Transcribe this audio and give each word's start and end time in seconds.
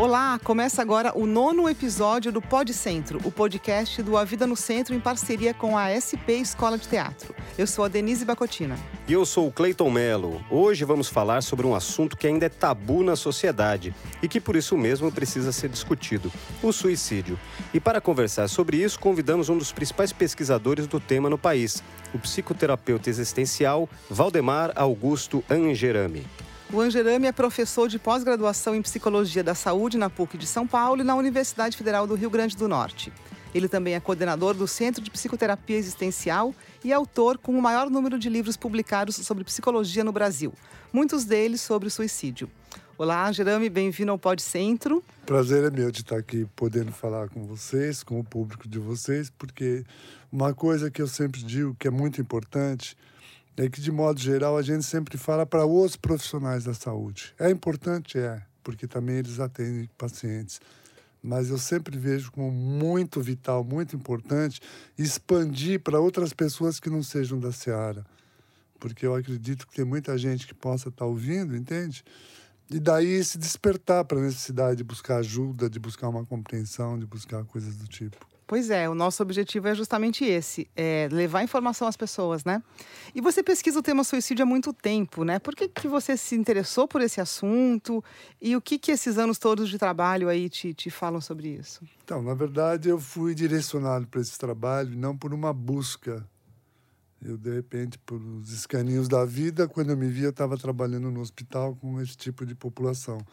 Olá, 0.00 0.40
começa 0.42 0.80
agora 0.80 1.12
o 1.14 1.26
nono 1.26 1.68
episódio 1.68 2.32
do 2.32 2.40
Pod 2.40 2.72
Centro, 2.72 3.20
o 3.22 3.30
podcast 3.30 4.02
do 4.02 4.16
A 4.16 4.24
Vida 4.24 4.46
no 4.46 4.56
Centro 4.56 4.94
em 4.94 4.98
parceria 4.98 5.52
com 5.52 5.76
a 5.76 5.90
SP 5.92 6.40
Escola 6.40 6.78
de 6.78 6.88
Teatro. 6.88 7.34
Eu 7.58 7.66
sou 7.66 7.84
a 7.84 7.88
Denise 7.88 8.24
Bacotina. 8.24 8.78
E 9.06 9.12
eu 9.12 9.26
sou 9.26 9.46
o 9.46 9.52
Cleiton 9.52 9.90
Melo. 9.90 10.42
Hoje 10.50 10.86
vamos 10.86 11.10
falar 11.10 11.42
sobre 11.42 11.66
um 11.66 11.74
assunto 11.74 12.16
que 12.16 12.26
ainda 12.26 12.46
é 12.46 12.48
tabu 12.48 13.02
na 13.02 13.14
sociedade 13.14 13.94
e 14.22 14.26
que 14.26 14.40
por 14.40 14.56
isso 14.56 14.74
mesmo 14.74 15.12
precisa 15.12 15.52
ser 15.52 15.68
discutido: 15.68 16.32
o 16.62 16.72
suicídio. 16.72 17.38
E 17.74 17.78
para 17.78 18.00
conversar 18.00 18.48
sobre 18.48 18.78
isso, 18.78 18.98
convidamos 18.98 19.50
um 19.50 19.58
dos 19.58 19.70
principais 19.70 20.14
pesquisadores 20.14 20.86
do 20.86 20.98
tema 20.98 21.28
no 21.28 21.36
país, 21.36 21.82
o 22.14 22.18
psicoterapeuta 22.18 23.10
existencial 23.10 23.86
Valdemar 24.08 24.72
Augusto 24.76 25.44
Angerami. 25.50 26.24
O 26.72 26.80
Angerami 26.80 27.26
é 27.26 27.32
professor 27.32 27.88
de 27.88 27.98
pós-graduação 27.98 28.76
em 28.76 28.82
Psicologia 28.82 29.42
da 29.42 29.56
Saúde 29.56 29.98
na 29.98 30.08
PUC 30.08 30.38
de 30.38 30.46
São 30.46 30.68
Paulo 30.68 31.00
e 31.00 31.04
na 31.04 31.16
Universidade 31.16 31.76
Federal 31.76 32.06
do 32.06 32.14
Rio 32.14 32.30
Grande 32.30 32.56
do 32.56 32.68
Norte. 32.68 33.12
Ele 33.52 33.68
também 33.68 33.94
é 33.94 34.00
coordenador 34.00 34.54
do 34.54 34.68
Centro 34.68 35.02
de 35.02 35.10
Psicoterapia 35.10 35.76
Existencial 35.76 36.54
e 36.84 36.92
autor 36.92 37.38
com 37.38 37.58
o 37.58 37.60
maior 37.60 37.90
número 37.90 38.16
de 38.20 38.28
livros 38.28 38.56
publicados 38.56 39.16
sobre 39.16 39.42
psicologia 39.42 40.04
no 40.04 40.12
Brasil, 40.12 40.52
muitos 40.92 41.24
deles 41.24 41.60
sobre 41.60 41.90
suicídio. 41.90 42.48
Olá, 42.96 43.28
Angerami, 43.28 43.68
bem-vindo 43.68 44.12
ao 44.12 44.18
Pod 44.18 44.40
Centro. 44.40 45.02
Prazer 45.26 45.64
é 45.64 45.70
meu 45.72 45.90
de 45.90 46.02
estar 46.02 46.18
aqui 46.18 46.46
podendo 46.54 46.92
falar 46.92 47.30
com 47.30 47.46
vocês, 47.46 48.04
com 48.04 48.20
o 48.20 48.24
público 48.24 48.68
de 48.68 48.78
vocês, 48.78 49.28
porque 49.28 49.84
uma 50.30 50.54
coisa 50.54 50.88
que 50.88 51.02
eu 51.02 51.08
sempre 51.08 51.42
digo 51.42 51.74
que 51.76 51.88
é 51.88 51.90
muito 51.90 52.20
importante 52.20 52.96
é 53.56 53.68
que, 53.68 53.80
de 53.80 53.90
modo 53.90 54.18
geral, 54.20 54.56
a 54.56 54.62
gente 54.62 54.84
sempre 54.84 55.18
fala 55.18 55.44
para 55.44 55.66
os 55.66 55.96
profissionais 55.96 56.64
da 56.64 56.74
saúde. 56.74 57.34
É 57.38 57.50
importante, 57.50 58.18
é, 58.18 58.42
porque 58.62 58.86
também 58.86 59.16
eles 59.16 59.38
atendem 59.38 59.88
pacientes. 59.98 60.60
Mas 61.22 61.50
eu 61.50 61.58
sempre 61.58 61.98
vejo 61.98 62.32
como 62.32 62.50
muito 62.50 63.20
vital, 63.20 63.62
muito 63.62 63.94
importante 63.94 64.60
expandir 64.96 65.80
para 65.80 66.00
outras 66.00 66.32
pessoas 66.32 66.80
que 66.80 66.88
não 66.88 67.02
sejam 67.02 67.38
da 67.38 67.52
Seara. 67.52 68.06
Porque 68.78 69.04
eu 69.04 69.14
acredito 69.14 69.66
que 69.66 69.74
tem 69.74 69.84
muita 69.84 70.16
gente 70.16 70.46
que 70.46 70.54
possa 70.54 70.88
estar 70.88 71.04
tá 71.04 71.06
ouvindo, 71.06 71.54
entende? 71.54 72.02
E 72.70 72.78
daí 72.78 73.22
se 73.22 73.36
despertar 73.36 74.04
para 74.04 74.18
a 74.18 74.22
necessidade 74.22 74.76
de 74.76 74.84
buscar 74.84 75.16
ajuda, 75.16 75.68
de 75.68 75.78
buscar 75.78 76.08
uma 76.08 76.24
compreensão, 76.24 76.98
de 76.98 77.04
buscar 77.04 77.44
coisas 77.44 77.76
do 77.76 77.86
tipo. 77.86 78.29
Pois 78.50 78.68
é, 78.68 78.88
o 78.88 78.96
nosso 78.96 79.22
objetivo 79.22 79.68
é 79.68 79.76
justamente 79.76 80.24
esse, 80.24 80.68
é 80.74 81.08
levar 81.12 81.44
informação 81.44 81.86
às 81.86 81.96
pessoas, 81.96 82.44
né? 82.44 82.60
E 83.14 83.20
você 83.20 83.44
pesquisa 83.44 83.78
o 83.78 83.82
tema 83.82 84.02
suicídio 84.02 84.42
há 84.42 84.46
muito 84.46 84.72
tempo, 84.72 85.22
né? 85.22 85.38
Por 85.38 85.54
que, 85.54 85.68
que 85.68 85.86
você 85.86 86.16
se 86.16 86.34
interessou 86.34 86.88
por 86.88 87.00
esse 87.00 87.20
assunto 87.20 88.02
e 88.42 88.56
o 88.56 88.60
que, 88.60 88.76
que 88.76 88.90
esses 88.90 89.18
anos 89.18 89.38
todos 89.38 89.68
de 89.68 89.78
trabalho 89.78 90.28
aí 90.28 90.48
te, 90.48 90.74
te 90.74 90.90
falam 90.90 91.20
sobre 91.20 91.46
isso? 91.46 91.84
Então, 92.02 92.20
na 92.22 92.34
verdade, 92.34 92.88
eu 92.88 92.98
fui 92.98 93.36
direcionado 93.36 94.08
para 94.08 94.20
esse 94.20 94.36
trabalho 94.36 94.98
não 94.98 95.16
por 95.16 95.32
uma 95.32 95.52
busca. 95.52 96.26
Eu, 97.22 97.36
de 97.36 97.54
repente, 97.54 98.00
por 98.00 98.20
os 98.20 98.50
escaninhos 98.50 99.06
da 99.06 99.24
vida, 99.24 99.68
quando 99.68 99.90
eu 99.90 99.96
me 99.96 100.08
vi, 100.08 100.24
eu 100.24 100.30
estava 100.30 100.58
trabalhando 100.58 101.08
no 101.08 101.20
hospital 101.20 101.76
com 101.76 102.00
esse 102.00 102.16
tipo 102.16 102.44
de 102.44 102.56
população 102.56 103.24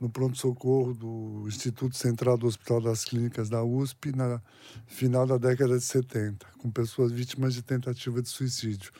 no 0.00 0.10
pronto-socorro 0.10 0.92
do 0.92 1.44
Instituto 1.46 1.96
Central 1.96 2.36
do 2.36 2.46
Hospital 2.46 2.80
das 2.80 3.04
Clínicas 3.04 3.48
da 3.48 3.62
USP 3.62 4.14
na 4.14 4.40
final 4.86 5.26
da 5.26 5.38
década 5.38 5.78
de 5.78 5.84
70, 5.84 6.46
com 6.58 6.70
pessoas 6.70 7.10
vítimas 7.10 7.54
de 7.54 7.62
tentativa 7.62 8.20
de 8.20 8.28
suicídio. 8.28 8.92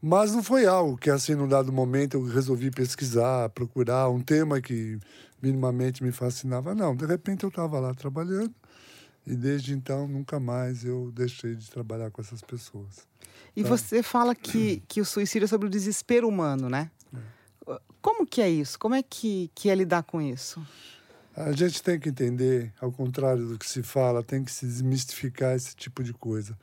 Mas 0.00 0.32
não 0.32 0.42
foi 0.42 0.66
algo 0.66 0.98
que, 0.98 1.08
assim, 1.08 1.34
num 1.34 1.48
dado 1.48 1.72
momento, 1.72 2.18
eu 2.18 2.24
resolvi 2.26 2.70
pesquisar, 2.70 3.48
procurar 3.48 4.10
um 4.10 4.20
tema 4.20 4.60
que 4.60 4.98
minimamente 5.40 6.02
me 6.02 6.12
fascinava. 6.12 6.74
Não, 6.74 6.94
de 6.94 7.06
repente 7.06 7.44
eu 7.44 7.48
estava 7.48 7.80
lá 7.80 7.94
trabalhando 7.94 8.54
e 9.26 9.34
desde 9.34 9.72
então 9.72 10.06
nunca 10.06 10.38
mais 10.38 10.84
eu 10.84 11.10
deixei 11.14 11.54
de 11.54 11.70
trabalhar 11.70 12.10
com 12.10 12.20
essas 12.20 12.42
pessoas. 12.42 13.06
E 13.56 13.62
tá? 13.62 13.68
você 13.70 14.02
fala 14.02 14.34
que, 14.34 14.82
que 14.86 15.00
o 15.00 15.04
suicídio 15.04 15.46
é 15.46 15.48
sobre 15.48 15.68
o 15.68 15.70
desespero 15.70 16.28
humano, 16.28 16.68
né? 16.68 16.90
Como 18.04 18.26
que 18.26 18.42
é 18.42 18.50
isso? 18.50 18.78
Como 18.78 18.94
é 18.94 19.02
que, 19.02 19.50
que 19.54 19.70
é 19.70 19.74
lidar 19.74 20.02
com 20.02 20.20
isso? 20.20 20.60
A 21.34 21.52
gente 21.52 21.82
tem 21.82 21.98
que 21.98 22.10
entender, 22.10 22.70
ao 22.78 22.92
contrário 22.92 23.48
do 23.48 23.58
que 23.58 23.66
se 23.66 23.82
fala, 23.82 24.22
tem 24.22 24.44
que 24.44 24.52
se 24.52 24.66
desmistificar 24.66 25.56
esse 25.56 25.74
tipo 25.74 26.04
de 26.04 26.12
coisa. 26.12 26.54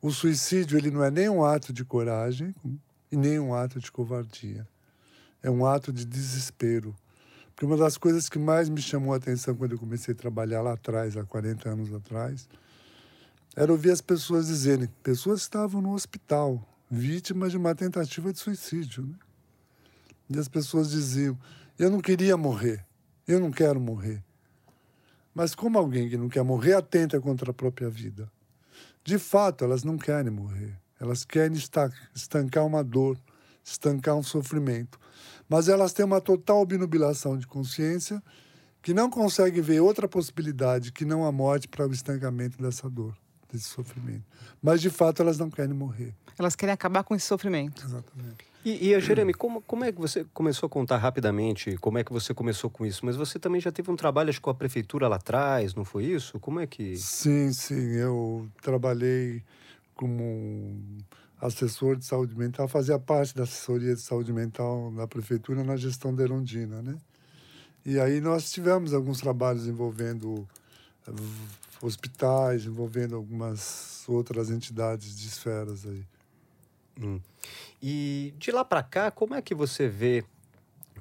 O 0.00 0.10
suicídio 0.10 0.78
ele 0.78 0.90
não 0.90 1.04
é 1.04 1.10
nem 1.10 1.28
um 1.28 1.44
ato 1.44 1.70
de 1.70 1.84
coragem 1.84 2.54
e 3.12 3.16
nem 3.16 3.38
um 3.38 3.52
ato 3.52 3.78
de 3.78 3.92
covardia. 3.92 4.66
É 5.42 5.50
um 5.50 5.66
ato 5.66 5.92
de 5.92 6.06
desespero. 6.06 6.96
Porque 7.54 7.66
uma 7.66 7.76
das 7.76 7.98
coisas 7.98 8.30
que 8.30 8.38
mais 8.38 8.70
me 8.70 8.80
chamou 8.80 9.12
a 9.12 9.18
atenção 9.18 9.54
quando 9.54 9.72
eu 9.72 9.78
comecei 9.78 10.14
a 10.14 10.16
trabalhar 10.16 10.62
lá 10.62 10.72
atrás, 10.72 11.14
há 11.14 11.24
40 11.24 11.68
anos 11.68 11.92
atrás, 11.92 12.48
era 13.54 13.70
ouvir 13.70 13.90
as 13.90 14.00
pessoas 14.00 14.46
dizerem, 14.46 14.88
pessoas 15.02 15.42
estavam 15.42 15.82
no 15.82 15.92
hospital, 15.92 16.66
vítimas 16.90 17.50
de 17.50 17.58
uma 17.58 17.74
tentativa 17.74 18.32
de 18.32 18.38
suicídio. 18.38 19.02
Né? 19.04 19.25
E 20.28 20.38
as 20.38 20.48
pessoas 20.48 20.90
diziam: 20.90 21.38
eu 21.78 21.90
não 21.90 22.00
queria 22.00 22.36
morrer, 22.36 22.84
eu 23.26 23.38
não 23.38 23.50
quero 23.50 23.80
morrer. 23.80 24.22
Mas 25.34 25.54
como 25.54 25.78
alguém 25.78 26.08
que 26.08 26.16
não 26.16 26.28
quer 26.28 26.42
morrer 26.42 26.72
atenta 26.72 27.20
contra 27.20 27.50
a 27.50 27.54
própria 27.54 27.90
vida? 27.90 28.30
De 29.04 29.18
fato, 29.18 29.64
elas 29.64 29.84
não 29.84 29.98
querem 29.98 30.30
morrer. 30.30 30.76
Elas 30.98 31.24
querem 31.24 31.56
estancar 32.14 32.64
uma 32.64 32.82
dor, 32.82 33.18
estancar 33.62 34.16
um 34.16 34.22
sofrimento. 34.22 34.98
Mas 35.48 35.68
elas 35.68 35.92
têm 35.92 36.06
uma 36.06 36.20
total 36.20 36.62
obnubilação 36.62 37.36
de 37.36 37.46
consciência 37.46 38.22
que 38.82 38.94
não 38.94 39.10
conseguem 39.10 39.60
ver 39.60 39.80
outra 39.80 40.08
possibilidade 40.08 40.92
que 40.92 41.04
não 41.04 41.24
a 41.24 41.30
morte 41.30 41.68
para 41.68 41.86
o 41.86 41.92
estancamento 41.92 42.56
dessa 42.62 42.88
dor, 42.88 43.16
desse 43.56 43.70
sofrimento. 43.70 44.24
Mas, 44.62 44.80
de 44.80 44.90
fato, 44.90 45.22
elas 45.22 45.38
não 45.38 45.50
querem 45.50 45.74
morrer. 45.74 46.14
Elas 46.38 46.54
querem 46.54 46.72
acabar 46.72 47.02
com 47.02 47.14
esse 47.14 47.26
sofrimento. 47.26 47.84
Exatamente. 47.84 48.44
E, 48.64 48.92
e 48.92 49.00
Jeremy, 49.00 49.32
como, 49.32 49.62
como 49.62 49.84
é 49.84 49.92
que 49.92 50.00
você 50.00 50.26
começou 50.34 50.66
a 50.66 50.70
contar 50.70 50.96
rapidamente 50.96 51.76
como 51.76 51.98
é 51.98 52.04
que 52.04 52.12
você 52.12 52.34
começou 52.34 52.68
com 52.68 52.84
isso? 52.84 53.06
Mas 53.06 53.14
você 53.14 53.38
também 53.38 53.60
já 53.60 53.70
teve 53.70 53.90
um 53.92 53.96
trabalho 53.96 54.28
acho, 54.28 54.40
com 54.40 54.50
a 54.50 54.54
prefeitura 54.54 55.06
lá 55.06 55.16
atrás, 55.16 55.72
não 55.72 55.84
foi 55.84 56.06
isso? 56.06 56.40
Como 56.40 56.58
é 56.58 56.66
que. 56.66 56.96
Sim, 56.96 57.52
sim. 57.52 57.92
Eu 57.92 58.48
trabalhei 58.60 59.44
como 59.94 60.82
assessor 61.40 61.96
de 61.96 62.04
saúde 62.04 62.36
mental, 62.36 62.66
fazia 62.66 62.98
parte 62.98 63.36
da 63.36 63.44
assessoria 63.44 63.94
de 63.94 64.00
saúde 64.00 64.32
mental 64.32 64.90
da 64.90 65.06
prefeitura 65.06 65.62
na 65.62 65.76
gestão 65.76 66.12
da 66.12 66.24
Erondina, 66.24 66.82
né? 66.82 66.96
E 67.84 68.00
aí 68.00 68.20
nós 68.20 68.50
tivemos 68.50 68.92
alguns 68.92 69.20
trabalhos 69.20 69.68
envolvendo 69.68 70.44
hospitais, 71.82 72.64
envolvendo 72.64 73.16
algumas 73.16 74.04
outras 74.08 74.50
entidades 74.50 75.16
de 75.16 75.26
esferas 75.26 75.86
aí. 75.86 76.04
Hum. 77.00 77.20
E 77.82 78.34
de 78.38 78.50
lá 78.50 78.64
para 78.64 78.82
cá, 78.82 79.10
como 79.10 79.34
é 79.34 79.42
que 79.42 79.54
você 79.54 79.88
vê 79.88 80.24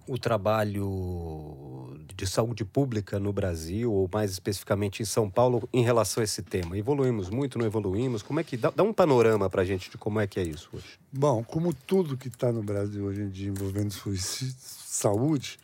o 0.07 0.17
trabalho 0.19 1.97
de 2.15 2.27
saúde 2.27 2.63
pública 2.63 3.19
no 3.19 3.33
Brasil, 3.33 3.91
ou 3.91 4.09
mais 4.11 4.31
especificamente 4.31 5.01
em 5.01 5.05
São 5.05 5.29
Paulo, 5.29 5.67
em 5.73 5.83
relação 5.83 6.21
a 6.21 6.23
esse 6.23 6.41
tema? 6.43 6.77
Evoluímos 6.77 7.29
muito, 7.29 7.57
não 7.57 7.65
evoluímos? 7.65 8.21
Como 8.21 8.39
é 8.39 8.43
que 8.43 8.55
dá, 8.55 8.69
dá 8.69 8.83
um 8.83 8.93
panorama 8.93 9.49
para 9.49 9.63
a 9.63 9.65
gente 9.65 9.89
de 9.89 9.97
como 9.97 10.19
é 10.19 10.27
que 10.27 10.39
é 10.39 10.43
isso 10.43 10.69
hoje? 10.73 10.99
Bom, 11.11 11.43
como 11.43 11.73
tudo 11.73 12.17
que 12.17 12.27
está 12.27 12.51
no 12.51 12.61
Brasil 12.61 13.05
hoje 13.05 13.21
em 13.21 13.29
dia 13.29 13.49
envolvendo 13.49 13.91
saúde, 13.91 15.59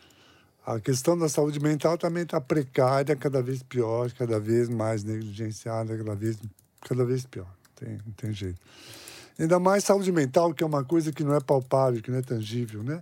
a 0.75 0.79
questão 0.79 1.17
da 1.17 1.27
saúde 1.27 1.59
mental 1.59 1.97
também 1.97 2.23
está 2.23 2.39
precária, 2.39 3.15
cada 3.15 3.41
vez 3.41 3.61
pior, 3.63 4.11
cada 4.11 4.39
vez 4.39 4.69
mais 4.69 5.03
negligenciada, 5.03 5.97
cada 5.97 6.15
vez, 6.15 6.37
cada 6.81 7.05
vez 7.05 7.25
pior. 7.25 7.51
Tem, 7.75 7.99
não 8.05 8.13
tem 8.13 8.31
jeito. 8.31 8.59
Ainda 9.39 9.59
mais 9.59 9.83
saúde 9.83 10.11
mental, 10.11 10.53
que 10.53 10.63
é 10.63 10.67
uma 10.67 10.83
coisa 10.83 11.11
que 11.11 11.23
não 11.23 11.33
é 11.33 11.39
palpável, 11.39 12.01
que 12.01 12.11
não 12.11 12.19
é 12.19 12.21
tangível, 12.21 12.83
né? 12.83 13.01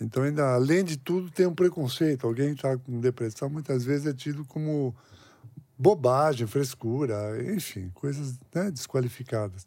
Então, 0.00 0.22
ainda 0.24 0.54
além 0.54 0.84
de 0.84 0.96
tudo, 0.96 1.30
tem 1.30 1.46
um 1.46 1.54
preconceito. 1.54 2.26
Alguém 2.26 2.48
que 2.48 2.54
está 2.56 2.76
com 2.76 3.00
depressão 3.00 3.48
muitas 3.48 3.84
vezes 3.84 4.06
é 4.06 4.12
tido 4.12 4.44
como 4.44 4.94
bobagem, 5.78 6.46
frescura, 6.46 7.40
enfim, 7.54 7.90
coisas 7.94 8.38
né, 8.54 8.70
desqualificadas. 8.70 9.66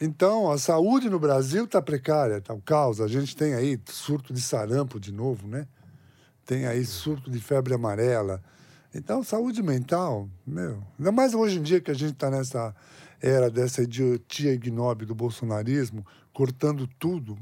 Então, 0.00 0.50
a 0.50 0.58
saúde 0.58 1.10
no 1.10 1.18
Brasil 1.18 1.64
está 1.64 1.82
precária, 1.82 2.38
está 2.38 2.54
o 2.54 2.60
caos. 2.60 3.00
A 3.00 3.08
gente 3.08 3.36
tem 3.36 3.54
aí 3.54 3.78
surto 3.86 4.32
de 4.32 4.40
sarampo 4.40 5.00
de 5.00 5.12
novo, 5.12 5.48
né? 5.48 5.66
Tem 6.48 6.66
aí 6.66 6.82
surto 6.86 7.30
de 7.30 7.38
febre 7.40 7.74
amarela. 7.74 8.42
Então, 8.94 9.22
saúde 9.22 9.62
mental, 9.62 10.26
meu, 10.46 10.82
ainda 10.98 11.12
mais 11.12 11.34
hoje 11.34 11.58
em 11.58 11.62
dia 11.62 11.78
que 11.78 11.90
a 11.90 11.94
gente 11.94 12.14
está 12.14 12.30
nessa 12.30 12.74
era 13.20 13.50
dessa 13.50 13.82
idiotia 13.82 14.54
ignóbil 14.54 15.06
do 15.06 15.14
bolsonarismo, 15.14 16.06
cortando 16.32 16.88
tudo. 16.98 17.38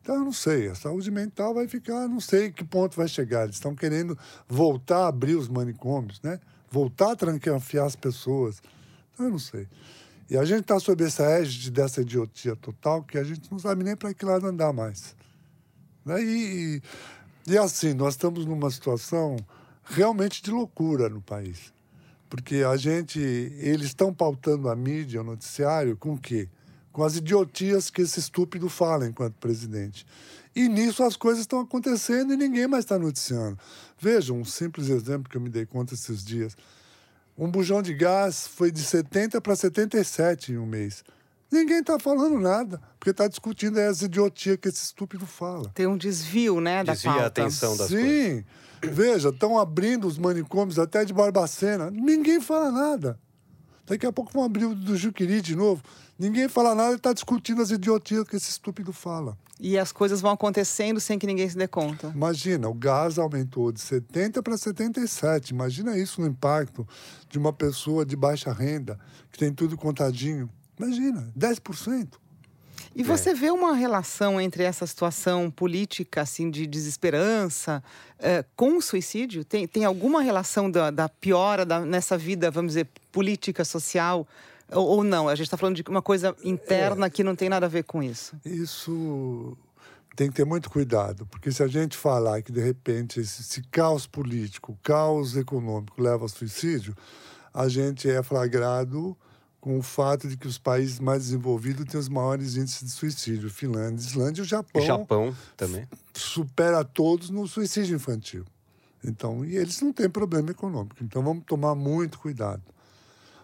Então, 0.00 0.14
eu 0.14 0.20
não 0.20 0.32
sei, 0.32 0.68
a 0.68 0.76
saúde 0.76 1.10
mental 1.10 1.52
vai 1.52 1.66
ficar, 1.66 2.06
não 2.06 2.20
sei 2.20 2.52
que 2.52 2.62
ponto 2.62 2.96
vai 2.96 3.08
chegar. 3.08 3.42
Eles 3.42 3.56
estão 3.56 3.74
querendo 3.74 4.16
voltar 4.46 4.98
a 4.98 5.08
abrir 5.08 5.34
os 5.34 5.48
manicômios, 5.48 6.22
né? 6.22 6.38
Voltar 6.70 7.10
a 7.10 7.16
trancafiar 7.16 7.86
as 7.86 7.96
pessoas. 7.96 8.62
Então, 9.12 9.26
eu 9.26 9.32
não 9.32 9.38
sei. 9.40 9.66
E 10.30 10.36
a 10.36 10.44
gente 10.44 10.60
está 10.60 10.78
sob 10.78 11.02
essa 11.02 11.24
égide 11.24 11.72
dessa 11.72 12.02
idiotia 12.02 12.54
total 12.54 13.02
que 13.02 13.18
a 13.18 13.24
gente 13.24 13.50
não 13.50 13.58
sabe 13.58 13.82
nem 13.82 13.96
para 13.96 14.14
que 14.14 14.24
lado 14.24 14.46
andar 14.46 14.72
mais. 14.72 15.16
Né? 16.04 16.22
E, 17.46 17.58
assim, 17.58 17.92
nós 17.92 18.14
estamos 18.14 18.46
numa 18.46 18.70
situação 18.70 19.36
realmente 19.84 20.42
de 20.42 20.50
loucura 20.50 21.08
no 21.08 21.20
país. 21.20 21.72
Porque 22.28 22.56
a 22.56 22.76
gente, 22.76 23.20
eles 23.20 23.88
estão 23.88 24.12
pautando 24.12 24.68
a 24.68 24.74
mídia, 24.74 25.20
o 25.20 25.24
noticiário, 25.24 25.96
com 25.96 26.14
o 26.14 26.18
quê? 26.18 26.48
Com 26.90 27.04
as 27.04 27.16
idiotias 27.16 27.90
que 27.90 28.02
esse 28.02 28.18
estúpido 28.18 28.68
fala 28.68 29.06
enquanto 29.06 29.34
presidente. 29.34 30.06
E 30.56 30.68
nisso 30.68 31.02
as 31.02 31.16
coisas 31.16 31.40
estão 31.40 31.60
acontecendo 31.60 32.32
e 32.32 32.36
ninguém 32.36 32.66
mais 32.66 32.84
está 32.84 32.98
noticiando. 32.98 33.58
Veja, 33.98 34.32
um 34.32 34.44
simples 34.44 34.88
exemplo 34.88 35.28
que 35.28 35.36
eu 35.36 35.40
me 35.40 35.50
dei 35.50 35.66
conta 35.66 35.94
esses 35.94 36.24
dias. 36.24 36.56
Um 37.36 37.50
bujão 37.50 37.82
de 37.82 37.92
gás 37.92 38.46
foi 38.46 38.70
de 38.70 38.80
70 38.80 39.40
para 39.40 39.56
77 39.56 40.52
em 40.52 40.58
um 40.58 40.66
mês. 40.66 41.04
Ninguém 41.50 41.78
está 41.80 41.98
falando 41.98 42.38
nada, 42.40 42.80
porque 42.98 43.10
está 43.10 43.28
discutindo 43.28 43.78
as 43.78 44.02
idiotias 44.02 44.56
que 44.56 44.68
esse 44.68 44.84
estúpido 44.84 45.26
fala. 45.26 45.70
Tem 45.74 45.86
um 45.86 45.96
desvio, 45.96 46.60
né, 46.60 46.82
da 46.82 46.92
Desvia 46.92 47.10
pauta. 47.12 47.24
a 47.24 47.28
atenção 47.28 47.76
das 47.76 47.88
Sim. 47.88 47.94
coisas. 47.96 48.44
Veja, 48.96 49.28
estão 49.30 49.58
abrindo 49.58 50.06
os 50.06 50.18
manicômios 50.18 50.78
até 50.78 51.04
de 51.04 51.12
Barbacena. 51.12 51.90
Ninguém 51.90 52.40
fala 52.40 52.70
nada. 52.70 53.18
Daqui 53.86 54.06
a 54.06 54.12
pouco 54.12 54.32
vão 54.32 54.44
abrir 54.44 54.64
o 54.64 54.74
do 54.74 54.96
Juquiri 54.96 55.40
de 55.40 55.54
novo. 55.54 55.82
Ninguém 56.18 56.48
fala 56.48 56.74
nada 56.74 56.92
e 56.92 56.96
está 56.96 57.12
discutindo 57.12 57.60
as 57.60 57.70
idiotias 57.70 58.24
que 58.24 58.36
esse 58.36 58.50
estúpido 58.50 58.92
fala. 58.92 59.36
E 59.60 59.78
as 59.78 59.92
coisas 59.92 60.20
vão 60.20 60.32
acontecendo 60.32 61.00
sem 61.00 61.18
que 61.18 61.26
ninguém 61.26 61.48
se 61.48 61.56
dê 61.56 61.68
conta. 61.68 62.08
Imagina, 62.14 62.68
o 62.68 62.74
gás 62.74 63.18
aumentou 63.18 63.70
de 63.70 63.80
70 63.80 64.42
para 64.42 64.56
77. 64.56 65.50
Imagina 65.50 65.96
isso 65.98 66.20
no 66.20 66.26
impacto 66.26 66.86
de 67.28 67.38
uma 67.38 67.52
pessoa 67.52 68.04
de 68.04 68.16
baixa 68.16 68.52
renda, 68.52 68.98
que 69.30 69.38
tem 69.38 69.52
tudo 69.52 69.76
contadinho. 69.76 70.48
Imagina, 70.78 71.32
10%. 71.38 72.08
E 72.96 73.02
você 73.02 73.34
vê 73.34 73.50
uma 73.50 73.74
relação 73.74 74.40
entre 74.40 74.62
essa 74.62 74.86
situação 74.86 75.50
política, 75.50 76.20
assim, 76.20 76.48
de 76.48 76.64
desesperança, 76.64 77.82
eh, 78.20 78.44
com 78.54 78.76
o 78.76 78.82
suicídio? 78.82 79.44
Tem, 79.44 79.66
tem 79.66 79.84
alguma 79.84 80.22
relação 80.22 80.70
da, 80.70 80.90
da 80.92 81.08
piora 81.08 81.66
da- 81.66 81.80
nessa 81.84 82.16
vida, 82.16 82.52
vamos 82.52 82.70
dizer, 82.70 82.88
política, 83.10 83.64
social? 83.64 84.26
Ou, 84.70 84.86
ou 84.86 85.04
não? 85.04 85.28
A 85.28 85.34
gente 85.34 85.46
está 85.46 85.56
falando 85.56 85.74
de 85.76 85.82
uma 85.88 86.02
coisa 86.02 86.36
interna 86.44 87.10
que 87.10 87.24
não 87.24 87.34
tem 87.34 87.48
nada 87.48 87.66
a 87.66 87.68
ver 87.68 87.82
com 87.82 88.00
isso. 88.00 88.36
Isso 88.44 89.56
tem 90.14 90.28
que 90.28 90.34
ter 90.36 90.44
muito 90.44 90.70
cuidado, 90.70 91.26
porque 91.26 91.50
se 91.50 91.64
a 91.64 91.66
gente 91.66 91.96
falar 91.96 92.42
que, 92.42 92.52
de 92.52 92.60
repente, 92.60 93.18
esse, 93.18 93.42
esse 93.42 93.62
caos 93.72 94.06
político, 94.06 94.78
caos 94.84 95.36
econômico 95.36 96.00
leva 96.00 96.22
ao 96.22 96.28
suicídio, 96.28 96.94
a 97.52 97.68
gente 97.68 98.08
é 98.08 98.22
flagrado 98.22 99.16
com 99.64 99.78
o 99.78 99.82
fato 99.82 100.28
de 100.28 100.36
que 100.36 100.46
os 100.46 100.58
países 100.58 101.00
mais 101.00 101.22
desenvolvidos 101.22 101.86
têm 101.86 101.98
os 101.98 102.06
maiores 102.06 102.54
índices 102.54 102.86
de 102.86 102.90
suicídio. 102.90 103.48
Finlândia, 103.48 104.04
Islândia 104.04 104.42
e 104.42 104.44
o 104.44 104.46
Japão, 104.46 104.82
Japão 104.82 105.36
também. 105.56 105.88
supera 106.12 106.84
todos 106.84 107.30
no 107.30 107.48
suicídio 107.48 107.96
infantil. 107.96 108.44
Então, 109.02 109.42
e 109.42 109.56
eles 109.56 109.80
não 109.80 109.90
têm 109.90 110.10
problema 110.10 110.50
econômico. 110.50 110.96
Então, 111.02 111.22
vamos 111.22 111.44
tomar 111.46 111.74
muito 111.74 112.18
cuidado. 112.18 112.60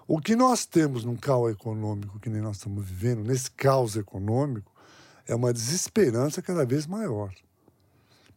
O 0.07 0.21
que 0.21 0.37
nós 0.37 0.67
temos 0.67 1.07
num 1.07 1.17
caos 1.17 1.53
econômico 1.53 2.21
que 2.21 2.29
nem 2.29 2.43
nós 2.43 2.59
estamos 2.59 2.85
vivendo, 2.85 3.25
nesse 3.25 3.51
caos 3.53 3.97
econômico, 3.97 4.71
é 5.27 5.35
uma 5.35 5.55
desesperança 5.55 6.43
cada 6.43 6.67
vez 6.67 6.87
maior. 6.87 7.33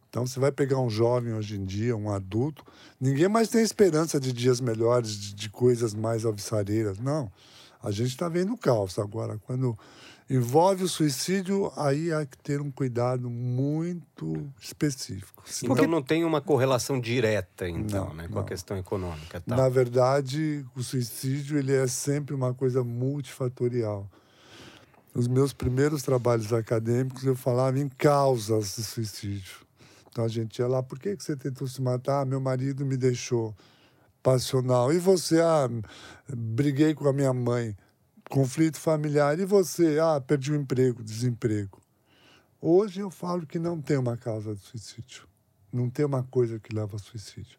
Então, 0.08 0.26
você 0.26 0.40
vai 0.40 0.50
pegar 0.50 0.80
um 0.80 0.88
jovem 0.88 1.34
hoje 1.34 1.56
em 1.56 1.66
dia, 1.66 1.94
um 1.94 2.10
adulto, 2.10 2.64
ninguém 2.98 3.28
mais 3.28 3.50
tem 3.50 3.60
esperança 3.60 4.18
de 4.18 4.32
dias 4.32 4.58
melhores, 4.58 5.10
de, 5.10 5.34
de 5.34 5.50
coisas 5.50 5.92
mais 5.92 6.24
alvissareiras. 6.24 6.98
Não. 6.98 7.30
A 7.84 7.90
gente 7.90 8.08
está 8.08 8.28
vendo 8.28 8.54
o 8.54 8.56
caos. 8.56 8.98
Agora, 8.98 9.38
quando 9.46 9.78
envolve 10.28 10.84
o 10.84 10.88
suicídio, 10.88 11.70
aí 11.76 12.10
há 12.12 12.24
que 12.24 12.38
ter 12.38 12.60
um 12.60 12.70
cuidado 12.70 13.28
muito 13.28 14.50
específico. 14.58 15.42
Senão, 15.46 15.74
Então 15.74 15.86
não 15.86 16.02
tem 16.02 16.24
uma 16.24 16.40
correlação 16.40 16.98
direta, 16.98 17.68
então, 17.68 18.06
Não, 18.06 18.14
né, 18.14 18.26
com 18.28 18.38
a 18.38 18.40
não. 18.40 18.48
questão 18.48 18.76
econômica. 18.78 19.40
Tá? 19.40 19.54
Na 19.54 19.68
verdade, 19.68 20.64
o 20.74 20.82
suicídio 20.82 21.58
ele 21.58 21.74
é 21.74 21.86
sempre 21.86 22.34
uma 22.34 22.54
coisa 22.54 22.82
multifatorial. 22.82 24.08
Nos 25.14 25.28
meus 25.28 25.52
primeiros 25.52 26.02
trabalhos 26.02 26.52
acadêmicos, 26.52 27.24
eu 27.24 27.36
falava 27.36 27.78
em 27.78 27.88
causas 27.88 28.76
de 28.76 28.82
suicídio. 28.82 29.58
Então 30.10 30.24
a 30.24 30.28
gente 30.28 30.58
ia 30.58 30.66
lá, 30.66 30.82
por 30.82 30.98
que, 30.98 31.14
que 31.16 31.22
você 31.22 31.36
tentou 31.36 31.68
se 31.68 31.82
matar? 31.82 32.22
Ah, 32.22 32.24
meu 32.24 32.40
marido 32.40 32.84
me 32.86 32.96
deixou. 32.96 33.54
Passional. 34.24 34.90
E 34.90 34.98
você? 34.98 35.38
Ah, 35.42 35.68
briguei 36.26 36.94
com 36.94 37.06
a 37.06 37.12
minha 37.12 37.34
mãe. 37.34 37.76
Conflito 38.30 38.80
familiar. 38.80 39.38
E 39.38 39.44
você? 39.44 39.98
Ah, 40.00 40.18
perdi 40.18 40.50
o 40.50 40.56
emprego, 40.56 41.04
desemprego. 41.04 41.78
Hoje 42.58 43.00
eu 43.00 43.10
falo 43.10 43.46
que 43.46 43.58
não 43.58 43.82
tem 43.82 43.98
uma 43.98 44.16
causa 44.16 44.54
de 44.54 44.62
suicídio. 44.62 45.28
Não 45.70 45.90
tem 45.90 46.06
uma 46.06 46.22
coisa 46.22 46.58
que 46.58 46.74
leva 46.74 46.94
ao 46.94 46.98
suicídio. 46.98 47.58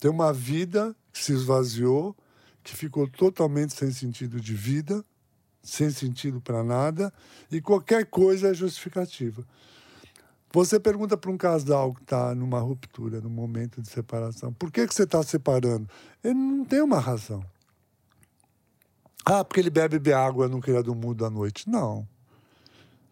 Tem 0.00 0.10
uma 0.10 0.32
vida 0.32 0.96
que 1.12 1.22
se 1.22 1.32
esvaziou, 1.32 2.16
que 2.64 2.74
ficou 2.74 3.06
totalmente 3.06 3.74
sem 3.74 3.92
sentido 3.92 4.40
de 4.40 4.52
vida, 4.52 5.04
sem 5.62 5.90
sentido 5.90 6.40
para 6.40 6.64
nada, 6.64 7.12
e 7.52 7.60
qualquer 7.60 8.04
coisa 8.06 8.48
é 8.48 8.54
justificativa. 8.54 9.46
Você 10.54 10.78
pergunta 10.78 11.16
para 11.16 11.32
um 11.32 11.36
casal 11.36 11.92
que 11.92 12.02
está 12.02 12.32
numa 12.32 12.60
ruptura, 12.60 13.20
num 13.20 13.28
momento 13.28 13.82
de 13.82 13.88
separação, 13.88 14.52
por 14.52 14.70
que, 14.70 14.86
que 14.86 14.94
você 14.94 15.02
está 15.02 15.20
separando? 15.20 15.88
Ele 16.22 16.34
não 16.34 16.64
tem 16.64 16.80
uma 16.80 17.00
razão. 17.00 17.44
Ah, 19.24 19.44
porque 19.44 19.58
ele 19.58 19.68
bebe 19.68 20.12
água 20.12 20.46
no 20.46 20.60
criado 20.60 20.94
mudo 20.94 21.26
à 21.26 21.30
noite. 21.30 21.68
Não. 21.68 22.06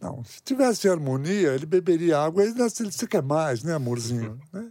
Não. 0.00 0.22
Se 0.22 0.40
tivesse 0.40 0.88
harmonia, 0.88 1.52
ele 1.52 1.66
beberia 1.66 2.20
água 2.20 2.44
e 2.44 2.52
você 2.52 3.08
quer 3.08 3.24
mais, 3.24 3.64
né, 3.64 3.74
amorzinho? 3.74 4.38
Né? 4.52 4.70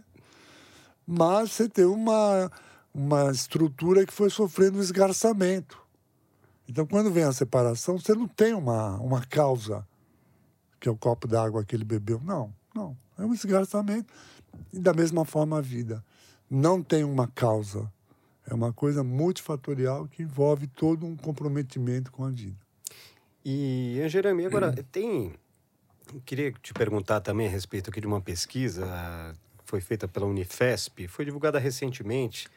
Mas 1.06 1.52
você 1.52 1.68
tem 1.68 1.84
uma, 1.84 2.50
uma 2.94 3.30
estrutura 3.30 4.06
que 4.06 4.14
foi 4.14 4.30
sofrendo 4.30 4.78
um 4.78 4.80
esgarçamento. 4.80 5.78
Então, 6.66 6.86
quando 6.86 7.10
vem 7.10 7.24
a 7.24 7.32
separação, 7.34 7.98
você 7.98 8.14
não 8.14 8.26
tem 8.26 8.54
uma, 8.54 8.96
uma 8.98 9.20
causa, 9.26 9.86
que 10.80 10.88
é 10.88 10.92
o 10.92 10.96
copo 10.96 11.28
d'água 11.28 11.62
que 11.66 11.76
ele 11.76 11.84
bebeu. 11.84 12.18
Não, 12.24 12.54
não. 12.74 12.96
É 13.18 13.22
um 13.24 13.34
esgarçamento. 13.34 14.12
E 14.72 14.78
da 14.78 14.92
mesma 14.92 15.24
forma 15.24 15.58
a 15.58 15.60
vida. 15.60 16.04
Não 16.50 16.82
tem 16.82 17.04
uma 17.04 17.26
causa. 17.28 17.90
É 18.46 18.52
uma 18.54 18.72
coisa 18.72 19.02
multifatorial 19.04 20.06
que 20.08 20.22
envolve 20.22 20.66
todo 20.66 21.06
um 21.06 21.16
comprometimento 21.16 22.10
com 22.10 22.24
a 22.24 22.30
vida. 22.30 22.56
E, 23.44 24.00
Jeremy, 24.08 24.46
agora 24.46 24.72
tem. 24.90 25.34
eu 26.12 26.20
Queria 26.24 26.52
te 26.52 26.72
perguntar 26.74 27.20
também 27.20 27.46
a 27.46 27.50
respeito 27.50 27.90
aqui 27.90 28.00
de 28.00 28.06
uma 28.06 28.20
pesquisa 28.20 28.84
que 29.58 29.64
foi 29.64 29.80
feita 29.80 30.06
pela 30.06 30.26
Unifesp, 30.26 31.08
foi 31.08 31.24
divulgada 31.24 31.58
recentemente 31.58 32.48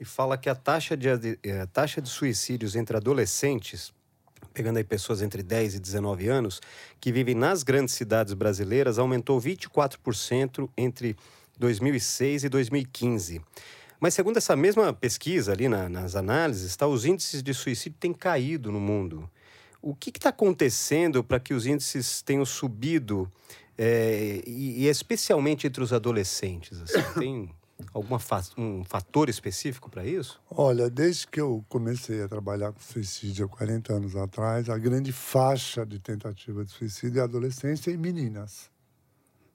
e 0.00 0.04
fala 0.04 0.36
que 0.38 0.48
a 0.48 0.54
taxa 0.54 0.96
de, 0.96 1.08
ade- 1.08 1.38
eh, 1.42 1.60
a 1.60 1.66
taxa 1.66 2.00
de 2.00 2.08
suicídios 2.08 2.74
entre 2.74 2.96
adolescentes, 2.96 3.92
pegando 4.52 4.76
aí 4.78 4.84
pessoas 4.84 5.22
entre 5.22 5.42
10 5.42 5.74
e 5.76 5.78
19 5.80 6.28
anos, 6.28 6.60
que 7.00 7.10
vivem 7.12 7.34
nas 7.34 7.62
grandes 7.62 7.94
cidades 7.94 8.34
brasileiras, 8.34 8.98
aumentou 8.98 9.40
24% 9.40 10.68
entre 10.76 11.16
2006 11.58 12.44
e 12.44 12.48
2015. 12.48 13.40
Mas 14.00 14.12
segundo 14.14 14.36
essa 14.36 14.54
mesma 14.56 14.92
pesquisa 14.92 15.52
ali 15.52 15.68
na- 15.68 15.88
nas 15.88 16.14
análises, 16.16 16.76
tá, 16.76 16.86
os 16.86 17.04
índices 17.04 17.42
de 17.42 17.54
suicídio 17.54 17.96
têm 17.98 18.12
caído 18.12 18.70
no 18.70 18.80
mundo. 18.80 19.28
O 19.80 19.94
que 19.94 20.10
está 20.10 20.30
acontecendo 20.30 21.22
para 21.22 21.38
que 21.38 21.54
os 21.54 21.66
índices 21.66 22.22
tenham 22.22 22.44
subido, 22.44 23.30
eh, 23.78 24.42
e, 24.46 24.84
e 24.84 24.88
especialmente 24.88 25.66
entre 25.66 25.82
os 25.82 25.92
adolescentes? 25.92 26.80
assim? 26.82 27.02
Tem 27.20 27.50
algum 27.92 28.16
um 28.56 28.84
fator 28.84 29.28
específico 29.28 29.90
para 29.90 30.06
isso? 30.06 30.40
Olha, 30.50 30.88
desde 30.88 31.26
que 31.26 31.40
eu 31.40 31.64
comecei 31.68 32.22
a 32.22 32.28
trabalhar 32.28 32.72
com 32.72 32.80
suicídio 32.80 33.46
há 33.46 33.48
40 33.48 33.92
anos 33.92 34.16
atrás, 34.16 34.68
a 34.68 34.78
grande 34.78 35.12
faixa 35.12 35.84
de 35.84 35.98
tentativa 35.98 36.64
de 36.64 36.70
suicídio 36.70 37.20
é 37.20 37.24
adolescência 37.24 37.90
e 37.90 37.96
meninas. 37.96 38.70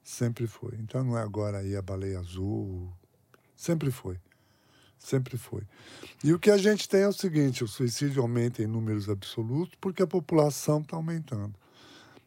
Sempre 0.04 0.48
foi. 0.48 0.76
Então 0.80 1.04
não 1.04 1.18
é 1.18 1.22
agora 1.22 1.60
aí 1.60 1.76
a 1.76 1.82
baleia 1.82 2.20
azul. 2.20 2.92
Sempre 3.56 3.92
foi. 3.92 4.18
Sempre 4.98 5.38
foi. 5.38 5.64
E 6.24 6.34
o 6.34 6.40
que 6.40 6.52
a 6.52 6.58
gente 6.58 6.90
tem 6.90 7.02
é 7.02 7.08
o 7.08 7.14
seguinte: 7.14 7.64
o 7.64 7.68
suicídio 7.68 8.22
aumenta 8.22 8.62
em 8.62 8.68
números 8.68 9.08
absolutos 9.08 9.76
porque 9.80 10.04
a 10.04 10.08
população 10.08 10.82
está 10.82 10.98
aumentando. 10.98 11.56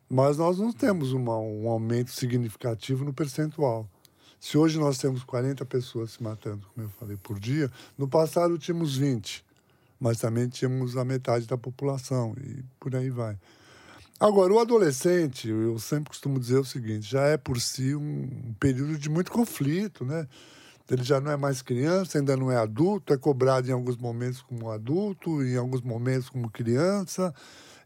Mas 0.08 0.38
nós 0.38 0.58
não 0.58 0.72
temos 0.72 1.12
uma, 1.12 1.38
um 1.38 1.68
aumento 1.68 2.10
significativo 2.10 3.04
no 3.04 3.12
percentual. 3.12 3.88
Se 4.42 4.58
hoje 4.58 4.76
nós 4.76 4.98
temos 4.98 5.22
40 5.22 5.64
pessoas 5.66 6.10
se 6.10 6.22
matando, 6.22 6.66
como 6.74 6.84
eu 6.84 6.90
falei, 6.98 7.16
por 7.16 7.38
dia, 7.38 7.70
no 7.96 8.08
passado 8.08 8.58
tínhamos 8.58 8.96
20, 8.96 9.44
mas 10.00 10.18
também 10.18 10.48
tínhamos 10.48 10.96
a 10.96 11.04
metade 11.04 11.46
da 11.46 11.56
população 11.56 12.34
e 12.36 12.64
por 12.80 12.96
aí 12.96 13.08
vai. 13.08 13.38
Agora, 14.18 14.52
o 14.52 14.58
adolescente, 14.58 15.48
eu 15.48 15.78
sempre 15.78 16.08
costumo 16.08 16.40
dizer 16.40 16.58
o 16.58 16.64
seguinte, 16.64 17.08
já 17.08 17.22
é 17.22 17.36
por 17.36 17.60
si 17.60 17.94
um 17.94 18.52
período 18.58 18.98
de 18.98 19.08
muito 19.08 19.30
conflito, 19.30 20.04
né? 20.04 20.26
Ele 20.90 21.04
já 21.04 21.20
não 21.20 21.30
é 21.30 21.36
mais 21.36 21.62
criança, 21.62 22.18
ainda 22.18 22.36
não 22.36 22.50
é 22.50 22.56
adulto, 22.56 23.12
é 23.12 23.16
cobrado 23.16 23.68
em 23.68 23.72
alguns 23.72 23.96
momentos 23.96 24.42
como 24.42 24.72
adulto, 24.72 25.40
em 25.44 25.56
alguns 25.56 25.82
momentos 25.82 26.28
como 26.28 26.50
criança. 26.50 27.32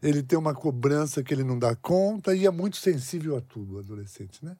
Ele 0.01 0.23
tem 0.23 0.39
uma 0.39 0.55
cobrança 0.55 1.21
que 1.21 1.31
ele 1.35 1.43
não 1.43 1.59
dá 1.59 1.75
conta 1.75 2.35
e 2.35 2.47
é 2.47 2.51
muito 2.51 2.77
sensível 2.77 3.37
a 3.37 3.41
tudo, 3.41 3.75
o 3.75 3.79
adolescente, 3.79 4.43
né? 4.43 4.57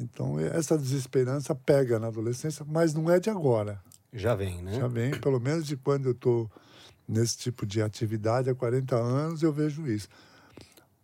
Então, 0.00 0.38
essa 0.38 0.76
desesperança 0.76 1.54
pega 1.54 1.98
na 1.98 2.08
adolescência, 2.08 2.64
mas 2.68 2.94
não 2.94 3.10
é 3.10 3.20
de 3.20 3.30
agora. 3.30 3.80
Já 4.12 4.34
vem, 4.34 4.62
né? 4.62 4.74
Já 4.74 4.88
vem, 4.88 5.12
pelo 5.12 5.38
menos 5.38 5.66
de 5.66 5.76
quando 5.76 6.06
eu 6.06 6.12
estou 6.12 6.50
nesse 7.06 7.38
tipo 7.38 7.66
de 7.66 7.82
atividade 7.82 8.48
há 8.48 8.54
40 8.54 8.96
anos, 8.96 9.42
eu 9.42 9.52
vejo 9.52 9.86
isso. 9.86 10.08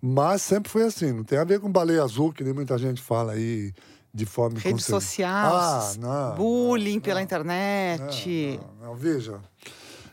Mas 0.01 0.43
sempre 0.43 0.71
foi 0.71 0.85
assim, 0.85 1.13
não 1.13 1.25
tem 1.25 1.39
a 1.39 1.45
ver 1.45 1.61
com 1.61 1.71
baleia 1.71 2.03
azul, 2.03 2.33
que 2.33 2.45
nem 2.45 2.53
muita 2.53 2.79
gente 2.79 3.03
fala 3.03 3.33
aí, 3.33 3.73
de 4.13 4.25
forma 4.25 4.59
Rede 4.59 4.83
social, 4.83 5.57
ah, 5.57 5.93
não, 5.99 6.37
bullying 6.37 6.95
não, 6.95 7.01
pela 7.01 7.17
não, 7.17 7.25
internet. 7.25 8.61
Não, 8.79 8.89
não, 8.89 8.97
veja, 8.97 9.41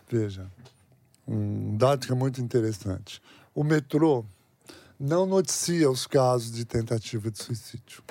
veja, 0.10 0.52
um 1.28 1.78
dado 1.78 2.06
que 2.06 2.12
é 2.12 2.16
muito 2.16 2.42
interessante. 2.42 3.22
O 3.54 3.64
metrô 3.64 4.26
não 5.00 5.26
noticia 5.26 5.90
os 5.90 6.08
casos 6.08 6.52
de 6.52 6.66
tentativa 6.66 7.30
de 7.30 7.42
suicídio. 7.42 8.04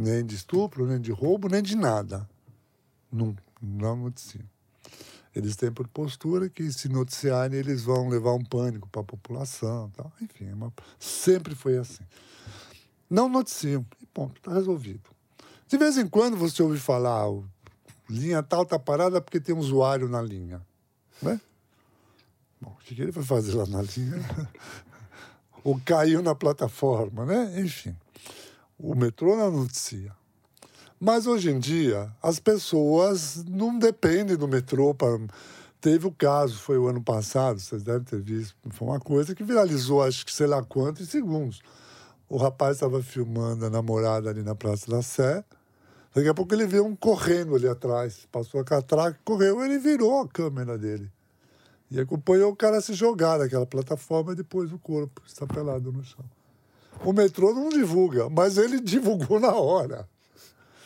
Nem 0.00 0.24
de 0.24 0.34
estupro, 0.34 0.86
nem 0.86 0.98
de 0.98 1.12
roubo, 1.12 1.48
nem 1.48 1.62
de 1.62 1.76
nada. 1.76 2.26
Não, 3.12 3.36
não 3.60 3.96
noticia. 3.96 4.44
Eles 5.34 5.56
têm 5.56 5.70
por 5.70 5.86
postura 5.86 6.48
que, 6.48 6.72
se 6.72 6.88
noticiarem, 6.88 7.58
eles 7.58 7.82
vão 7.82 8.08
levar 8.08 8.32
um 8.32 8.42
pânico 8.42 8.88
para 8.88 9.02
a 9.02 9.04
população. 9.04 9.90
Tal. 9.90 10.10
Enfim, 10.22 10.46
é 10.46 10.54
uma... 10.54 10.72
sempre 10.98 11.54
foi 11.54 11.76
assim. 11.76 12.02
Não 13.08 13.28
noticiam. 13.28 13.84
E 14.00 14.06
ponto, 14.06 14.38
está 14.38 14.54
resolvido. 14.54 15.10
De 15.68 15.76
vez 15.76 15.98
em 15.98 16.08
quando 16.08 16.36
você 16.36 16.62
ouve 16.62 16.78
falar, 16.78 17.28
o 17.28 17.44
linha 18.08 18.42
tal 18.42 18.62
está 18.62 18.78
parada 18.78 19.20
porque 19.20 19.38
tem 19.38 19.54
um 19.54 19.58
usuário 19.58 20.08
na 20.08 20.22
linha. 20.22 20.60
Né? 21.20 21.38
Bom, 22.58 22.70
o 22.70 22.84
que 22.84 23.00
ele 23.00 23.12
vai 23.12 23.22
fazer 23.22 23.54
lá 23.54 23.66
na 23.66 23.82
linha? 23.82 24.18
Ou 25.62 25.78
caiu 25.84 26.22
na 26.22 26.34
plataforma, 26.34 27.26
né? 27.26 27.60
Enfim, 27.60 27.94
o 28.82 28.94
metrô 28.94 29.36
não 29.36 29.50
noticia. 29.50 30.12
Mas 30.98 31.26
hoje 31.26 31.50
em 31.50 31.58
dia, 31.58 32.10
as 32.22 32.38
pessoas 32.38 33.44
não 33.44 33.78
dependem 33.78 34.36
do 34.36 34.48
metrô 34.48 34.94
para. 34.94 35.18
Teve 35.80 36.06
o 36.06 36.12
caso, 36.12 36.56
foi 36.56 36.76
o 36.76 36.88
ano 36.88 37.02
passado, 37.02 37.58
vocês 37.58 37.82
devem 37.82 38.02
ter 38.02 38.20
visto, 38.20 38.54
foi 38.70 38.86
uma 38.86 39.00
coisa 39.00 39.34
que 39.34 39.42
viralizou, 39.42 40.02
acho 40.02 40.26
que 40.26 40.32
sei 40.32 40.46
lá 40.46 40.62
quantos 40.62 41.08
segundos. 41.08 41.62
O 42.28 42.36
rapaz 42.36 42.76
estava 42.76 43.02
filmando 43.02 43.64
a 43.64 43.70
namorada 43.70 44.28
ali 44.28 44.42
na 44.42 44.54
Praça 44.54 44.90
da 44.90 45.00
Sé. 45.00 45.42
Daqui 46.14 46.28
a 46.28 46.34
pouco 46.34 46.54
ele 46.54 46.66
viu 46.66 46.84
um 46.84 46.94
correndo 46.94 47.54
ali 47.56 47.66
atrás. 47.66 48.28
Passou 48.30 48.60
a 48.60 48.64
catraca, 48.64 49.18
correu, 49.24 49.64
ele 49.64 49.78
virou 49.78 50.20
a 50.20 50.28
câmera 50.28 50.76
dele. 50.76 51.10
E 51.90 51.98
acompanhou 51.98 52.52
o 52.52 52.56
cara 52.56 52.80
se 52.80 52.92
jogar 52.92 53.38
naquela 53.38 53.66
plataforma 53.66 54.32
e 54.32 54.36
depois 54.36 54.72
o 54.72 54.78
corpo 54.78 55.22
está 55.26 55.46
pelado 55.46 55.90
no 55.90 56.04
chão. 56.04 56.24
O 57.04 57.12
metrô 57.12 57.54
não 57.54 57.68
divulga, 57.68 58.28
mas 58.28 58.58
ele 58.58 58.78
divulgou 58.82 59.40
na 59.40 59.54
hora. 59.54 60.08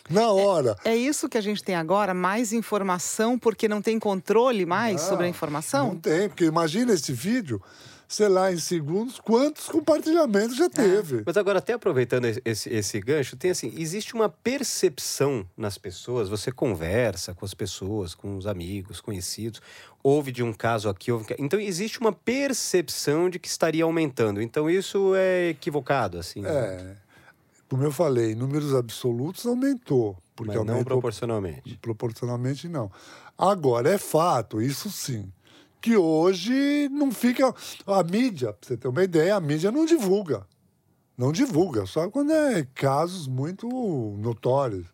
Na 0.08 0.30
hora. 0.30 0.76
É, 0.84 0.90
é, 0.90 0.96
isso 0.96 1.28
que 1.28 1.38
a 1.38 1.40
gente 1.40 1.62
tem 1.62 1.74
agora, 1.74 2.12
mais 2.12 2.52
informação, 2.52 3.38
porque 3.38 3.66
não 3.66 3.80
tem 3.80 3.98
controle 3.98 4.66
mais 4.66 5.00
não, 5.00 5.08
sobre 5.08 5.24
a 5.26 5.28
informação? 5.28 5.88
Não 5.88 5.96
tem, 5.96 6.28
porque 6.28 6.44
imagina 6.44 6.92
esse 6.92 7.12
vídeo, 7.12 7.60
sei 8.08 8.28
lá, 8.28 8.52
em 8.52 8.58
segundos, 8.58 9.18
quantos 9.18 9.68
compartilhamentos 9.68 10.56
já 10.56 10.66
é. 10.66 10.68
teve. 10.68 11.18
É. 11.18 11.22
Mas 11.24 11.36
agora, 11.36 11.58
até 11.58 11.72
aproveitando 11.72 12.26
esse, 12.44 12.68
esse 12.72 13.00
gancho, 13.00 13.36
tem 13.36 13.50
assim, 13.50 13.72
existe 13.76 14.14
uma 14.14 14.28
percepção 14.28 15.48
nas 15.56 15.78
pessoas, 15.78 16.28
você 16.28 16.52
conversa 16.52 17.34
com 17.34 17.44
as 17.44 17.54
pessoas, 17.54 18.14
com 18.14 18.36
os 18.36 18.46
amigos, 18.46 19.00
conhecidos, 19.00 19.60
ouve 20.02 20.30
de 20.32 20.42
um 20.42 20.52
caso 20.52 20.88
aqui, 20.88 21.10
ouve... 21.10 21.34
então 21.38 21.58
existe 21.58 22.00
uma 22.00 22.12
percepção 22.12 23.28
de 23.30 23.38
que 23.38 23.48
estaria 23.48 23.84
aumentando. 23.84 24.40
Então 24.40 24.68
isso 24.68 25.14
é 25.14 25.50
equivocado, 25.50 26.18
assim. 26.18 26.40
É. 26.40 26.42
Né? 26.42 26.96
como 27.74 27.82
eu 27.82 27.90
falei, 27.90 28.36
números 28.36 28.72
absolutos 28.72 29.44
aumentou. 29.46 30.16
Porque 30.36 30.56
Mas 30.56 30.64
não 30.64 30.74
aumentou, 30.74 30.92
proporcionalmente. 30.92 31.76
Proporcionalmente, 31.78 32.68
não. 32.68 32.90
Agora, 33.36 33.90
é 33.90 33.98
fato, 33.98 34.62
isso 34.62 34.90
sim, 34.90 35.28
que 35.84 35.98
hoje 35.98 36.88
não 36.90 37.12
fica. 37.12 37.54
A 37.86 38.02
mídia, 38.02 38.54
pra 38.54 38.66
você 38.66 38.74
ter 38.74 38.88
uma 38.88 39.04
ideia, 39.04 39.36
a 39.36 39.40
mídia 39.40 39.70
não 39.70 39.84
divulga. 39.84 40.46
Não 41.16 41.30
divulga, 41.30 41.84
só 41.84 42.08
quando 42.08 42.32
é 42.32 42.66
casos 42.74 43.28
muito 43.28 43.68
notórios, 44.18 44.86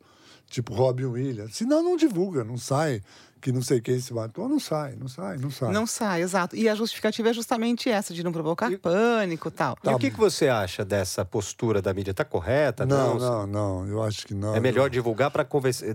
tipo 0.49 0.75
Robin 0.75 1.05
Williams. 1.05 1.55
Senão, 1.55 1.81
não 1.81 1.97
divulga, 1.97 2.43
não 2.43 2.59
sai 2.59 3.03
que 3.41 3.51
não 3.51 3.63
sei 3.63 3.81
quem 3.81 3.99
se 3.99 4.13
matou, 4.13 4.49
não 4.49 4.61
sai, 4.61 4.95
não 4.97 5.09
sai, 5.09 5.37
não 5.39 5.51
sai. 5.51 5.73
Não 5.73 5.87
sai, 5.87 6.23
exato. 6.23 6.55
E 6.55 6.69
a 6.69 6.75
justificativa 6.75 7.31
é 7.31 7.33
justamente 7.33 7.89
essa, 7.89 8.13
de 8.13 8.23
não 8.23 8.33
provocar 8.33 8.71
e... 8.71 8.77
pânico 8.77 9.49
e 9.49 9.51
tal. 9.51 9.77
Tá. 9.77 9.93
E 9.93 9.95
o 9.95 9.99
que, 9.99 10.11
que 10.11 10.19
você 10.19 10.49
acha 10.49 10.85
dessa 10.85 11.25
postura 11.25 11.81
da 11.81 11.95
mídia? 11.95 12.11
Está 12.11 12.25
correta? 12.25 12.85
Não, 12.85 13.19
não, 13.19 13.19
não, 13.19 13.47
não, 13.47 13.89
eu 13.89 14.03
acho 14.03 14.27
que 14.27 14.35
não. 14.35 14.55
É 14.55 14.61
melhor 14.61 14.91
divulgar 14.91 15.31
para 15.31 15.47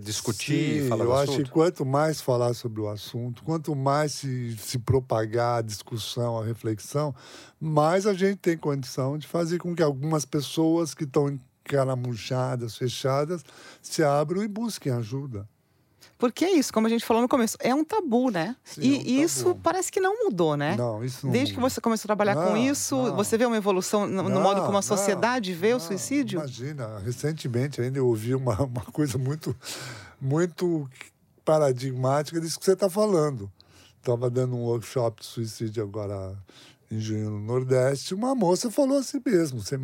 discutir, 0.02 0.84
Sim, 0.84 0.90
falar 0.90 1.06
eu 1.06 1.16
acho 1.16 1.44
que 1.44 1.50
quanto 1.50 1.86
mais 1.86 2.20
falar 2.20 2.54
sobre 2.54 2.82
o 2.82 2.90
assunto, 2.90 3.44
quanto 3.44 3.76
mais 3.76 4.14
se, 4.14 4.58
se 4.58 4.80
propagar 4.80 5.60
a 5.60 5.62
discussão, 5.62 6.38
a 6.38 6.44
reflexão, 6.44 7.14
mais 7.60 8.08
a 8.08 8.14
gente 8.14 8.38
tem 8.38 8.58
condição 8.58 9.18
de 9.18 9.28
fazer 9.28 9.60
com 9.60 9.76
que 9.76 9.84
algumas 9.84 10.26
pessoas 10.26 10.94
que 10.94 11.04
estão 11.04 11.40
encaramujadas, 11.66 12.76
fechadas, 12.76 13.44
se 13.82 14.04
abram 14.04 14.44
e 14.44 14.48
busquem 14.48 14.92
ajuda. 14.92 15.48
Porque 16.18 16.46
é 16.46 16.52
isso, 16.52 16.72
como 16.72 16.88
a 16.88 16.90
gente 16.90 17.06
falou 17.06 17.22
no 17.22 17.28
começo, 17.28 17.58
é 17.60 17.76
um 17.76 17.84
tabu, 17.84 18.32
né? 18.32 18.56
Sim, 18.64 18.82
e 18.82 18.88
é 18.88 18.92
um 18.94 19.00
tabu. 19.00 19.10
isso 19.10 19.56
parece 19.62 19.92
que 19.92 20.00
não 20.00 20.24
mudou, 20.24 20.56
né? 20.56 20.76
Não, 20.78 21.04
isso 21.04 21.26
não 21.26 21.34
Desde 21.34 21.54
que 21.54 21.60
você 21.60 21.82
começou 21.82 22.06
a 22.06 22.10
trabalhar 22.10 22.36
não, 22.36 22.48
com 22.48 22.58
isso, 22.58 22.96
não. 22.96 23.16
você 23.16 23.38
vê 23.38 23.46
uma 23.46 23.58
evolução 23.58 24.08
no, 24.08 24.24
no 24.24 24.40
modo 24.40 24.62
como 24.62 24.78
a 24.78 24.82
sociedade 24.82 25.54
vê 25.54 25.74
o 25.74 25.80
suicídio? 25.80 26.40
Imagina, 26.40 27.00
recentemente 27.00 27.82
ainda 27.82 27.98
eu 27.98 28.08
ouvi 28.08 28.34
uma, 28.34 28.62
uma 28.64 28.82
coisa 28.82 29.18
muito, 29.18 29.56
muito 30.20 30.90
paradigmática 31.44 32.40
disso 32.40 32.58
que 32.58 32.66
você 32.66 32.74
está 32.74 32.90
falando. 32.90 33.52
Estava 34.00 34.30
dando 34.30 34.56
um 34.56 34.64
workshop 34.64 35.22
de 35.22 35.28
suicídio 35.28 35.84
agora 35.84 36.38
em 36.90 37.00
junho 37.00 37.30
no 37.30 37.40
Nordeste, 37.40 38.14
uma 38.14 38.36
moça 38.36 38.72
falou 38.72 38.98
assim 38.98 39.22
mesmo: 39.26 39.62
você, 39.62 39.78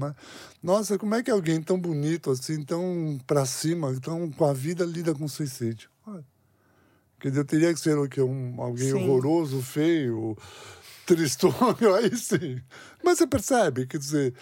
Nossa, 0.61 0.97
como 0.97 1.15
é 1.15 1.23
que 1.23 1.31
alguém 1.31 1.61
tão 1.61 1.79
bonito 1.79 2.31
assim, 2.31 2.63
tão 2.63 3.19
para 3.27 3.45
cima, 3.45 3.93
tão 3.99 4.29
com 4.31 4.45
a 4.45 4.53
vida 4.53 4.85
lida 4.85 5.13
com 5.13 5.27
suicídio? 5.27 5.90
Quer 7.19 7.29
dizer, 7.29 7.41
eu 7.41 7.45
teria 7.45 7.73
que 7.73 7.79
ser 7.79 7.97
o 7.97 8.09
quê? 8.09 8.21
Um, 8.21 8.59
alguém 8.59 8.89
sim. 8.89 8.93
horroroso, 8.95 9.61
feio, 9.61 10.35
tristonho, 11.05 11.93
aí 11.95 12.15
sim. 12.17 12.59
Mas 13.03 13.19
você 13.19 13.27
percebe, 13.27 13.85
quer 13.85 13.99
dizer, 13.99 14.33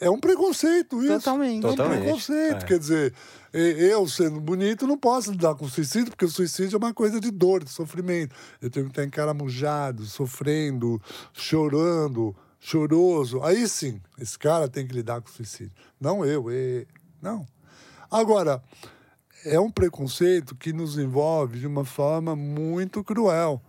é 0.00 0.10
um 0.10 0.20
preconceito 0.20 1.00
isso. 1.02 1.14
Totalmente. 1.14 1.64
É 1.64 1.68
um 1.68 1.70
Totalmente. 1.70 2.02
preconceito. 2.02 2.62
É. 2.62 2.66
Quer 2.66 2.78
dizer, 2.78 3.14
eu 3.52 4.06
sendo 4.06 4.40
bonito 4.40 4.86
não 4.86 4.98
posso 4.98 5.32
lidar 5.32 5.54
com 5.54 5.66
suicídio, 5.68 6.10
porque 6.10 6.24
o 6.24 6.30
suicídio 6.30 6.76
é 6.76 6.78
uma 6.78 6.94
coisa 6.94 7.18
de 7.20 7.30
dor, 7.30 7.64
de 7.64 7.70
sofrimento. 7.70 8.34
Eu 8.60 8.70
tenho 8.70 8.86
que 8.86 8.92
estar 8.92 9.04
encaramujado, 9.04 10.04
sofrendo, 10.04 11.00
chorando, 11.32 12.36
choroso. 12.60 13.42
Aí 13.42 13.66
sim, 13.66 14.00
esse 14.18 14.38
cara 14.38 14.68
tem 14.68 14.86
que 14.86 14.94
lidar 14.94 15.20
com 15.20 15.28
o 15.28 15.32
suicídio. 15.32 15.72
Não 16.00 16.24
eu, 16.24 16.46
é... 16.50 16.86
não. 17.20 17.46
Agora, 18.10 18.62
é 19.48 19.60
um 19.60 19.70
preconceito 19.70 20.54
que 20.54 20.72
nos 20.72 20.98
envolve 20.98 21.60
de 21.60 21.66
uma 21.66 21.84
forma 21.84 22.36
muito 22.36 23.02
cruel, 23.02 23.60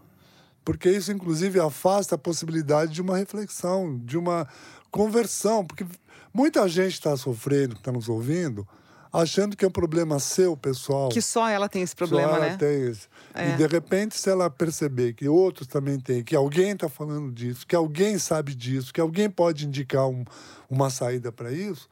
porque 0.64 0.90
isso, 0.90 1.12
inclusive, 1.12 1.60
afasta 1.60 2.16
a 2.16 2.18
possibilidade 2.18 2.94
de 2.94 3.02
uma 3.02 3.18
reflexão, 3.18 3.98
de 4.04 4.18
uma 4.18 4.48
conversão, 4.92 5.66
porque 5.66 5.86
muita 6.34 6.68
gente 6.68 6.94
está 6.94 7.16
sofrendo, 7.18 7.76
está 7.76 7.92
nos 7.92 8.10
ouvindo, 8.10 8.68
achando 9.12 9.58
que 9.58 9.66
é 9.66 9.68
um 9.68 9.72
problema 9.72 10.20
seu, 10.20 10.56
pessoal. 10.56 11.10
Que 11.10 11.22
só 11.22 11.48
ela 11.48 11.68
tem 11.68 11.82
esse 11.82 11.96
problema, 11.96 12.30
só 12.30 12.36
ela 12.36 12.50
né? 12.50 12.58
tem 12.58 12.90
esse. 12.90 13.08
É. 13.34 13.50
E 13.50 13.58
de 13.58 13.68
repente, 13.68 14.18
se 14.18 14.30
ela 14.30 14.50
perceber 14.50 15.14
que 15.14 15.28
outros 15.28 15.68
também 15.68 16.00
têm, 16.00 16.24
que 16.24 16.36
alguém 16.36 16.72
está 16.72 16.88
falando 16.88 17.32
disso, 17.32 17.66
que 17.66 17.76
alguém 17.76 18.18
sabe 18.20 18.54
disso, 18.54 18.94
que 18.94 19.02
alguém 19.02 19.30
pode 19.30 19.66
indicar 19.66 20.08
um, 20.08 20.24
uma 20.70 20.90
saída 20.90 21.32
para 21.32 21.52
isso, 21.52 21.90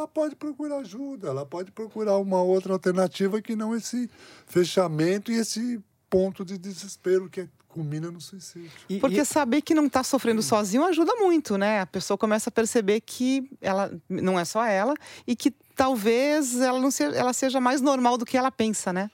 ela 0.00 0.08
pode 0.08 0.34
procurar 0.34 0.78
ajuda, 0.78 1.28
ela 1.28 1.44
pode 1.44 1.70
procurar 1.70 2.16
uma 2.16 2.42
outra 2.42 2.72
alternativa 2.72 3.40
que 3.42 3.54
não 3.54 3.76
esse 3.76 4.08
fechamento 4.46 5.30
e 5.30 5.36
esse 5.36 5.78
ponto 6.08 6.44
de 6.44 6.56
desespero 6.56 7.28
que 7.28 7.46
culmina 7.68 8.10
no 8.10 8.20
suicídio. 8.20 8.70
Porque 9.00 9.24
saber 9.24 9.60
que 9.60 9.74
não 9.74 9.86
está 9.86 10.02
sofrendo 10.02 10.42
sozinho 10.42 10.84
ajuda 10.84 11.14
muito, 11.16 11.56
né? 11.56 11.80
A 11.80 11.86
pessoa 11.86 12.16
começa 12.16 12.48
a 12.48 12.52
perceber 12.52 13.00
que 13.02 13.48
ela 13.60 13.92
não 14.08 14.40
é 14.40 14.44
só 14.44 14.64
ela 14.64 14.94
e 15.26 15.36
que 15.36 15.52
talvez 15.76 16.58
ela 16.60 16.80
não 16.80 16.90
seja, 16.90 17.14
ela 17.16 17.32
seja 17.32 17.60
mais 17.60 17.80
normal 17.80 18.16
do 18.16 18.24
que 18.24 18.36
ela 18.36 18.50
pensa, 18.50 18.92
né? 18.92 19.10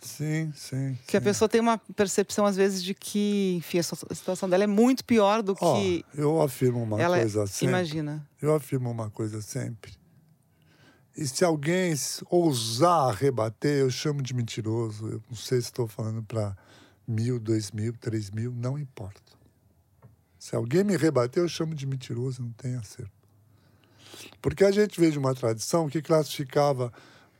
Sim, 0.00 0.52
sim. 0.56 0.98
Que 1.06 1.12
sim. 1.12 1.16
a 1.16 1.20
pessoa 1.20 1.48
tem 1.48 1.60
uma 1.60 1.78
percepção, 1.94 2.44
às 2.44 2.56
vezes, 2.56 2.82
de 2.82 2.92
que, 2.92 3.54
enfim, 3.58 3.78
a 3.78 3.82
situação 3.82 4.48
dela 4.48 4.64
é 4.64 4.66
muito 4.66 5.04
pior 5.04 5.42
do 5.42 5.56
oh, 5.60 5.74
que. 5.74 6.04
Eu 6.12 6.42
afirmo 6.42 6.82
uma 6.82 7.00
ela 7.00 7.18
coisa 7.18 7.46
sempre. 7.46 7.68
Imagina. 7.68 8.28
Eu 8.40 8.52
afirmo 8.52 8.90
uma 8.90 9.08
coisa 9.10 9.40
sempre. 9.40 10.01
E 11.16 11.26
se 11.26 11.44
alguém 11.44 11.94
ousar 12.30 13.14
rebater, 13.14 13.80
eu 13.80 13.90
chamo 13.90 14.22
de 14.22 14.32
mentiroso. 14.32 15.06
Eu 15.08 15.22
não 15.28 15.36
sei 15.36 15.60
se 15.60 15.66
estou 15.66 15.86
falando 15.86 16.22
para 16.22 16.56
mil, 17.06 17.38
dois 17.38 17.70
mil, 17.70 17.92
três 17.94 18.30
mil, 18.30 18.52
não 18.52 18.78
importa. 18.78 19.20
Se 20.38 20.56
alguém 20.56 20.82
me 20.82 20.96
rebater, 20.96 21.42
eu 21.42 21.48
chamo 21.48 21.74
de 21.74 21.86
mentiroso, 21.86 22.42
não 22.42 22.52
tem 22.52 22.74
acerto. 22.76 23.12
Porque 24.40 24.64
a 24.64 24.70
gente 24.70 24.98
veio 24.98 25.12
de 25.12 25.18
uma 25.18 25.34
tradição 25.34 25.88
que 25.88 26.00
classificava 26.00 26.92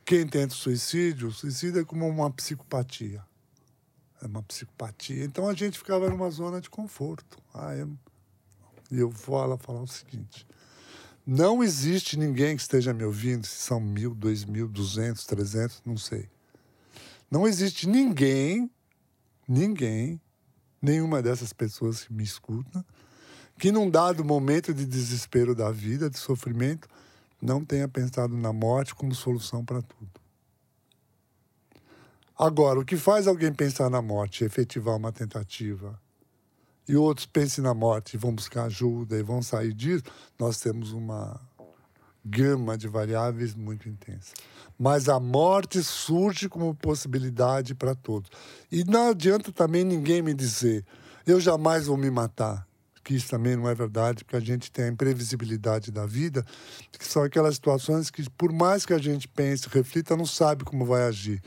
quem 0.05 0.27
tenta 0.27 0.55
suicídio, 0.55 1.31
suicídio 1.31 1.81
é 1.81 1.85
como 1.85 2.07
uma 2.09 2.31
psicopatia. 2.31 3.25
É 4.21 4.27
uma 4.27 4.43
psicopatia. 4.43 5.25
Então 5.25 5.49
a 5.49 5.55
gente 5.55 5.79
ficava 5.79 6.09
numa 6.09 6.31
zona 6.31 6.61
de 6.61 6.69
conforto. 6.69 7.39
Ah, 7.55 7.75
eu... 7.75 7.91
E 8.91 8.99
eu 8.99 9.09
vou 9.09 9.45
lá 9.47 9.57
falar 9.57 9.81
o 9.81 9.87
seguinte: 9.87 10.47
não 11.27 11.63
existe 11.63 12.19
ninguém 12.19 12.57
que 12.57 12.63
esteja 12.63 12.93
me 12.93 13.05
ouvindo, 13.05 13.47
se 13.47 13.57
são 13.57 13.81
mil, 13.81 14.15
dois 14.15 14.45
mil, 14.45 14.69
duzentos, 14.69 15.25
trezentos, 15.25 15.81
não 15.85 15.97
sei. 15.97 16.29
Não 17.31 17.47
existe 17.47 17.89
ninguém, 17.89 18.71
ninguém, 19.49 20.21
nenhuma 20.81 21.23
dessas 21.23 21.53
pessoas 21.53 22.05
que 22.05 22.13
me 22.13 22.25
escuta, 22.25 22.85
que 23.59 23.71
num 23.71 23.89
dado 23.89 24.25
momento 24.25 24.75
de 24.75 24.85
desespero 24.85 25.55
da 25.55 25.71
vida, 25.71 26.11
de 26.11 26.19
sofrimento, 26.19 26.89
não 27.41 27.65
tenha 27.65 27.87
pensado 27.87 28.37
na 28.37 28.53
morte 28.53 28.95
como 28.95 29.15
solução 29.15 29.65
para 29.65 29.81
tudo. 29.81 30.11
Agora, 32.37 32.81
o 32.81 32.85
que 32.85 32.97
faz 32.97 33.29
alguém 33.29 33.53
pensar 33.53 33.89
na 33.89 34.03
morte, 34.03 34.45
efetivar 34.45 34.97
uma 34.97 35.13
tentativa, 35.13 36.01
e 36.89 36.97
outros 36.97 37.27
pensem 37.27 37.63
na 37.63 37.75
morte 37.75 38.15
e 38.15 38.19
vão 38.19 38.35
buscar 38.35 38.65
ajuda 38.65 39.17
e 39.17 39.23
vão 39.23 39.43
sair 39.43 39.73
disso, 39.73 40.05
nós 40.39 40.59
temos 40.59 40.93
uma 40.93 41.41
gama 42.25 42.79
de 42.79 42.89
variáveis 42.89 43.55
muito 43.55 43.89
intensa. 43.89 44.33
Mas 44.79 45.09
a 45.09 45.19
morte 45.19 45.83
surge 45.83 46.49
como 46.49 46.75
possibilidade 46.75 47.75
para 47.75 47.95
todos. 47.95 48.31
E 48.71 48.85
não 48.85 49.11
adianta 49.11 49.53
também 49.53 49.85
ninguém 49.85 50.23
me 50.23 50.35
dizer, 50.35 50.85
eu 51.27 51.41
jamais 51.41 51.87
vou 51.87 51.97
me 51.97 52.11
matar. 52.11 52.67
Que 53.05 53.17
isso 53.17 53.29
também 53.29 53.57
não 53.57 53.69
é 53.69 53.75
verdade, 53.75 54.25
porque 54.25 54.37
a 54.37 54.41
gente 54.41 54.71
tem 54.71 54.85
a 54.85 54.89
imprevisibilidade 54.89 55.91
da 55.91 56.07
vida, 56.07 56.47
que 56.97 57.05
são 57.05 57.25
aquelas 57.25 57.57
situações 57.57 58.11
que, 58.11 58.31
por 58.31 58.53
mais 58.53 58.87
que 58.87 58.93
a 58.93 58.99
gente 58.99 59.27
pense, 59.27 59.69
reflita, 59.69 60.17
não 60.17 60.25
sabe 60.25 60.63
como 60.63 60.87
vai 60.87 61.03
agir. 61.03 61.43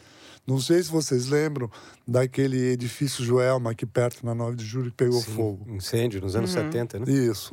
Não 0.46 0.60
sei 0.60 0.84
se 0.84 0.92
vocês 0.92 1.28
lembram 1.28 1.70
daquele 2.08 2.72
edifício 2.72 3.24
Joelma 3.24 3.72
aqui 3.72 3.86
perto, 3.86 4.24
na 4.26 4.36
9 4.36 4.56
de 4.56 4.66
julho, 4.66 4.92
que 4.92 4.98
pegou 4.98 5.20
Sim, 5.22 5.32
fogo. 5.34 5.72
Incêndio 5.72 6.22
nos 6.22 6.36
anos 6.36 6.54
uhum. 6.54 6.64
70, 6.64 7.00
né? 7.00 7.12
Isso. 7.12 7.52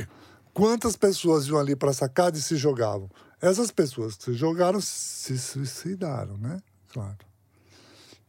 Quantas 0.53 0.95
pessoas 0.97 1.47
iam 1.47 1.59
ali 1.59 1.75
para 1.75 1.91
a 1.91 1.95
sacada 1.95 2.37
e 2.37 2.43
se 2.43 2.57
jogavam? 2.57 3.11
Essas 3.41 3.71
pessoas 3.71 4.17
que 4.17 4.25
se 4.25 4.35
jogaram 4.35 4.81
se 4.81 5.39
suicidaram, 5.39 6.37
né? 6.37 6.61
Claro. 6.89 7.17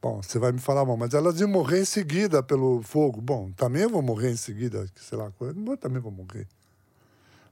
Bom, 0.01 0.21
você 0.21 0.39
vai 0.39 0.51
me 0.51 0.59
falar, 0.59 0.83
bom, 0.85 0.97
mas 0.97 1.13
elas 1.13 1.39
iam 1.39 1.49
morrer 1.49 1.81
em 1.81 1.85
seguida 1.85 2.41
pelo 2.41 2.81
fogo. 2.81 3.21
Bom, 3.21 3.51
também 3.51 3.85
vou 3.87 4.01
morrer 4.01 4.31
em 4.31 4.37
seguida, 4.37 4.85
sei 4.95 5.17
lá, 5.17 5.31
eu 5.39 5.77
também 5.77 6.01
vou 6.01 6.11
morrer. 6.11 6.47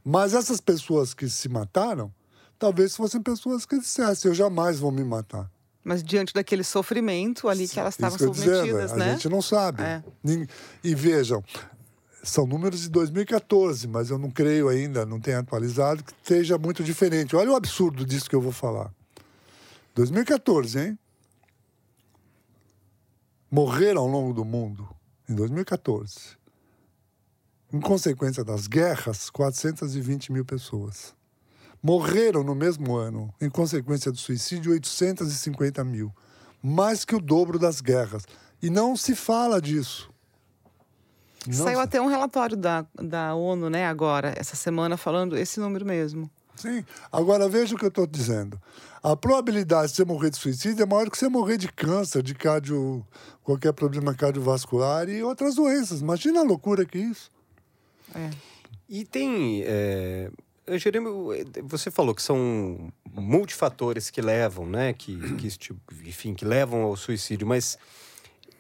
Mas 0.03 0.34
essas 0.34 0.60
pessoas 0.60 1.13
que 1.13 1.30
se 1.30 1.48
mataram, 1.48 2.12
talvez 2.58 2.96
fossem 2.96 3.22
pessoas 3.22 3.65
que 3.65 3.77
dissessem, 3.77 4.30
eu 4.30 4.36
jamais 4.36 4.80
vou 4.80 4.91
me 4.91 5.03
matar. 5.03 5.50
Mas 5.84 6.04
diante 6.04 6.34
daquele 6.34 6.64
sofrimento 6.64 7.50
ali 7.50 7.68
que 7.68 7.80
elas 7.80 7.96
estavam 7.96 8.18
submetidas, 8.18 8.64
dizendo, 8.64 8.96
né? 8.98 9.10
A 9.10 9.14
gente 9.14 9.30
não 9.30 9.42
sabe. 9.42 9.82
É. 9.82 10.04
E 10.84 10.94
vejam, 10.94 11.44
são 12.24 12.46
números 12.46 12.82
de 12.82 12.90
2014, 12.90 13.88
mas 13.88 14.12
eu 14.12 14.20
não 14.20 14.30
creio 14.30 14.70
ainda, 14.70 15.06
não 15.06 15.20
tenho 15.20 15.40
atualizado, 15.40 16.04
que 16.04 16.14
seja 16.24 16.58
muito 16.58 16.84
diferente. 16.84 17.36
Olha 17.36 17.52
o 17.52 17.56
absurdo 17.56 18.06
disso 18.06 18.30
que 18.30 18.36
eu 18.36 18.42
vou 18.42 18.52
falar. 18.52 18.94
2014, 19.96 20.80
hein? 20.80 21.00
Morreram 23.50 24.04
ao 24.04 24.08
longo 24.08 24.34
do 24.34 24.46
mundo, 24.46 24.88
em 25.28 25.36
2014, 25.36 26.38
em 27.74 27.82
consequência 27.82 28.44
das 28.44 28.68
guerras, 28.68 29.30
420 29.30 30.32
mil 30.32 30.46
pessoas. 30.46 31.14
Morreram 31.84 32.44
no 32.44 32.54
mesmo 32.54 32.96
ano, 32.96 33.34
em 33.42 33.50
consequência 33.50 34.12
do 34.12 34.18
suicídio, 34.18 34.72
850 34.72 35.84
mil. 35.84 36.14
Mais 36.62 37.04
que 37.04 37.16
o 37.16 37.20
dobro 37.20 37.58
das 37.58 37.82
guerras. 37.82 38.24
E 38.62 38.70
não 38.70 38.96
se 38.96 39.16
fala 39.16 39.60
disso. 39.60 40.12
Não 41.48 41.53
Saiu 41.53 41.77
se... 41.77 41.84
até 41.84 42.00
um 42.00 42.05
relatório 42.05 42.55
da, 42.55 42.86
da 42.94 43.34
ONU, 43.34 43.68
né, 43.68 43.88
agora, 43.88 44.32
essa 44.38 44.55
semana, 44.55 44.96
falando 44.96 45.36
esse 45.36 45.60
número 45.60 45.84
mesmo. 45.84 46.29
Sim. 46.55 46.86
Agora 47.12 47.50
veja 47.50 47.74
o 47.74 47.77
que 47.79 47.86
eu 47.86 47.90
estou 47.90 48.05
dizendo. 48.05 48.62
A 49.01 49.16
probabilidade 49.16 49.90
de 49.90 49.96
você 49.96 50.05
morrer 50.05 50.29
de 50.29 50.38
suicídio 50.38 50.84
é 50.84 50.86
maior 50.86 51.10
que 51.10 51.18
você 51.18 51.27
morrer 51.27 51.58
de 51.58 51.72
câncer, 51.72 52.22
de 52.22 52.36
cardio, 52.36 53.03
qualquer 53.44 53.74
problema 53.74 54.14
cardiovascular 54.14 55.10
e 55.10 55.24
outras 55.24 55.55
doenças. 55.55 56.01
Imagina 56.01 56.42
a 56.42 56.44
loucura 56.44 56.86
que 56.86 57.00
é 57.00 57.01
isso. 57.01 57.32
É. 58.14 58.29
E 58.88 59.03
tem. 59.03 59.64
É 59.66 60.29
Jerônimo, 60.78 61.30
você 61.64 61.90
falou 61.90 62.14
que 62.14 62.22
são 62.22 62.92
multifatores 63.14 64.10
que 64.10 64.22
levam, 64.22 64.66
né? 64.66 64.94
Que, 64.94 65.18
que, 65.36 65.50
tipo, 65.58 65.80
enfim, 66.06 66.34
que 66.34 66.46
levam 66.46 66.84
ao 66.84 66.96
suicídio, 66.96 67.48
mas 67.48 67.78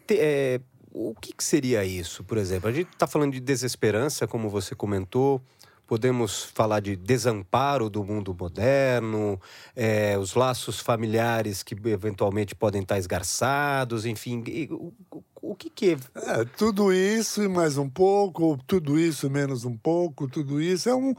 te, 0.07 0.17
é, 0.19 0.61
o 0.93 1.15
que, 1.15 1.33
que, 1.33 1.43
seria 1.43 1.85
isso, 1.85 2.23
por 2.23 2.37
exemplo? 2.37 2.69
A 2.69 2.73
gente 2.73 2.89
está 2.91 3.07
falando 3.07 3.33
de 3.33 3.39
desesperança, 3.39 4.27
como 4.27 4.49
você 4.49 4.75
comentou. 4.75 5.41
Podemos 5.87 6.45
falar 6.45 6.79
de 6.79 6.95
desamparo 6.95 7.89
do 7.89 8.01
mundo 8.01 8.33
moderno, 8.33 9.39
é, 9.75 10.17
os 10.17 10.35
laços 10.35 10.79
familiares 10.79 11.63
que 11.63 11.75
eventualmente 11.85 12.55
podem 12.55 12.81
estar 12.81 12.97
esgarçados, 12.97 14.05
enfim. 14.05 14.41
O, 14.71 14.93
o, 15.11 15.23
o 15.41 15.55
que, 15.55 15.69
que 15.69 15.89
é? 15.89 15.97
é? 16.15 16.45
Tudo 16.57 16.93
isso 16.93 17.43
e 17.43 17.47
mais 17.49 17.77
um 17.77 17.89
pouco, 17.89 18.57
tudo 18.65 18.97
isso 18.97 19.27
e 19.27 19.29
menos 19.29 19.65
um 19.65 19.75
pouco, 19.75 20.29
tudo 20.29 20.61
isso 20.61 20.87
é 20.87 20.95
um 20.95 21.13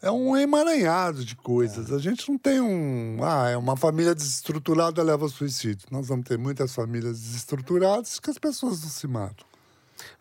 é 0.00 0.10
um 0.10 0.36
emaranhado 0.36 1.24
de 1.24 1.34
coisas. 1.34 1.90
É. 1.90 1.94
A 1.94 1.98
gente 1.98 2.28
não 2.30 2.38
tem 2.38 2.60
um. 2.60 3.18
Ah, 3.22 3.48
é 3.48 3.56
uma 3.56 3.76
família 3.76 4.14
desestruturada 4.14 5.02
leva 5.02 5.24
ao 5.24 5.28
suicídio. 5.28 5.86
Nós 5.90 6.08
vamos 6.08 6.26
ter 6.26 6.38
muitas 6.38 6.74
famílias 6.74 7.20
desestruturadas 7.20 8.20
que 8.20 8.30
as 8.30 8.38
pessoas 8.38 8.82
não 8.82 8.88
se 8.88 9.06
matam. 9.06 9.46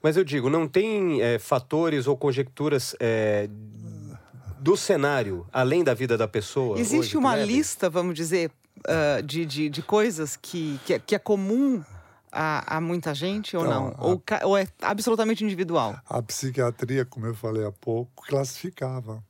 Mas 0.01 0.17
eu 0.17 0.23
digo, 0.23 0.49
não 0.49 0.67
tem 0.67 1.21
é, 1.21 1.37
fatores 1.37 2.07
ou 2.07 2.17
conjecturas 2.17 2.95
é, 2.99 3.47
do 4.59 4.75
cenário, 4.75 5.45
além 5.53 5.83
da 5.83 5.93
vida 5.93 6.17
da 6.17 6.27
pessoa? 6.27 6.79
Existe 6.79 7.15
hoje, 7.15 7.17
uma 7.17 7.35
lista, 7.35 7.89
vamos 7.89 8.15
dizer, 8.15 8.51
uh, 8.79 9.21
de, 9.21 9.45
de, 9.45 9.69
de, 9.69 9.81
coisas 9.83 10.35
que, 10.35 10.79
que, 10.85 10.93
é, 10.95 10.99
que 10.99 11.13
é 11.13 11.19
comum 11.19 11.83
a, 12.31 12.77
a, 12.77 12.81
muita 12.81 13.13
gente 13.13 13.55
ou 13.55 13.63
não? 13.63 13.91
não? 13.91 13.95
A, 13.97 14.05
ou, 14.05 14.23
ou, 14.43 14.57
é 14.57 14.67
absolutamente 14.81 15.43
individual? 15.43 15.99
A 16.09 16.21
psiquiatria, 16.21 17.05
como 17.05 17.27
eu 17.27 17.35
falei 17.35 17.65
há 17.65 17.71
pouco, 17.71 18.25
classificava 18.25 19.23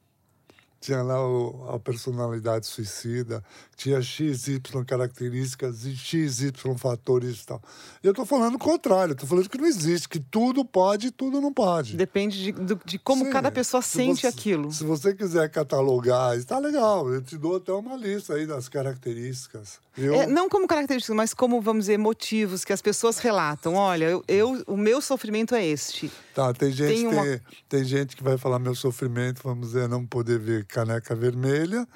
tinha 0.80 1.02
lá 1.02 1.26
o, 1.26 1.70
a 1.70 1.80
personalidade 1.80 2.68
suicida, 2.68 3.44
tinha 3.76 4.02
XY 4.02 4.62
características 4.86 5.86
e 5.86 5.96
XY 5.96 6.52
fatores 6.78 7.42
e 7.42 7.46
tal. 7.46 7.62
Eu 8.04 8.12
estou 8.12 8.26
falando 8.26 8.56
o 8.56 8.60
contrário, 8.60 9.14
estou 9.14 9.28
falando 9.28 9.50
que 9.50 9.58
não 9.58 9.66
existe, 9.66 10.08
que 10.08 10.20
tudo 10.20 10.64
pode 10.64 11.08
e 11.08 11.12
tudo 11.12 11.42
não 11.42 11.52
pode. 11.52 11.96
Depende 11.96 12.44
de, 12.44 12.52
de, 12.52 12.80
de 12.86 13.00
como 13.00 13.26
Sim, 13.26 13.32
cada 13.32 13.52
pessoa 13.52 13.82
sente 13.82 14.22
você, 14.22 14.28
aquilo. 14.28 14.72
Se 14.72 14.84
você 14.84 15.14
quiser 15.14 15.50
catalogar, 15.50 16.38
está 16.38 16.60
legal, 16.60 17.12
eu 17.12 17.22
te 17.22 17.38
dou 17.38 17.58
até 17.58 17.72
uma 17.72 17.96
lista 17.96 18.36
aí 18.36 18.46
das 18.46 18.70
características. 18.70 19.80
Eu... 19.98 20.14
É, 20.14 20.28
não 20.28 20.48
como 20.48 20.68
características, 20.68 21.16
mas 21.16 21.34
como, 21.34 21.60
vamos 21.60 21.86
dizer, 21.86 21.98
motivos 21.98 22.64
que 22.64 22.72
as 22.72 22.82
pessoas 22.82 23.18
relatam. 23.18 23.74
Olha, 23.74 24.06
eu, 24.06 24.24
eu 24.28 24.64
o 24.68 24.78
meu 24.78 25.02
sofrimento 25.02 25.56
é 25.56 25.66
este. 25.66 26.12
Tá, 26.36 26.54
tem 26.54 26.72
gente, 26.72 26.94
tem, 26.94 27.08
uma... 27.08 27.24
tem, 27.24 27.42
tem, 27.68 27.84
gente 27.84 28.16
que 28.16 28.24
vai 28.24 28.38
falar 28.38 28.60
meu 28.60 28.76
sofrimento, 28.76 29.42
vamos 29.44 29.70
dizer, 29.70 29.90
não 29.90 30.06
poder 30.06 30.38
ver 30.38 30.67
caneca 30.68 31.16
vermelha, 31.16 31.88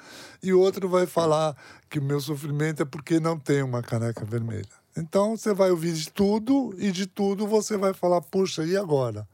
e 0.42 0.52
outro 0.52 0.88
vai 0.88 1.06
falar 1.06 1.56
que 1.88 1.98
o 1.98 2.02
meu 2.02 2.20
sofrimento 2.20 2.82
é 2.82 2.84
porque 2.84 3.20
não 3.20 3.38
tem 3.38 3.62
uma 3.62 3.82
caneca 3.82 4.24
vermelha. 4.24 4.68
Então 4.96 5.36
você 5.36 5.54
vai 5.54 5.70
ouvir 5.70 5.92
de 5.92 6.10
tudo, 6.10 6.74
e 6.78 6.90
de 6.90 7.06
tudo 7.06 7.46
você 7.46 7.76
vai 7.76 7.92
falar, 7.94 8.20
puxa, 8.20 8.64
e 8.64 8.76
agora? 8.76 9.28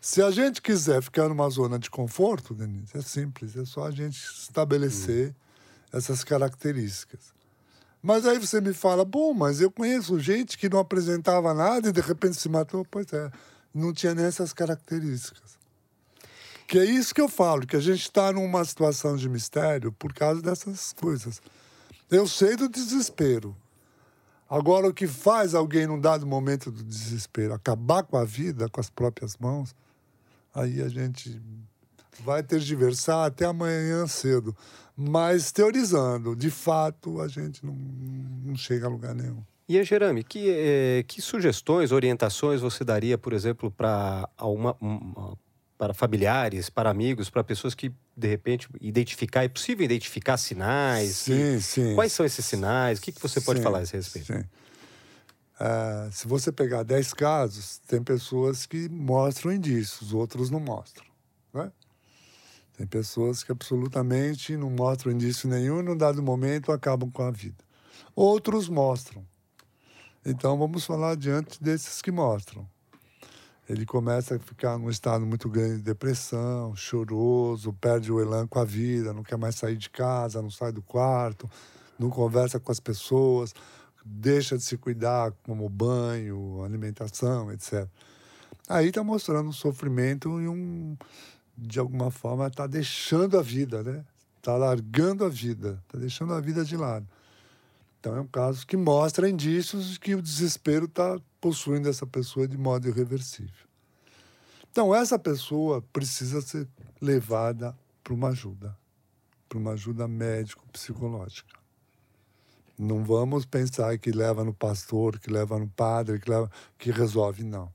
Se 0.00 0.22
a 0.22 0.30
gente 0.30 0.60
quiser 0.60 1.02
ficar 1.02 1.28
numa 1.28 1.48
zona 1.48 1.78
de 1.78 1.90
conforto, 1.90 2.54
Denise, 2.54 2.96
é 2.96 3.02
simples, 3.02 3.56
é 3.56 3.64
só 3.64 3.86
a 3.86 3.90
gente 3.90 4.18
estabelecer. 4.18 5.34
Essas 5.96 6.24
características. 6.24 7.32
Mas 8.02 8.26
aí 8.26 8.36
você 8.36 8.60
me 8.60 8.74
fala, 8.74 9.04
bom, 9.04 9.32
mas 9.32 9.60
eu 9.60 9.70
conheço 9.70 10.18
gente 10.18 10.58
que 10.58 10.68
não 10.68 10.80
apresentava 10.80 11.54
nada 11.54 11.88
e 11.88 11.92
de 11.92 12.00
repente 12.00 12.34
se 12.34 12.48
matou. 12.48 12.84
Pois 12.84 13.12
é, 13.12 13.30
não 13.72 13.92
tinha 13.92 14.12
nem 14.12 14.24
essas 14.24 14.52
características. 14.52 15.56
Que 16.66 16.78
é 16.78 16.84
isso 16.84 17.14
que 17.14 17.20
eu 17.20 17.28
falo, 17.28 17.66
que 17.66 17.76
a 17.76 17.80
gente 17.80 18.02
está 18.02 18.32
numa 18.32 18.64
situação 18.64 19.16
de 19.16 19.28
mistério 19.28 19.92
por 19.92 20.12
causa 20.12 20.40
dessas 20.40 20.92
coisas. 20.92 21.40
Eu 22.10 22.26
sei 22.26 22.56
do 22.56 22.68
desespero. 22.68 23.56
Agora, 24.48 24.88
o 24.88 24.94
que 24.94 25.06
faz 25.06 25.54
alguém, 25.54 25.86
num 25.86 26.00
dado 26.00 26.26
momento 26.26 26.70
do 26.70 26.82
desespero, 26.82 27.54
acabar 27.54 28.02
com 28.02 28.16
a 28.16 28.24
vida 28.24 28.68
com 28.68 28.80
as 28.80 28.90
próprias 28.90 29.36
mãos, 29.36 29.74
aí 30.54 30.80
a 30.82 30.88
gente 30.88 31.40
vai 32.20 32.42
ter 32.42 32.60
diversar 32.60 33.26
até 33.26 33.44
amanhã 33.44 34.06
cedo. 34.06 34.56
Mas 34.96 35.50
teorizando, 35.50 36.36
de 36.36 36.50
fato, 36.50 37.20
a 37.20 37.26
gente 37.26 37.64
não, 37.64 37.74
não 37.74 38.54
chega 38.54 38.86
a 38.86 38.88
lugar 38.88 39.14
nenhum. 39.14 39.42
E, 39.68 39.82
Jerame, 39.82 40.22
que, 40.22 40.50
eh, 40.50 41.04
que 41.08 41.22
sugestões, 41.22 41.90
orientações 41.90 42.60
você 42.60 42.84
daria, 42.84 43.16
por 43.16 43.32
exemplo, 43.32 43.70
para 43.70 44.28
uma, 44.40 44.76
uma 44.78 45.36
para 45.84 45.92
familiares, 45.92 46.70
para 46.70 46.88
amigos, 46.88 47.28
para 47.28 47.44
pessoas 47.44 47.74
que, 47.74 47.92
de 48.16 48.26
repente, 48.26 48.68
identificar, 48.80 49.44
é 49.44 49.48
possível 49.48 49.84
identificar 49.84 50.38
sinais? 50.38 51.16
Sim, 51.16 51.60
sim. 51.60 51.94
Quais 51.94 52.10
são 52.12 52.24
esses 52.24 52.44
sinais? 52.46 52.98
O 52.98 53.02
que, 53.02 53.12
que 53.12 53.20
você 53.20 53.38
pode 53.38 53.58
Sim, 53.58 53.64
falar 53.64 53.80
a 53.80 53.82
esse 53.82 53.92
respeito? 53.94 54.32
Sim. 54.32 54.44
Ah, 55.60 56.08
se 56.10 56.26
você 56.26 56.50
pegar 56.50 56.84
10 56.84 57.12
casos, 57.12 57.78
tem 57.86 58.02
pessoas 58.02 58.64
que 58.64 58.88
mostram 58.88 59.52
indícios, 59.52 60.14
outros 60.14 60.48
não 60.50 60.58
mostram. 60.58 61.04
Né? 61.52 61.70
Tem 62.78 62.86
pessoas 62.86 63.44
que 63.44 63.52
absolutamente 63.52 64.56
não 64.56 64.70
mostram 64.70 65.12
indício 65.12 65.50
nenhum 65.50 65.80
e, 65.80 65.82
num 65.82 65.96
dado 65.96 66.22
momento, 66.22 66.72
acabam 66.72 67.10
com 67.10 67.22
a 67.22 67.30
vida. 67.30 67.62
Outros 68.16 68.70
mostram. 68.70 69.22
Então, 70.24 70.56
vamos 70.56 70.86
falar 70.86 71.14
diante 71.14 71.62
desses 71.62 72.00
que 72.00 72.10
mostram. 72.10 72.66
Ele 73.68 73.86
começa 73.86 74.36
a 74.36 74.38
ficar 74.38 74.78
num 74.78 74.90
estado 74.90 75.24
muito 75.24 75.48
grande 75.48 75.76
de 75.76 75.82
depressão, 75.82 76.76
choroso, 76.76 77.72
perde 77.72 78.12
o 78.12 78.20
elan 78.20 78.46
com 78.46 78.58
a 78.58 78.64
vida, 78.64 79.12
não 79.12 79.22
quer 79.22 79.38
mais 79.38 79.54
sair 79.54 79.76
de 79.76 79.88
casa, 79.88 80.42
não 80.42 80.50
sai 80.50 80.70
do 80.70 80.82
quarto, 80.82 81.48
não 81.98 82.10
conversa 82.10 82.60
com 82.60 82.70
as 82.70 82.78
pessoas, 82.78 83.54
deixa 84.04 84.58
de 84.58 84.64
se 84.64 84.76
cuidar, 84.76 85.32
como 85.44 85.66
banho, 85.68 86.62
alimentação, 86.62 87.50
etc. 87.50 87.88
Aí 88.68 88.88
está 88.88 89.02
mostrando 89.02 89.48
um 89.48 89.52
sofrimento 89.52 90.40
e 90.40 90.48
um, 90.48 90.94
de 91.56 91.78
alguma 91.78 92.10
forma, 92.10 92.46
está 92.46 92.66
deixando 92.66 93.38
a 93.38 93.42
vida, 93.42 93.82
né? 93.82 94.04
Está 94.36 94.56
largando 94.58 95.24
a 95.24 95.28
vida, 95.30 95.82
está 95.86 95.98
deixando 95.98 96.34
a 96.34 96.40
vida 96.40 96.62
de 96.64 96.76
lado. 96.76 97.06
Então 97.98 98.14
é 98.14 98.20
um 98.20 98.26
caso 98.26 98.66
que 98.66 98.76
mostra 98.76 99.30
indícios 99.30 99.92
de 99.92 100.00
que 100.00 100.14
o 100.14 100.20
desespero 100.20 100.84
está 100.84 101.18
possuindo 101.44 101.90
essa 101.90 102.06
pessoa 102.06 102.48
de 102.48 102.56
modo 102.56 102.88
irreversível. 102.88 103.66
Então 104.70 104.94
essa 104.94 105.18
pessoa 105.18 105.82
precisa 105.92 106.40
ser 106.40 106.66
levada 106.98 107.76
para 108.02 108.14
uma 108.14 108.28
ajuda, 108.28 108.74
para 109.46 109.58
uma 109.58 109.72
ajuda 109.72 110.08
médico-psicológica. 110.08 111.58
Não 112.78 113.04
vamos 113.04 113.44
pensar 113.44 113.98
que 113.98 114.10
leva 114.10 114.42
no 114.42 114.54
pastor, 114.54 115.18
que 115.18 115.30
leva 115.30 115.58
no 115.58 115.68
padre, 115.68 116.18
que 116.18 116.30
leva, 116.30 116.50
que 116.78 116.90
resolve 116.90 117.44
não. 117.44 117.70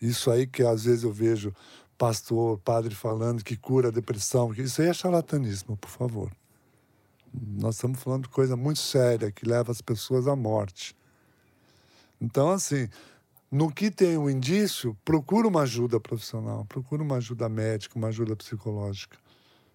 Isso 0.00 0.28
aí 0.28 0.44
que 0.44 0.64
às 0.64 0.82
vezes 0.82 1.04
eu 1.04 1.12
vejo 1.12 1.54
pastor, 1.96 2.58
padre 2.58 2.92
falando 2.92 3.44
que 3.44 3.56
cura 3.56 3.86
a 3.86 3.92
depressão, 3.92 4.52
que 4.52 4.62
isso 4.62 4.82
aí 4.82 4.88
é 4.88 4.92
charlatanismo, 4.92 5.76
por 5.76 5.90
favor. 5.90 6.32
Nós 7.32 7.76
estamos 7.76 8.02
falando 8.02 8.24
de 8.24 8.30
coisa 8.30 8.56
muito 8.56 8.80
séria 8.80 9.30
que 9.30 9.48
leva 9.48 9.70
as 9.70 9.80
pessoas 9.80 10.26
à 10.26 10.34
morte. 10.34 10.96
Então, 12.20 12.50
assim, 12.50 12.88
no 13.52 13.70
que 13.70 13.90
tem 13.90 14.16
um 14.16 14.30
indício, 14.30 14.96
procura 15.04 15.46
uma 15.46 15.60
ajuda 15.60 16.00
profissional, 16.00 16.64
procura 16.64 17.02
uma 17.02 17.16
ajuda 17.16 17.50
médica, 17.50 17.98
uma 17.98 18.08
ajuda 18.08 18.34
psicológica. 18.34 19.18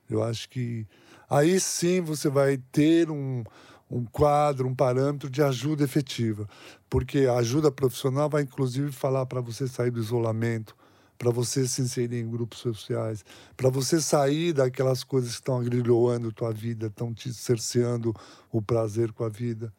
Eu 0.09 0.23
acho 0.23 0.49
que 0.49 0.87
aí 1.29 1.59
sim 1.59 2.01
você 2.01 2.27
vai 2.27 2.57
ter 2.71 3.11
um, 3.11 3.43
um 3.87 4.03
quadro, 4.03 4.67
um 4.67 4.73
parâmetro 4.73 5.29
de 5.29 5.43
ajuda 5.43 5.83
efetiva. 5.83 6.49
Porque 6.89 7.27
a 7.27 7.35
ajuda 7.35 7.71
profissional 7.71 8.27
vai, 8.27 8.41
inclusive, 8.41 8.91
falar 8.91 9.27
para 9.27 9.41
você 9.41 9.67
sair 9.67 9.91
do 9.91 9.99
isolamento, 9.99 10.75
para 11.15 11.29
você 11.29 11.67
se 11.67 11.79
inserir 11.79 12.19
em 12.19 12.27
grupos 12.27 12.57
sociais, 12.57 13.23
para 13.55 13.69
você 13.69 14.01
sair 14.01 14.53
daquelas 14.53 15.03
coisas 15.03 15.33
que 15.33 15.35
estão 15.35 15.59
agrilhoando 15.59 16.31
tua 16.31 16.51
vida, 16.51 16.87
estão 16.87 17.13
te 17.13 17.31
cerceando 17.31 18.11
o 18.51 18.59
prazer 18.59 19.11
com 19.11 19.23
a 19.23 19.29
vida. 19.29 19.71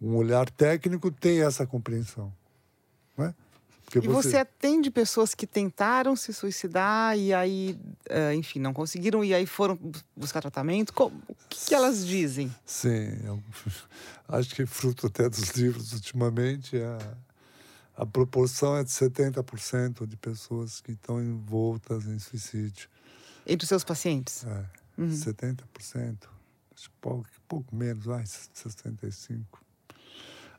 Um 0.00 0.14
olhar 0.14 0.48
técnico 0.48 1.10
tem 1.10 1.42
essa 1.42 1.66
compreensão. 1.66 2.32
Não 3.16 3.26
é? 3.26 3.34
Porque 3.86 3.98
e 3.98 4.08
você... 4.08 4.30
você... 4.30 4.36
atende 4.38 4.90
pessoas 4.90 5.32
que 5.32 5.46
tentaram 5.46 6.16
se 6.16 6.32
suicidar 6.32 7.16
e 7.16 7.32
aí, 7.32 7.78
eh, 8.08 8.34
enfim, 8.34 8.58
não 8.58 8.74
conseguiram 8.74 9.24
e 9.24 9.32
aí 9.32 9.46
foram 9.46 9.78
buscar 10.16 10.40
tratamento? 10.40 10.92
O 10.96 11.10
que, 11.48 11.66
que 11.66 11.74
elas 11.74 12.04
dizem? 12.04 12.52
Sim, 12.64 13.16
eu 13.24 13.40
acho 14.28 14.54
que 14.54 14.66
fruto 14.66 15.06
até 15.06 15.28
dos 15.28 15.50
livros 15.50 15.92
ultimamente, 15.92 16.76
a, 16.76 16.98
a 18.02 18.04
proporção 18.04 18.76
é 18.76 18.82
de 18.82 18.90
70% 18.90 20.04
de 20.04 20.16
pessoas 20.16 20.80
que 20.80 20.92
estão 20.92 21.22
envoltas 21.22 22.06
em 22.06 22.18
suicídio. 22.18 22.88
Entre 23.46 23.64
os 23.64 23.68
seus 23.68 23.84
pacientes? 23.84 24.44
É, 24.44 24.64
uhum. 24.98 25.10
70%. 25.10 26.16
Acho 26.74 26.90
pouco, 27.00 27.28
pouco 27.46 27.74
menos, 27.74 28.04
vai, 28.04 28.24
65%. 28.24 29.44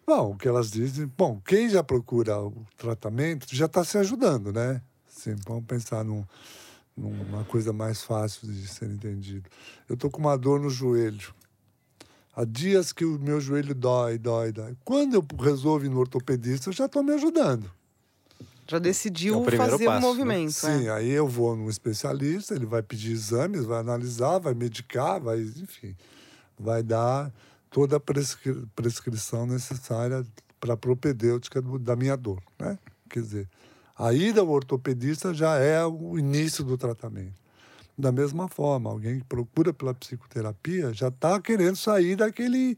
Bom, 0.08 0.32
o 0.32 0.38
que 0.38 0.48
elas 0.48 0.72
dizem, 0.72 1.06
bom, 1.18 1.42
quem 1.46 1.68
já 1.68 1.84
procura 1.84 2.40
o 2.40 2.66
tratamento 2.78 3.46
já 3.54 3.66
está 3.66 3.84
se 3.84 3.98
ajudando, 3.98 4.54
né? 4.54 4.82
Sim, 5.06 5.36
vamos 5.46 5.66
pensar 5.66 6.02
num, 6.06 6.24
numa 6.96 7.44
coisa 7.44 7.74
mais 7.74 8.02
fácil 8.02 8.48
de 8.48 8.70
ser 8.70 8.90
entendido. 8.90 9.50
Eu 9.90 9.96
estou 9.96 10.10
com 10.10 10.22
uma 10.22 10.38
dor 10.38 10.62
no 10.62 10.70
joelho. 10.70 11.36
Há 12.34 12.46
dias 12.46 12.94
que 12.94 13.04
o 13.04 13.20
meu 13.20 13.42
joelho 13.42 13.76
dói, 13.76 14.18
dói, 14.18 14.54
dói. 14.54 14.78
Quando 14.86 15.16
eu 15.16 15.26
resolvo 15.44 15.86
ir 15.86 15.90
no 15.90 16.00
ortopedista, 16.00 16.70
eu 16.70 16.74
já 16.74 16.86
estou 16.86 17.04
me 17.04 17.12
ajudando. 17.12 17.70
Já 18.66 18.80
decidiu 18.80 19.34
é 19.34 19.38
o 19.40 19.58
fazer 19.58 19.88
o 19.88 19.92
um 19.92 19.94
né? 19.94 20.00
movimento. 20.00 20.66
Né? 20.68 20.78
Sim, 20.78 20.88
é. 20.88 20.92
aí 20.92 21.10
eu 21.10 21.28
vou 21.28 21.54
num 21.54 21.70
especialista, 21.70 22.56
ele 22.56 22.66
vai 22.66 22.82
pedir 22.82 23.12
exames, 23.12 23.66
vai 23.66 23.82
analisar, 23.82 24.40
vai 24.40 24.54
medicar, 24.54 25.20
vai, 25.20 25.42
enfim, 25.42 25.98
vai 26.58 26.82
dar 26.82 27.30
toda 27.70 27.98
a 27.98 28.00
prescri 28.00 28.66
prescrição 28.76 29.46
necessária 29.46 30.26
para 30.60 30.74
a 30.74 30.78
propedêutica 30.78 31.62
do, 31.62 31.78
da 31.78 31.96
minha 31.96 32.16
dor, 32.16 32.42
né? 32.60 32.78
Quer 33.10 33.22
dizer, 33.22 33.50
a 33.98 34.14
ida 34.14 34.42
ao 34.42 34.50
ortopedista 34.50 35.34
já 35.34 35.58
é 35.58 35.86
o 35.86 36.18
início 36.18 36.64
do 36.64 36.78
tratamento. 36.78 37.36
Da 37.98 38.12
mesma 38.12 38.48
forma, 38.48 38.90
alguém 38.90 39.20
que 39.20 39.26
procura 39.26 39.74
pela 39.74 39.94
psicoterapia 39.94 40.94
já 40.94 41.08
está 41.08 41.40
querendo 41.42 41.76
sair 41.76 42.16
daquele 42.16 42.78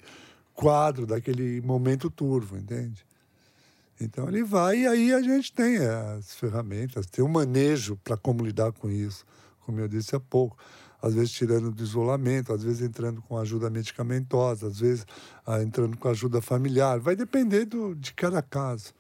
quadro, 0.54 1.06
daquele 1.06 1.62
momento 1.62 2.10
turvo, 2.10 2.58
entende? 2.58 3.06
Então 4.00 4.30
ele 4.30 4.44
vai 4.44 4.80
e 4.80 4.88
aí 4.88 5.14
a 5.14 5.22
gente 5.22 5.52
tem 5.52 5.78
as 5.78 6.34
ferramentas, 6.36 7.06
tem 7.06 7.24
um 7.24 7.30
manejo 7.30 7.98
para 7.98 8.16
como 8.16 8.46
lidar 8.46 8.72
com 8.72 8.90
isso, 8.90 9.26
como 9.66 9.80
eu 9.80 9.88
disse 9.90 10.16
há 10.16 10.20
pouco 10.20 10.58
às 11.02 11.14
vezes 11.14 11.32
tirando 11.32 11.72
do 11.72 11.84
isolamento, 11.84 12.54
às 12.54 12.64
vezes 12.64 12.82
entrando 12.82 13.22
com 13.22 13.38
ajuda 13.38 13.70
medicamentosa, 13.70 14.68
às 14.68 14.80
vezes 14.80 15.06
ah, 15.46 15.62
entrando 15.62 15.98
com 15.98 16.08
ajuda 16.08 16.42
familiar. 16.42 17.00
Vai 17.00 17.16
depender 17.16 17.66
do, 17.66 17.96
de 17.96 18.14
cada 18.14 18.42
caso. 18.42 18.94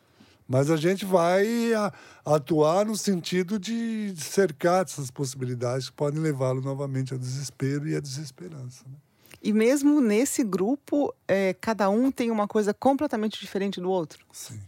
Mas 0.48 0.72
a 0.72 0.78
gente 0.78 1.06
vai 1.06 1.74
a, 1.74 1.94
atuar 2.26 2.86
no 2.86 2.98
sentido 2.98 3.60
de 3.60 4.16
cercar 4.18 4.84
essas 4.84 5.12
possibilidades 5.12 5.90
que 5.90 5.96
podem 5.96 6.20
levá-lo 6.20 6.60
novamente 6.60 7.14
ao 7.14 7.20
desespero 7.20 7.88
e 7.88 7.96
à 7.96 8.00
desesperança. 8.00 8.84
Né? 8.88 8.96
E 9.44 9.54
mesmo 9.54 10.02
nesse 10.02 10.44
grupo, 10.44 11.14
é, 11.28 11.54
cada 11.54 11.90
um 11.90 12.12
tem 12.12 12.32
uma 12.32 12.48
coisa 12.48 12.74
completamente 12.74 13.40
diferente 13.40 13.80
do 13.80 13.90
outro. 13.90 14.26
Sim. 14.32 14.60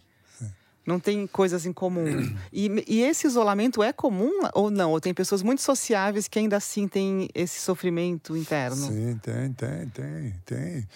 Não 0.86 1.00
tem 1.00 1.28
coisas 1.28 1.65
em 1.65 1.74
comum. 1.74 2.06
E, 2.52 2.84
e, 2.88 3.02
esse 3.02 3.28
isolamento 3.28 3.82
é 3.82 3.94
comum 3.94 4.32
ou 4.54 4.70
não? 4.70 4.91
Ou 4.91 5.00
tem 5.00 5.13
pessoas 5.13 5.41
muito 5.41 5.62
sociáveis 5.62 6.28
que 6.28 6.38
ainda 6.38 6.58
assim 6.58 6.88
têm 6.88 7.30
esse 7.34 7.62
sofrimento 7.62 8.36
interno? 8.36 8.76
Sim, 8.76 9.17
tem, 9.24 9.54
tem, 9.54 9.88
tem, 9.89 10.34
tem. 10.46 10.88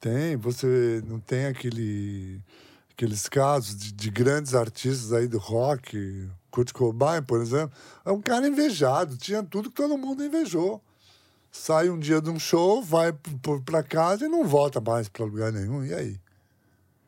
Tem. 0.00 0.36
Você 0.36 1.02
não 1.06 1.18
tem 1.18 1.46
aquele, 1.46 2.40
aqueles 2.92 3.28
casos 3.28 3.76
de, 3.76 3.92
de 3.92 4.10
grandes 4.10 4.54
artistas 4.54 5.12
aí 5.12 5.26
do 5.26 5.38
rock, 5.38 6.28
Kurt 6.50 6.72
Cobain, 6.72 7.22
por 7.22 7.40
exemplo. 7.40 7.74
É 8.04 8.12
um 8.12 8.20
cara 8.20 8.46
invejado, 8.46 9.16
tinha 9.16 9.42
tudo 9.42 9.70
que 9.70 9.76
todo 9.76 9.96
mundo 9.96 10.24
invejou. 10.24 10.82
Sai 11.50 11.88
um 11.88 11.98
dia 11.98 12.20
de 12.20 12.28
um 12.30 12.38
show, 12.38 12.82
vai 12.82 13.14
para 13.64 13.82
casa 13.82 14.26
e 14.26 14.28
não 14.28 14.46
volta 14.46 14.80
mais 14.80 15.08
para 15.08 15.24
lugar 15.24 15.52
nenhum. 15.52 15.84
E 15.84 15.94
aí? 15.94 16.20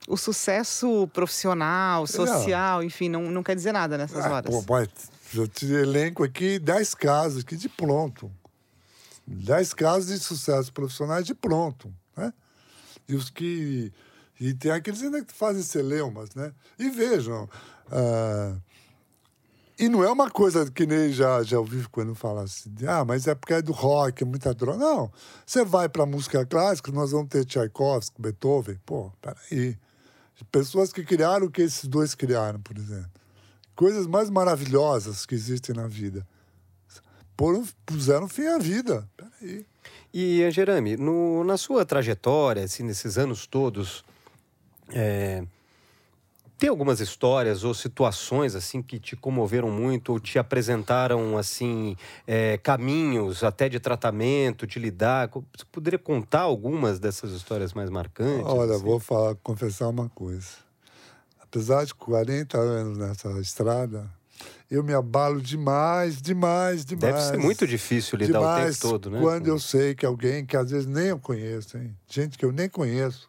O 0.07 0.17
sucesso 0.17 1.09
profissional, 1.13 2.07
social, 2.07 2.83
enfim, 2.83 3.09
não, 3.09 3.23
não 3.31 3.43
quer 3.43 3.57
dizer 3.57 3.73
nada 3.73 3.99
nessas 3.99 4.25
ah, 4.25 4.33
horas. 4.33 4.55
Pô, 4.55 4.65
mas 4.69 4.89
eu 5.35 5.49
te 5.49 5.67
elenco 5.67 6.23
aqui 6.23 6.59
10 6.59 6.95
casos 6.95 7.43
aqui 7.43 7.57
de 7.57 7.69
pronto. 7.69 8.31
10 9.27 9.75
casos 9.75 10.07
de 10.07 10.19
sucesso 10.19 10.73
profissionais 10.73 11.27
de 11.27 11.35
pronto, 11.35 11.93
né? 12.17 12.33
E 13.09 13.15
os 13.15 13.31
que... 13.31 13.93
E 14.39 14.55
tem 14.55 14.71
aqueles 14.71 15.03
ainda 15.03 15.25
que 15.25 15.33
fazem 15.33 15.63
celeumas, 15.63 16.35
né? 16.35 16.53
E 16.79 16.89
vejam... 16.91 17.49
Uh, 17.87 18.61
e 19.79 19.91
não 19.91 20.03
é 20.03 20.11
uma 20.11 20.31
coisa 20.31 20.71
que 20.71 20.87
nem 20.87 21.13
já, 21.13 21.43
já 21.43 21.59
ouvi 21.59 21.87
quando 21.89 22.15
fala 22.15 22.45
assim, 22.45 22.73
ah, 22.89 23.05
mas 23.05 23.27
é 23.27 23.35
porque 23.35 23.53
é 23.53 23.61
do 23.61 23.73
rock, 23.73 24.23
é 24.23 24.27
muita 24.27 24.55
droga. 24.55 24.79
Não. 24.79 25.13
Você 25.45 25.65
vai 25.67 25.87
para 25.87 26.07
música 26.07 26.47
clássica, 26.47 26.91
nós 26.93 27.11
vamos 27.11 27.29
ter 27.29 27.45
Tchaikovsky, 27.45 28.23
Beethoven. 28.23 28.79
Pô, 28.87 29.13
peraí. 29.21 29.77
Pessoas 30.45 30.93
que 30.93 31.05
criaram 31.05 31.47
o 31.47 31.51
que 31.51 31.63
esses 31.63 31.89
dois 31.89 32.15
criaram, 32.15 32.61
por 32.61 32.77
exemplo. 32.77 33.11
Coisas 33.75 34.07
mais 34.07 34.31
maravilhosas 34.31 35.27
que 35.27 35.35
existem 35.35 35.75
na 35.75 35.87
vida. 35.87 36.27
Puseram 37.85 38.29
fim 38.29 38.47
à 38.47 38.59
vida. 38.59 39.09
Peraí. 39.17 39.67
E, 40.13 40.51
Jerame, 40.51 40.97
no, 40.97 41.45
na 41.45 41.57
sua 41.59 41.85
trajetória, 41.85 42.65
assim, 42.65 42.83
nesses 42.83 43.19
anos 43.19 43.47
todos, 43.47 44.05
é, 44.91 45.45
Tem 46.59 46.71
algumas 46.71 47.01
histórias 47.01 47.65
ou 47.65 47.75
situações 47.75 48.55
assim 48.55 48.81
que 48.81 48.99
te 48.99 49.15
comoveram 49.15 49.71
muito 49.71 50.13
ou 50.13 50.19
te 50.19 50.39
apresentaram 50.39 51.37
assim 51.37 51.97
é, 52.27 52.57
caminhos 52.57 53.45
até 53.45 53.69
de 53.69 53.79
tratamento, 53.79 54.67
de 54.67 54.79
lidar? 54.79 55.29
Você 55.29 55.65
poderia 55.71 55.99
contar 55.99 56.41
algumas 56.41 56.99
dessas 56.99 57.33
histórias 57.33 57.75
mais 57.75 57.91
marcantes? 57.91 58.47
Olha, 58.47 58.75
assim? 58.75 58.85
vou 58.85 58.99
falar, 58.99 59.35
confessar 59.37 59.89
uma 59.89 60.09
coisa. 60.09 60.49
Apesar 61.43 61.85
de 61.85 61.95
40 61.95 62.59
anos 62.59 62.97
nessa 62.97 63.29
estrada, 63.39 64.11
eu 64.71 64.83
me 64.83 64.95
abalo 64.95 65.41
demais, 65.41 66.21
demais, 66.21 66.85
demais. 66.85 67.15
Deve 67.15 67.21
ser 67.21 67.39
muito 67.39 67.67
difícil 67.67 68.19
lidar 68.19 68.41
demais 68.41 68.77
o 68.77 68.81
tempo 68.81 68.93
todo, 68.93 69.11
né? 69.11 69.21
Quando 69.21 69.47
eu 69.47 69.59
sei 69.59 69.95
que 69.95 70.05
alguém 70.05 70.45
que 70.45 70.57
às 70.57 70.71
vezes 70.71 70.87
nem 70.87 71.09
eu 71.09 71.19
conheço, 71.19 71.77
hein? 71.77 71.95
gente 72.09 72.37
que 72.37 72.45
eu 72.45 72.51
nem 72.51 72.69
conheço, 72.69 73.29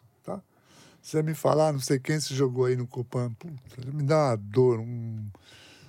você 1.02 1.22
me 1.22 1.34
falar, 1.34 1.72
não 1.72 1.80
sei 1.80 1.98
quem 1.98 2.20
se 2.20 2.34
jogou 2.34 2.66
aí 2.66 2.76
no 2.76 2.86
Copan, 2.86 3.32
puta, 3.32 3.56
me 3.92 4.02
dá 4.02 4.30
uma 4.30 4.36
dor, 4.36 4.80
um 4.80 5.26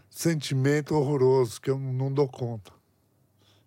sentimento 0.09 0.95
horroroso 0.95 1.59
que 1.61 1.69
eu 1.69 1.77
não 1.79 2.11
dou 2.11 2.27
conta. 2.27 2.71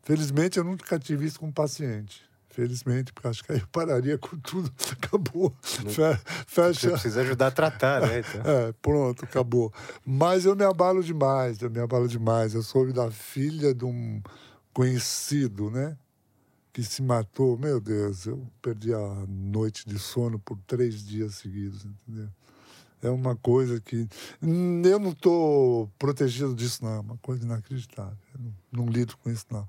Felizmente, 0.03 0.59
eu 0.59 0.65
nunca 0.65 0.99
tive 0.99 1.27
isso 1.27 1.39
com 1.39 1.47
um 1.47 1.53
paciente. 1.53 2.23
Felizmente, 2.53 3.15
porque 3.15 3.29
acho 3.29 3.43
que 3.43 3.53
aí 3.53 3.61
eu 3.61 3.67
pararia 3.69 4.19
com 4.19 4.37
tudo. 4.37 4.71
Acabou. 4.93 5.55
Não, 5.83 5.91
Fecha. 6.47 6.81
Você 6.81 6.91
precisa 6.91 7.21
ajudar 7.23 7.47
a 7.47 7.51
tratar, 7.51 8.01
né? 8.03 8.19
Então. 8.19 8.43
É, 8.45 8.73
pronto, 8.83 9.25
acabou. 9.25 9.73
Mas 10.05 10.45
eu 10.45 10.55
me 10.55 10.65
abalo 10.65 11.03
demais, 11.03 11.63
eu 11.63 11.71
me 11.71 11.81
abalo 11.81 12.07
demais. 12.07 12.55
Eu 12.55 12.63
soube 12.63 12.93
da 12.93 13.11
filha 13.11 13.75
de 13.75 13.85
um 13.87 14.21
conhecido, 14.75 15.71
né? 15.71 15.97
Que 16.73 16.83
se 16.83 17.03
matou, 17.03 17.59
meu 17.59 17.79
Deus, 17.79 18.27
eu 18.27 18.47
perdi 18.63 18.95
a 18.95 19.27
noite 19.29 19.87
de 19.87 19.99
sono 19.99 20.39
por 20.39 20.59
três 20.67 21.07
dias 21.07 21.35
seguidos, 21.35 21.85
entendeu? 21.85 22.29
É 23.03 23.11
uma 23.11 23.35
coisa 23.35 23.81
que. 23.81 24.09
Eu 24.41 24.99
não 25.01 25.11
estou 25.11 25.91
protegido 25.99 26.55
disso, 26.55 26.85
não. 26.85 26.95
É 26.95 27.01
uma 27.01 27.19
coisa 27.19 27.45
inacreditável. 27.45 28.17
Não, 28.39 28.55
não, 28.85 28.93
lido 28.93 29.17
com 29.17 29.29
isso, 29.29 29.45
não. 29.51 29.69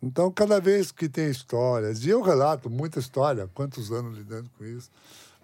Então, 0.00 0.30
cada 0.30 0.60
vez 0.60 0.92
que 0.92 1.08
tem 1.08 1.28
histórias, 1.28 2.04
e 2.04 2.08
eu 2.08 2.22
relato 2.22 2.70
muita 2.70 3.00
história, 3.00 3.50
quantos 3.52 3.90
anos 3.90 4.16
lidando 4.16 4.48
com 4.56 4.64
isso, 4.64 4.88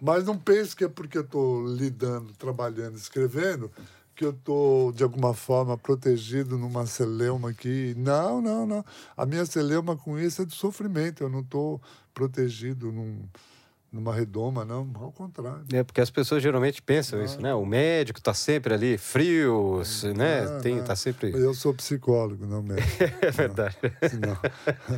mas 0.01 0.25
não 0.25 0.39
pense 0.39 0.77
que 0.77 0.85
é 0.85 0.89
porque 0.89 1.19
eu 1.19 1.23
estou 1.23 1.67
lidando, 1.67 2.33
trabalhando, 2.35 2.97
escrevendo, 2.97 3.71
que 4.15 4.25
eu 4.25 4.31
estou, 4.31 4.93
de 4.93 5.03
alguma 5.03 5.35
forma, 5.35 5.77
protegido 5.77 6.59
numa 6.59 6.87
celeuma 6.87 7.51
aqui. 7.51 7.95
Não, 7.97 8.41
não, 8.41 8.67
não. 8.67 8.85
A 9.17 9.25
minha 9.27 9.45
celeuma 9.47 9.97
com 9.97 10.19
isso 10.19 10.43
é 10.43 10.45
de 10.45 10.55
sofrimento. 10.55 11.23
Eu 11.23 11.29
não 11.29 11.41
estou 11.41 11.81
protegido 12.15 12.93
num, 12.93 13.27
numa 13.93 14.15
redoma, 14.15 14.65
não, 14.65 14.91
ao 14.95 15.13
contrário. 15.13 15.65
É, 15.71 15.83
porque 15.83 16.01
as 16.01 16.11
pessoas 16.11 16.43
geralmente 16.43 16.81
pensam 16.81 17.23
isso, 17.23 17.41
né? 17.41 17.55
O 17.55 17.67
médico 17.67 18.19
está 18.19 18.33
sempre 18.33 18.73
ali, 18.73 18.97
frio, 18.97 19.83
né? 20.17 20.47
Não, 20.47 20.61
Tem, 20.61 20.83
Tá 20.83 20.97
sempre... 20.97 21.31
Eu 21.31 21.53
sou 21.53 21.75
psicólogo, 21.75 22.47
não 22.47 22.63
médico. 22.63 22.89
é 23.21 23.31
verdade. 23.31 23.77
Não. 24.19 24.37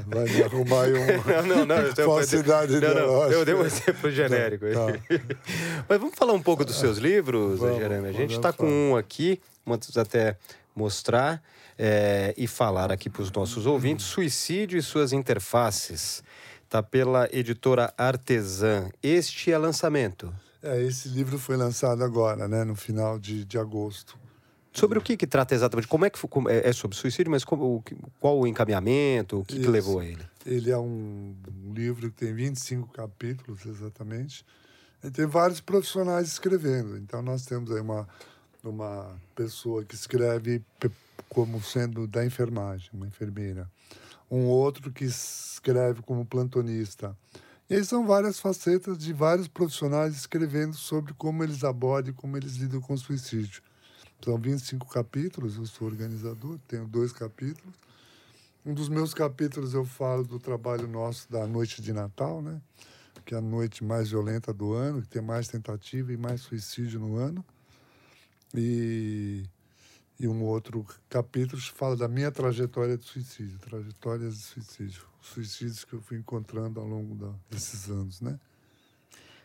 Vai 0.06 0.24
me 0.24 0.42
arrumar 0.42 0.82
aí 0.82 0.92
uma 0.92 1.42
não, 1.42 1.66
não, 1.66 1.82
não, 1.82 1.94
falsidade 1.94 2.80
não, 2.80 2.94
não, 2.94 3.32
Eu 3.32 3.44
dei 3.44 3.54
um 3.54 3.64
exemplo 3.64 4.10
genérico. 4.12 4.66
Tá, 4.66 4.92
tá. 4.92 5.36
Mas 5.88 5.98
vamos 5.98 6.14
falar 6.14 6.32
um 6.32 6.42
pouco 6.42 6.64
dos 6.64 6.78
seus 6.78 6.98
livros, 6.98 7.58
vamos? 7.58 7.82
A 7.82 8.12
gente 8.12 8.36
está 8.36 8.52
com 8.52 8.66
um 8.66 8.96
aqui, 8.96 9.40
vamos 9.66 9.96
até 9.96 10.38
mostrar 10.74 11.42
é, 11.76 12.32
e 12.36 12.46
falar 12.46 12.92
aqui 12.92 13.10
para 13.10 13.22
os 13.22 13.32
nossos 13.32 13.66
ouvintes, 13.66 14.06
Suicídio 14.06 14.78
e 14.78 14.82
suas 14.82 15.12
interfaces. 15.12 16.22
Está 16.74 16.82
pela 16.82 17.28
editora 17.30 17.94
Artesã. 17.96 18.90
Este 19.00 19.52
é 19.52 19.56
lançamento. 19.56 20.34
É, 20.60 20.82
esse 20.82 21.08
livro 21.08 21.38
foi 21.38 21.56
lançado 21.56 22.02
agora, 22.02 22.48
né, 22.48 22.64
no 22.64 22.74
final 22.74 23.16
de, 23.16 23.44
de 23.44 23.56
agosto. 23.56 24.18
Sobre 24.72 24.98
o 24.98 25.00
que, 25.00 25.16
que 25.16 25.24
trata 25.24 25.54
exatamente? 25.54 25.86
Como 25.86 26.04
é 26.04 26.10
que 26.10 26.18
como, 26.26 26.50
é, 26.50 26.68
é, 26.68 26.72
sobre 26.72 26.96
suicídio, 26.96 27.30
mas 27.30 27.44
como, 27.44 27.80
qual 28.18 28.40
o 28.40 28.44
encaminhamento? 28.44 29.38
O 29.38 29.44
que, 29.44 29.60
que 29.60 29.68
levou 29.68 30.00
a 30.00 30.04
ele? 30.04 30.26
Ele 30.44 30.72
é 30.72 30.76
um, 30.76 31.36
um, 31.64 31.72
livro 31.72 32.10
que 32.10 32.16
tem 32.16 32.34
25 32.34 32.88
capítulos, 32.92 33.64
exatamente. 33.64 34.44
E 35.04 35.12
tem 35.12 35.26
vários 35.26 35.60
profissionais 35.60 36.26
escrevendo. 36.26 36.96
Então, 36.96 37.22
nós 37.22 37.46
temos 37.46 37.70
aí 37.70 37.80
uma, 37.80 38.08
uma 38.64 39.14
pessoa 39.36 39.84
que 39.84 39.94
escreve 39.94 40.60
como 41.28 41.62
sendo 41.62 42.08
da 42.08 42.26
enfermagem, 42.26 42.90
uma 42.92 43.06
enfermeira 43.06 43.70
um 44.30 44.46
outro 44.46 44.92
que 44.92 45.04
escreve 45.04 46.02
como 46.02 46.24
plantonista. 46.24 47.16
E 47.68 47.74
aí 47.74 47.84
são 47.84 48.06
várias 48.06 48.38
facetas 48.38 48.98
de 48.98 49.12
vários 49.12 49.48
profissionais 49.48 50.14
escrevendo 50.14 50.74
sobre 50.74 51.14
como 51.14 51.42
eles 51.42 51.64
abordam 51.64 52.12
e 52.12 52.14
como 52.14 52.36
eles 52.36 52.56
lidam 52.56 52.80
com 52.80 52.94
o 52.94 52.98
suicídio. 52.98 53.62
São 54.22 54.38
25 54.38 54.88
capítulos, 54.88 55.56
eu 55.56 55.66
sou 55.66 55.88
organizador, 55.88 56.58
tenho 56.66 56.86
dois 56.86 57.12
capítulos. 57.12 57.74
Um 58.64 58.72
dos 58.72 58.88
meus 58.88 59.12
capítulos 59.12 59.74
eu 59.74 59.84
falo 59.84 60.24
do 60.24 60.38
trabalho 60.38 60.88
nosso 60.88 61.30
da 61.30 61.46
noite 61.46 61.82
de 61.82 61.92
Natal, 61.92 62.40
né? 62.40 62.60
Que 63.24 63.34
é 63.34 63.38
a 63.38 63.40
noite 63.40 63.84
mais 63.84 64.10
violenta 64.10 64.52
do 64.52 64.72
ano, 64.72 65.02
que 65.02 65.08
tem 65.08 65.22
mais 65.22 65.48
tentativa 65.48 66.12
e 66.12 66.16
mais 66.16 66.40
suicídio 66.40 66.98
no 66.98 67.16
ano. 67.16 67.44
E 68.54 69.44
e 70.18 70.28
um 70.28 70.44
outro 70.44 70.86
capítulo 71.08 71.60
fala 71.60 71.96
da 71.96 72.08
minha 72.08 72.30
trajetória 72.30 72.96
de 72.96 73.04
suicídio, 73.04 73.58
trajetórias 73.58 74.34
de 74.34 74.42
suicídio, 74.42 75.02
suicídios 75.20 75.84
que 75.84 75.94
eu 75.94 76.00
fui 76.00 76.18
encontrando 76.18 76.80
ao 76.80 76.86
longo 76.86 77.14
da, 77.14 77.32
desses 77.50 77.90
anos, 77.90 78.20
né? 78.20 78.38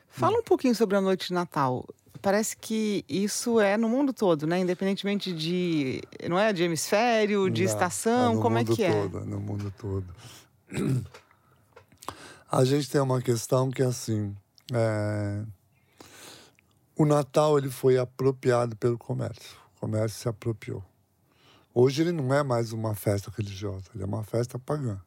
Fala 0.10 0.40
um 0.40 0.44
pouquinho 0.44 0.76
sobre 0.76 0.98
a 0.98 1.02
noite 1.02 1.28
de 1.28 1.34
Natal. 1.34 1.88
Parece 2.22 2.58
que 2.58 3.06
isso 3.08 3.60
é 3.60 3.78
no 3.78 3.88
mundo 3.88 4.12
todo, 4.12 4.46
né? 4.46 4.60
Independentemente 4.60 5.32
de, 5.32 6.02
não 6.28 6.38
é, 6.38 6.52
de 6.52 6.64
hemisfério, 6.64 7.50
de 7.50 7.64
não, 7.64 7.70
estação, 7.70 8.38
é 8.38 8.42
como 8.42 8.58
é 8.58 8.64
que 8.64 8.88
todo, 8.88 9.20
é? 9.20 9.26
No 9.26 9.40
mundo 9.40 9.74
todo. 9.78 10.06
A 12.52 12.66
gente 12.66 12.90
tem 12.90 13.00
uma 13.00 13.22
questão 13.22 13.70
que 13.70 13.84
é 13.84 13.86
assim, 13.86 14.36
é... 14.74 15.44
o 16.96 17.06
Natal 17.06 17.60
ele 17.60 17.70
foi 17.70 17.96
apropriado 18.00 18.76
pelo 18.76 18.98
comércio 18.98 19.56
comércio 19.80 20.20
se 20.20 20.28
apropriou. 20.28 20.84
Hoje 21.74 22.02
ele 22.02 22.12
não 22.12 22.34
é 22.34 22.44
mais 22.44 22.74
uma 22.74 22.94
festa 22.96 23.32
religiosa, 23.36 23.86
ele 23.94 24.04
é 24.04 24.06
uma 24.06 24.24
festa 24.24 24.60
pagã. 24.60 25.00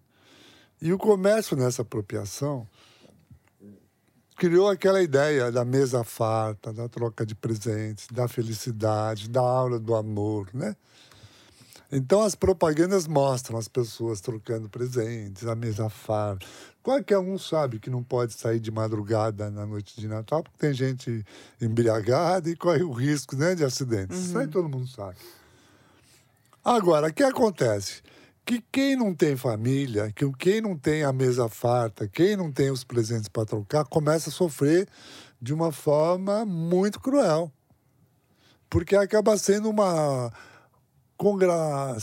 E 0.81 0.93
o 0.93 0.99
comércio 0.99 1.57
nessa 1.57 1.83
apropriação 1.83 2.67
criou 4.37 4.69
aquela 4.69 5.03
ideia 5.03 5.53
da 5.53 5.65
mesa 5.65 6.03
farta, 6.03 6.73
da 6.73 6.89
troca 6.89 7.25
de 7.25 7.35
presentes, 7.35 8.07
da 8.09 8.27
felicidade, 8.27 9.29
da 9.29 9.41
aula 9.41 9.79
do 9.79 9.95
amor, 9.95 10.49
né? 10.53 10.75
Então 11.91 12.23
as 12.23 12.35
propagandas 12.35 13.07
mostram 13.07 13.59
as 13.59 13.69
pessoas 13.69 14.21
trocando 14.21 14.69
presentes, 14.69 15.47
a 15.47 15.55
mesa 15.55 15.91
farta. 15.91 16.47
Qualquer 16.83 17.19
um 17.19 17.39
sabe 17.39 17.79
que 17.79 17.89
não 17.89 18.03
pode 18.03 18.33
sair 18.33 18.59
de 18.59 18.71
madrugada 18.71 19.49
na 19.51 19.65
noite 19.65 20.01
de 20.01 20.09
Natal, 20.09 20.43
porque 20.43 20.59
tem 20.59 20.75
gente 20.75 21.25
embriagada 21.61 22.51
e 22.51 22.57
corre 22.57 22.83
o 22.83 22.91
risco 22.91 23.37
né, 23.37 23.55
de 23.55 23.65
acidentes. 23.65 24.19
Uhum. 24.19 24.25
Isso 24.25 24.39
aí 24.39 24.49
todo 24.49 24.69
mundo 24.69 24.89
sabe. 24.89 25.17
Agora, 26.65 27.09
o 27.09 27.13
que 27.13 27.23
acontece? 27.23 28.03
Que 28.45 28.61
quem 28.73 28.97
não 28.97 29.15
tem 29.15 29.37
família, 29.37 30.11
que 30.11 30.29
quem 30.33 30.61
não 30.61 30.77
tem 30.77 31.05
a 31.05 31.13
mesa 31.13 31.49
farta, 31.49 32.09
quem 32.09 32.37
não 32.37 32.51
tem 32.51 32.73
os 32.73 32.83
presentes 32.83 33.29
para 33.29 33.47
trocar, 33.47 33.85
começa 33.85 34.31
a 34.31 34.33
sofrer 34.33 34.89
de 35.41 35.55
uma 35.55 35.71
forma 35.71 36.45
muito 36.45 36.99
cruel. 36.99 37.51
Porque 38.69 38.97
acaba 38.97 39.37
sendo 39.37 39.71
uma 39.71 40.33
congra... 41.17 41.97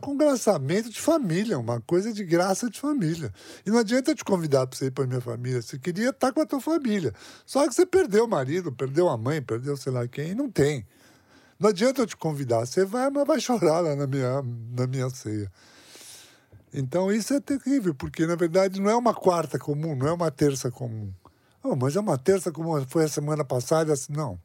congraçamento 0.00 0.90
de 0.90 1.00
família, 1.00 1.58
uma 1.58 1.80
coisa 1.80 2.12
de 2.12 2.24
graça 2.24 2.68
de 2.68 2.78
família. 2.78 3.32
E 3.64 3.70
não 3.70 3.78
adianta 3.78 4.14
te 4.14 4.24
convidar 4.24 4.66
para 4.66 4.78
você 4.78 4.86
ir 4.86 4.90
para 4.90 5.06
minha 5.06 5.20
família. 5.20 5.62
Você 5.62 5.78
queria 5.78 6.10
estar 6.10 6.32
com 6.32 6.40
a 6.40 6.46
tua 6.46 6.60
família. 6.60 7.12
Só 7.44 7.66
que 7.66 7.74
você 7.74 7.86
perdeu 7.86 8.24
o 8.24 8.28
marido, 8.28 8.72
perdeu 8.72 9.08
a 9.08 9.16
mãe, 9.16 9.42
perdeu 9.42 9.76
sei 9.76 9.92
lá 9.92 10.06
quem, 10.06 10.30
e 10.30 10.34
não 10.34 10.50
tem. 10.50 10.86
Não 11.58 11.70
adianta 11.70 12.02
eu 12.02 12.06
te 12.06 12.16
convidar. 12.16 12.66
Você 12.66 12.84
vai, 12.84 13.10
mas 13.10 13.26
vai 13.26 13.40
chorar 13.40 13.80
lá 13.80 13.96
na 13.96 14.06
minha, 14.06 14.42
na 14.76 14.86
minha 14.86 15.08
ceia. 15.10 15.50
Então 16.72 17.10
isso 17.10 17.32
é 17.32 17.40
terrível, 17.40 17.94
porque 17.94 18.26
na 18.26 18.34
verdade 18.34 18.80
não 18.80 18.90
é 18.90 18.96
uma 18.96 19.14
quarta 19.14 19.58
comum, 19.58 19.96
não 19.96 20.08
é 20.08 20.12
uma 20.12 20.30
terça 20.30 20.70
comum. 20.70 21.10
Oh, 21.62 21.74
mas 21.74 21.96
é 21.96 22.00
uma 22.00 22.18
terça 22.18 22.52
comum, 22.52 22.84
foi 22.86 23.04
a 23.04 23.08
semana 23.08 23.44
passada, 23.44 23.92
assim, 23.92 24.12
não 24.12 24.38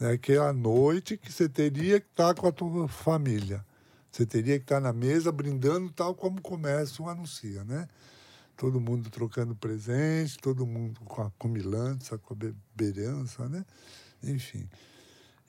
é 0.00 0.12
aquela 0.12 0.52
noite 0.52 1.16
que 1.16 1.32
você 1.32 1.48
teria 1.48 2.00
que 2.00 2.06
estar 2.06 2.34
com 2.34 2.46
a 2.46 2.52
tua 2.52 2.88
família. 2.88 3.64
Você 4.10 4.26
teria 4.26 4.58
que 4.58 4.64
estar 4.64 4.80
na 4.80 4.92
mesa 4.92 5.30
brindando 5.30 5.90
tal 5.90 6.14
como 6.14 6.38
o 6.38 6.42
comércio 6.42 7.08
anuncia, 7.08 7.64
né? 7.64 7.88
Todo 8.56 8.80
mundo 8.80 9.08
trocando 9.08 9.54
presente, 9.54 10.36
todo 10.38 10.66
mundo 10.66 11.00
com 11.04 11.22
a 11.22 11.30
comilança, 11.38 12.18
com 12.18 12.34
a 12.34 12.36
beberança, 12.74 13.48
né? 13.48 13.64
Enfim. 14.22 14.68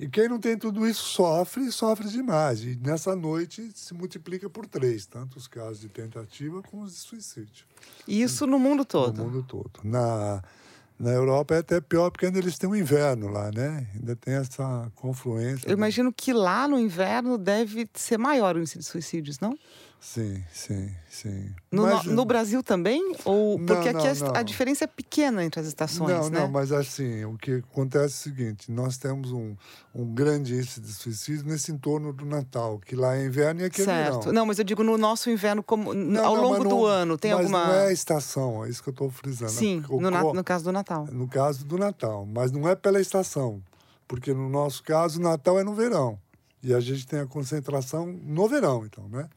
E 0.02 0.08
quem 0.08 0.28
não 0.28 0.40
tem 0.40 0.58
tudo 0.58 0.88
isso 0.88 1.04
sofre, 1.04 1.72
sofre 1.72 2.10
demais. 2.10 2.64
E 2.64 2.76
nessa 2.82 3.16
noite 3.16 3.72
se 3.76 3.94
multiplica 3.94 4.50
por 4.50 4.66
três, 4.66 5.06
tanto 5.06 5.38
os 5.38 5.48
casos 5.48 5.82
de 5.82 5.90
tentativa 5.90 6.62
como 6.64 6.84
os 6.84 6.94
de 6.94 7.00
suicídio. 7.00 7.68
Isso 8.08 8.48
no 8.48 8.58
mundo 8.58 8.84
todo? 8.84 9.18
No 9.18 9.26
mundo 9.26 9.44
todo. 9.44 9.82
Na, 9.84 10.42
Na 11.02 11.10
Europa 11.10 11.56
é 11.56 11.58
até 11.58 11.82
pior 11.82 12.12
porque 12.12 12.28
ainda 12.28 12.38
eles 12.38 12.60
têm 12.60 12.70
o 12.70 12.74
um 12.74 12.76
inverno 12.76 13.28
lá, 13.28 13.50
né? 13.52 13.88
Ainda 13.96 14.16
tem 14.16 14.36
essa 14.36 14.92
confluência. 14.94 15.68
Eu 15.68 15.74
imagino 15.74 16.14
que 16.14 16.32
lá 16.32 16.68
no 16.68 16.78
inverno 16.80 17.40
deve 17.40 17.90
ser 17.96 18.20
maior 18.20 18.56
o 18.56 18.60
índice 18.60 18.78
de 18.78 18.86
suicídios, 18.86 19.40
não? 19.40 19.58
Sim, 20.04 20.44
sim, 20.52 20.90
sim. 21.08 21.54
No, 21.72 21.84
mas, 21.84 22.06
no, 22.06 22.26
Brasil 22.26 22.64
também? 22.64 23.14
Ou 23.24 23.60
não, 23.60 23.68
porque 23.68 23.88
aqui 23.88 24.20
não, 24.20 24.34
a, 24.34 24.40
a, 24.40 24.42
diferença 24.44 24.86
é 24.86 24.88
pequena 24.88 25.46
entre 25.46 25.60
as 25.60 25.68
estações, 25.68 26.10
não, 26.10 26.30
né? 26.32 26.40
Não, 26.40 26.48
mas 26.48 26.72
assim, 26.72 27.24
o 27.24 27.38
que 27.38 27.64
acontece 27.72 28.06
é 28.06 28.08
o 28.08 28.10
seguinte: 28.36 28.72
nós 28.72 28.98
temos 28.98 29.32
um, 29.32 29.56
um 29.94 30.12
grande 30.12 30.56
índice 30.56 30.82
de 30.82 30.92
suicídio 30.92 31.46
nesse 31.46 31.72
entorno 31.72 32.12
do 32.12 32.26
Natal, 32.26 32.80
que 32.80 32.96
lá 32.96 33.16
é 33.16 33.24
inverno 33.24 33.62
e 33.62 33.66
aqui 33.66 33.84
certo. 33.84 34.16
é 34.16 34.20
verão. 34.20 34.34
Não, 34.34 34.46
mas 34.48 34.58
eu 34.58 34.66
digo 34.66 34.84
no 34.84 34.98
nosso 34.98 35.30
inverno, 35.30 35.62
como 35.62 35.92
ao 36.20 36.36
longo 36.36 36.64
do 36.68 36.84
ano, 36.84 37.16
tem 37.16 37.30
mas 37.30 37.42
alguma. 37.42 37.60
Mas 37.60 37.68
não 37.68 37.76
é 37.76 37.86
a 37.86 37.94
estação, 37.94 38.66
é 38.66 38.70
isso 38.70 38.82
que 38.82 38.90
eu 38.90 38.94
estou 38.94 39.12
frisando. 39.12 39.52
Sim, 39.52 39.84
o, 39.88 40.02
no, 40.02 40.34
no 40.34 40.44
caso 40.44 40.64
do 40.64 40.72
Natal. 40.72 41.08
No 41.12 41.28
caso 41.28 41.64
do 41.64 41.78
Natal, 41.78 42.26
mas 42.26 42.52
não 42.52 42.68
é 42.68 42.76
pela 42.76 43.00
estação, 43.00 43.62
porque 44.08 44.34
no 44.34 44.50
nosso 44.50 44.82
caso, 44.82 45.20
o 45.20 45.24
Natal 45.24 45.60
é 45.60 45.64
no 45.64 45.76
verão. 45.76 46.18
E 46.64 46.74
a 46.74 46.80
gente 46.80 47.06
tem 47.06 47.20
a 47.20 47.28
concentração 47.28 48.08
no 48.08 48.48
verão, 48.48 48.84
então, 48.84 49.08
né? 49.08 49.30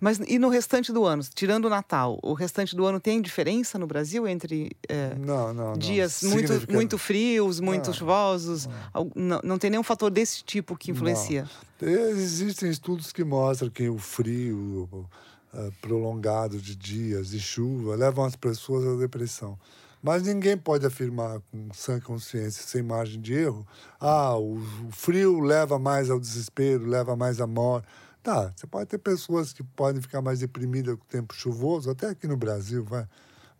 Mas 0.00 0.18
e 0.26 0.38
no 0.38 0.48
restante 0.48 0.92
do 0.92 1.04
ano, 1.04 1.22
tirando 1.34 1.66
o 1.66 1.68
Natal, 1.68 2.18
o 2.22 2.32
restante 2.32 2.74
do 2.74 2.84
ano 2.84 3.00
tem 3.00 3.20
diferença 3.20 3.78
no 3.78 3.86
Brasil 3.86 4.26
entre 4.26 4.70
é, 4.88 5.14
não, 5.14 5.52
não, 5.52 5.72
dias 5.74 6.22
não. 6.22 6.30
muito, 6.30 6.72
muito 6.72 6.98
frios, 6.98 7.60
muito 7.60 7.86
não, 7.86 7.94
chuvosos? 7.94 8.68
Não. 9.14 9.40
não. 9.42 9.58
tem 9.58 9.70
nenhum 9.70 9.82
fator 9.82 10.10
desse 10.10 10.42
tipo 10.42 10.76
que 10.76 10.90
influencia? 10.90 11.48
Existem 11.80 12.70
estudos 12.70 13.12
que 13.12 13.24
mostram 13.24 13.70
que 13.70 13.88
o 13.88 13.98
frio 13.98 14.88
uh, 14.92 15.72
prolongado 15.80 16.58
de 16.58 16.74
dias 16.74 17.30
de 17.30 17.40
chuva 17.40 17.94
levam 17.94 18.24
as 18.24 18.36
pessoas 18.36 18.86
à 18.86 18.98
depressão. 18.98 19.58
Mas 20.04 20.22
ninguém 20.22 20.54
pode 20.54 20.84
afirmar 20.84 21.40
com 21.50 21.72
sã 21.72 21.98
consciência, 21.98 22.62
sem 22.62 22.82
margem 22.82 23.18
de 23.18 23.32
erro, 23.32 23.66
ah, 23.98 24.36
o 24.36 24.60
frio 24.90 25.40
leva 25.40 25.78
mais 25.78 26.10
ao 26.10 26.20
desespero, 26.20 26.84
leva 26.84 27.16
mais 27.16 27.40
à 27.40 27.46
morte. 27.46 27.88
Tá, 28.24 28.50
você 28.56 28.66
pode 28.66 28.88
ter 28.88 28.96
pessoas 28.96 29.52
que 29.52 29.62
podem 29.62 30.00
ficar 30.00 30.22
mais 30.22 30.38
deprimidas 30.38 30.96
com 30.96 31.04
o 31.04 31.06
tempo 31.06 31.34
chuvoso, 31.34 31.90
até 31.90 32.06
aqui 32.08 32.26
no 32.26 32.38
Brasil, 32.38 32.82
vai. 32.82 33.06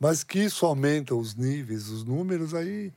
Mas 0.00 0.24
que 0.24 0.38
isso 0.38 0.64
aumenta 0.64 1.14
os 1.14 1.34
níveis, 1.34 1.90
os 1.90 2.02
números, 2.02 2.54
aí. 2.54 2.90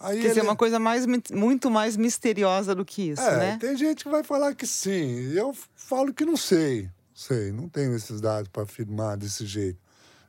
aí 0.00 0.20
Quer 0.20 0.28
dizer, 0.30 0.40
é 0.40 0.42
uma 0.42 0.56
coisa 0.56 0.80
mais, 0.80 1.06
muito 1.06 1.70
mais 1.70 1.96
misteriosa 1.96 2.74
do 2.74 2.84
que 2.84 3.10
isso, 3.10 3.22
é, 3.22 3.36
né? 3.36 3.58
Tem 3.60 3.76
gente 3.76 4.02
que 4.02 4.10
vai 4.10 4.24
falar 4.24 4.56
que 4.56 4.66
sim. 4.66 5.20
Eu 5.32 5.56
falo 5.76 6.12
que 6.12 6.24
não 6.24 6.36
sei. 6.36 6.90
Sei, 7.14 7.52
não 7.52 7.68
tenho 7.68 7.94
esses 7.94 8.20
dados 8.20 8.48
para 8.48 8.64
afirmar 8.64 9.16
desse 9.16 9.46
jeito. 9.46 9.78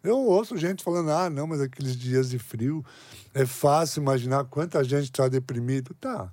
Eu 0.04 0.18
ouço 0.18 0.56
gente 0.56 0.84
falando, 0.84 1.10
ah, 1.10 1.32
não, 1.32 1.48
mas 1.48 1.62
aqueles 1.62 1.96
dias 1.96 2.30
de 2.30 2.38
frio 2.38 2.86
é 3.34 3.44
fácil 3.44 4.02
imaginar 4.02 4.46
quanta 4.46 4.84
gente 4.84 5.06
está 5.06 5.28
deprimido. 5.28 5.96
Tá, 6.00 6.32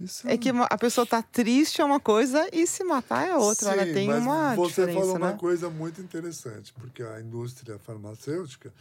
isso... 0.00 0.28
É 0.28 0.36
que 0.36 0.50
a 0.50 0.78
pessoa 0.78 1.04
está 1.04 1.22
triste 1.22 1.80
é 1.80 1.84
uma 1.84 2.00
coisa 2.00 2.48
e 2.52 2.66
se 2.66 2.84
matar 2.84 3.26
é 3.26 3.36
outra. 3.36 3.72
Sim, 3.72 3.78
Ela 3.78 3.92
tem 3.92 4.08
mas 4.08 4.22
uma 4.22 4.54
você 4.54 4.68
diferença, 4.68 5.00
falou 5.00 5.18
né? 5.18 5.26
uma 5.26 5.36
coisa 5.36 5.70
muito 5.70 6.00
interessante, 6.00 6.72
porque 6.74 7.02
a 7.02 7.20
indústria 7.20 7.78
farmacêutica 7.78 8.72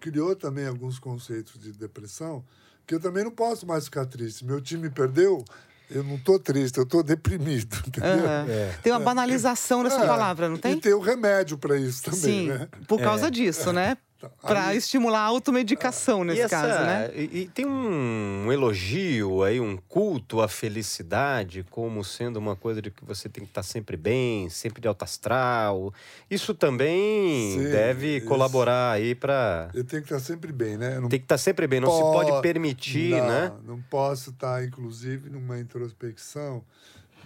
criou 0.00 0.34
também 0.34 0.66
alguns 0.66 0.98
conceitos 0.98 1.60
de 1.60 1.72
depressão 1.72 2.44
que 2.86 2.94
eu 2.94 3.00
também 3.00 3.24
não 3.24 3.30
posso 3.30 3.66
mais 3.66 3.84
ficar 3.84 4.06
triste. 4.06 4.44
Meu 4.44 4.60
time 4.60 4.90
perdeu, 4.90 5.44
eu 5.90 6.02
não 6.02 6.16
estou 6.16 6.38
triste, 6.38 6.78
eu 6.78 6.84
estou 6.84 7.02
deprimido. 7.02 7.76
Entendeu? 7.86 8.24
Uhum. 8.24 8.50
É. 8.50 8.78
Tem 8.82 8.92
uma 8.92 9.00
banalização 9.00 9.82
nessa 9.82 10.02
é. 10.02 10.06
palavra, 10.06 10.48
não 10.48 10.56
tem? 10.56 10.72
E 10.72 10.80
tem 10.80 10.94
o 10.94 11.00
remédio 11.00 11.58
para 11.58 11.76
isso 11.76 12.02
também. 12.02 12.20
Sim, 12.20 12.48
né? 12.48 12.68
por 12.88 13.00
causa 13.00 13.28
é. 13.28 13.30
disso, 13.30 13.72
né? 13.72 13.96
Para 14.40 14.74
estimular 14.74 15.20
a 15.20 15.26
automedicação 15.26 16.24
nesse 16.24 16.42
essa, 16.42 16.56
caso, 16.56 16.84
né? 16.84 17.10
E, 17.14 17.42
e, 17.42 17.48
tem 17.48 17.66
um 17.66 18.50
elogio 18.52 19.42
aí, 19.42 19.60
um 19.60 19.76
culto 19.76 20.40
à 20.40 20.48
felicidade 20.48 21.64
como 21.70 22.02
sendo 22.04 22.36
uma 22.36 22.56
coisa 22.56 22.82
de 22.82 22.90
que 22.90 23.04
você 23.04 23.28
tem 23.28 23.44
que 23.44 23.50
estar 23.50 23.62
sempre 23.62 23.96
bem, 23.96 24.48
sempre 24.48 24.80
de 24.80 24.88
alto 24.88 25.02
astral. 25.02 25.92
Isso 26.30 26.54
também 26.54 27.52
Sim, 27.52 27.64
deve 27.70 28.18
isso. 28.18 28.26
colaborar 28.26 28.92
aí 28.92 29.14
para. 29.14 29.70
Eu 29.74 29.84
tenho 29.84 30.02
que 30.02 30.12
estar 30.12 30.24
sempre 30.24 30.52
bem, 30.52 30.76
né? 30.76 30.98
Não 30.98 31.08
tem 31.08 31.18
que 31.18 31.24
estar 31.24 31.38
sempre 31.38 31.66
bem, 31.66 31.80
não 31.80 31.88
po... 31.88 31.96
se 31.96 32.02
pode 32.02 32.42
permitir, 32.42 33.16
não, 33.16 33.28
né? 33.28 33.52
Não 33.64 33.82
posso 33.82 34.30
estar, 34.30 34.64
inclusive, 34.64 35.30
numa 35.30 35.58
introspecção 35.58 36.64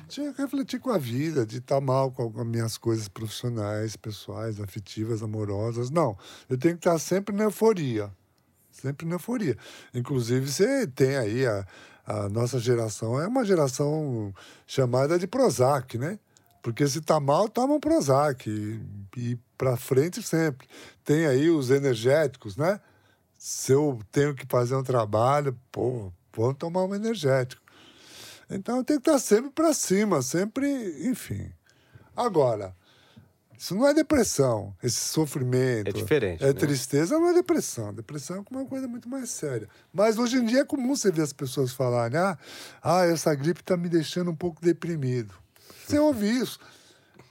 de 0.09 0.31
refletir 0.31 0.79
com 0.81 0.91
a 0.91 0.99
vida, 0.99 1.45
de 1.45 1.59
estar 1.59 1.81
mal 1.81 2.11
com 2.11 2.33
as 2.41 2.47
minhas 2.47 2.79
coisas 2.79 3.09
profissionais, 3.09 3.97
pessoais, 3.97 4.61
afetivas, 4.61 5.23
amorosas. 5.23 5.91
Não, 5.91 6.17
eu 6.49 6.57
tenho 6.57 6.75
que 6.75 6.81
estar 6.81 6.99
sempre 6.99 7.35
na 7.35 7.45
euforia. 7.45 8.11
Sempre 8.71 9.07
na 9.07 9.17
euforia. 9.17 9.57
Inclusive, 9.93 10.51
você 10.51 10.87
tem 10.87 11.17
aí 11.17 11.47
a, 11.47 11.67
a 12.07 12.29
nossa 12.29 12.59
geração, 12.59 13.21
é 13.21 13.27
uma 13.27 13.45
geração 13.45 14.33
chamada 14.67 15.19
de 15.19 15.27
Prozac, 15.27 15.99
né? 15.99 16.19
Porque 16.63 16.87
se 16.87 17.01
tá 17.01 17.19
mal, 17.19 17.49
toma 17.49 17.75
um 17.75 17.81
Prozac. 17.81 18.49
E, 18.49 18.81
e 19.17 19.39
para 19.57 19.77
frente 19.77 20.23
sempre. 20.23 20.69
Tem 21.05 21.27
aí 21.27 21.49
os 21.51 21.71
energéticos, 21.71 22.57
né? 22.57 22.81
Se 23.39 23.73
eu 23.73 23.99
tenho 24.11 24.35
que 24.35 24.47
fazer 24.47 24.77
um 24.77 24.83
trabalho, 24.83 25.59
pô, 25.71 26.13
vou 26.33 26.55
tomar 26.55 26.85
um 26.85 26.95
energético. 26.95 27.66
Então 28.49 28.83
tem 28.85 29.01
que 29.01 29.09
estar 29.09 29.19
sempre 29.19 29.51
para 29.51 29.75
cima, 29.75 30.23
sempre, 30.23 30.67
enfim. 31.09 31.51
Agora, 32.17 32.75
isso 33.59 33.75
não 33.75 33.87
é 33.87 33.95
depressão, 33.95 34.75
esse 34.83 35.01
sofrimento. 35.01 35.89
É 35.89 35.93
diferente. 35.93 36.45
É 36.45 36.49
né? 36.49 36.53
tristeza, 36.53 37.19
não 37.19 37.29
é 37.29 37.35
depressão. 37.35 37.93
Depressão 37.93 38.37
é 38.37 38.55
uma 38.55 38.67
coisa 38.67 38.87
muito 38.87 39.09
mais 39.09 39.31
séria. 39.31 39.69
Mas 39.93 40.19
hoje 40.19 40.37
em 40.37 40.45
dia 40.45 40.61
é 40.61 40.65
comum 40.65 40.95
você 40.95 41.11
ver 41.11 41.23
as 41.23 41.33
pessoas 41.33 41.73
falarem: 41.73 42.19
ah, 42.19 42.39
ah 42.83 43.07
essa 43.07 43.35
gripe 43.35 43.61
está 43.61 43.77
me 43.77 43.89
deixando 43.89 44.31
um 44.31 44.37
pouco 44.37 44.61
deprimido. 44.61 45.35
Você 45.87 45.99
ouve 45.99 46.29
isso. 46.29 46.59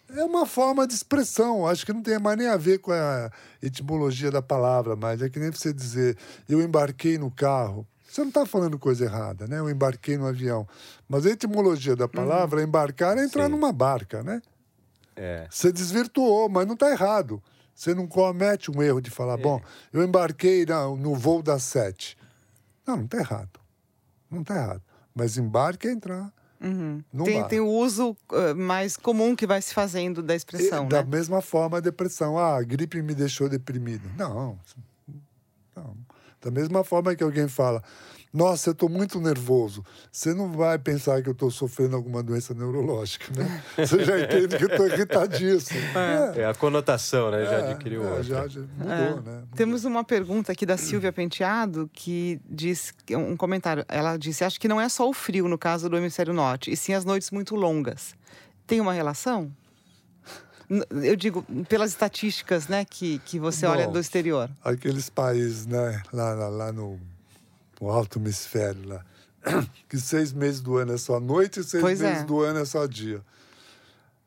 É 0.10 0.24
uma 0.24 0.46
forma 0.46 0.88
de 0.88 0.94
expressão. 0.94 1.68
Acho 1.68 1.86
que 1.86 1.94
não 1.94 2.02
tem 2.02 2.18
mais 2.20 2.38
nem 2.38 2.48
a 2.48 2.58
ver 2.58 2.80
com 2.80 2.92
a 2.92 3.30
etimologia 3.62 4.32
da 4.32 4.42
palavra, 4.42 4.96
mas 4.96 5.22
é 5.22 5.30
que 5.30 5.40
nem 5.40 5.52
você 5.52 5.72
dizer: 5.72 6.18
eu 6.50 6.62
embarquei 6.62 7.18
no 7.18 7.30
carro. 7.30 7.88
Você 8.16 8.22
não 8.22 8.30
está 8.30 8.46
falando 8.46 8.80
coisa 8.80 9.04
errada, 9.04 9.46
né? 9.46 9.60
Eu 9.60 9.70
embarquei 9.70 10.18
no 10.18 10.26
avião. 10.26 10.66
Mas 11.06 11.26
a 11.26 11.32
etimologia 11.32 11.98
da 11.98 12.08
palavra, 12.08 12.60
uhum. 12.60 12.66
embarcar, 12.66 13.18
é 13.18 13.26
entrar 13.26 13.48
Sim. 13.48 13.52
numa 13.52 13.74
barca, 13.74 14.24
né? 14.24 14.42
É. 15.18 15.46
Você 15.52 15.70
desvirtuou, 15.70 16.48
mas 16.48 16.66
não 16.66 16.76
está 16.76 16.90
errado. 16.90 17.44
Você 17.76 17.94
não 17.94 18.08
comete 18.08 18.72
um 18.72 18.82
erro 18.82 19.02
de 19.02 19.12
falar, 19.12 19.38
é. 19.38 19.42
bom, 19.42 19.62
eu 19.92 20.02
embarquei 20.02 20.66
no 20.98 21.14
voo 21.14 21.44
das 21.44 21.64
sete. 21.64 22.18
Não, 22.88 22.96
não 22.96 23.04
está 23.04 23.18
errado. 23.18 23.60
Não 24.32 24.44
está 24.44 24.56
errado. 24.56 24.82
Mas 25.14 25.38
embarque 25.38 25.90
é 25.90 25.92
entrar. 25.92 26.32
Uhum. 26.62 27.04
Tem, 27.26 27.44
tem, 27.50 27.60
o 27.60 27.68
uso 27.68 28.16
uh, 28.32 28.56
mais 28.56 28.96
comum 28.96 29.36
que 29.36 29.46
vai 29.46 29.62
se 29.62 29.74
fazendo 29.74 30.24
da 30.24 30.34
expressão, 30.34 30.80
e, 30.80 30.84
né? 30.84 30.90
Da 30.90 31.04
mesma 31.04 31.42
forma, 31.42 31.80
a 31.80 31.82
depressão. 31.82 32.38
Ah, 32.38 32.56
a 32.56 32.64
gripe 32.64 33.02
me 33.02 33.14
deixou 33.14 33.50
deprimido. 33.50 34.10
Não. 34.18 34.58
Da 36.46 36.52
mesma 36.52 36.84
forma 36.84 37.16
que 37.16 37.24
alguém 37.24 37.48
fala, 37.48 37.82
nossa, 38.32 38.70
eu 38.70 38.74
estou 38.74 38.88
muito 38.88 39.20
nervoso. 39.20 39.84
Você 40.12 40.32
não 40.32 40.52
vai 40.52 40.78
pensar 40.78 41.24
que 41.24 41.28
eu 41.28 41.34
estou 41.34 41.50
sofrendo 41.50 41.96
alguma 41.96 42.22
doença 42.22 42.54
neurológica, 42.54 43.34
né? 43.36 43.64
Você 43.84 44.06
já 44.06 44.20
entende 44.20 44.56
que 44.56 44.64
eu 44.64 44.68
estou 44.68 44.86
irritadíssimo. 44.86 45.80
É. 46.36 46.42
é. 46.42 46.46
a 46.46 46.54
conotação, 46.54 47.32
né? 47.32 47.46
Já 47.46 47.52
é, 47.52 47.72
adquiriu 47.72 48.08
é, 48.08 48.22
já, 48.22 48.48
já, 48.48 48.60
mudou, 48.60 48.84
é. 48.84 48.86
né? 48.86 49.12
Mudou. 49.16 49.48
Temos 49.56 49.86
uma 49.86 50.04
pergunta 50.04 50.52
aqui 50.52 50.68
da 50.68 50.78
Silvia 50.78 51.12
Penteado, 51.12 51.90
que 51.92 52.40
diz, 52.48 52.94
um 53.10 53.36
comentário, 53.36 53.84
ela 53.88 54.18
disse, 54.18 54.44
acho 54.44 54.60
que 54.60 54.68
não 54.68 54.80
é 54.80 54.88
só 54.88 55.10
o 55.10 55.14
frio 55.14 55.48
no 55.48 55.58
caso 55.58 55.90
do 55.90 55.98
hemisfério 55.98 56.32
norte, 56.32 56.70
e 56.70 56.78
sim 56.78 56.94
as 56.94 57.04
noites 57.04 57.32
muito 57.32 57.56
longas. 57.56 58.14
Tem 58.68 58.80
uma 58.80 58.94
relação? 58.94 59.52
Eu 61.04 61.16
digo, 61.16 61.44
pelas 61.70 61.92
estatísticas 61.92 62.68
né, 62.68 62.86
que, 62.86 63.20
que 63.20 63.40
você 63.40 63.66
Bom, 63.66 63.72
olha 63.72 63.88
do 63.88 64.00
exterior. 64.00 64.50
Aqueles 64.64 65.10
países 65.10 65.66
né, 65.66 66.02
lá, 66.12 66.34
lá, 66.34 66.48
lá 66.48 66.72
no, 66.72 67.00
no 67.80 67.90
alto 67.90 68.20
hemisfério, 68.20 68.88
lá, 68.88 69.06
que 69.88 69.98
seis 70.00 70.34
meses 70.34 70.62
do 70.62 70.78
ano 70.78 70.94
é 70.94 70.98
só 70.98 71.20
noite 71.20 71.60
e 71.60 71.64
seis 71.64 71.82
pois 71.82 72.02
meses 72.02 72.24
é. 72.24 72.26
do 72.26 72.42
ano 72.42 72.60
é 72.60 72.66
só 72.66 72.86
dia. 72.86 73.22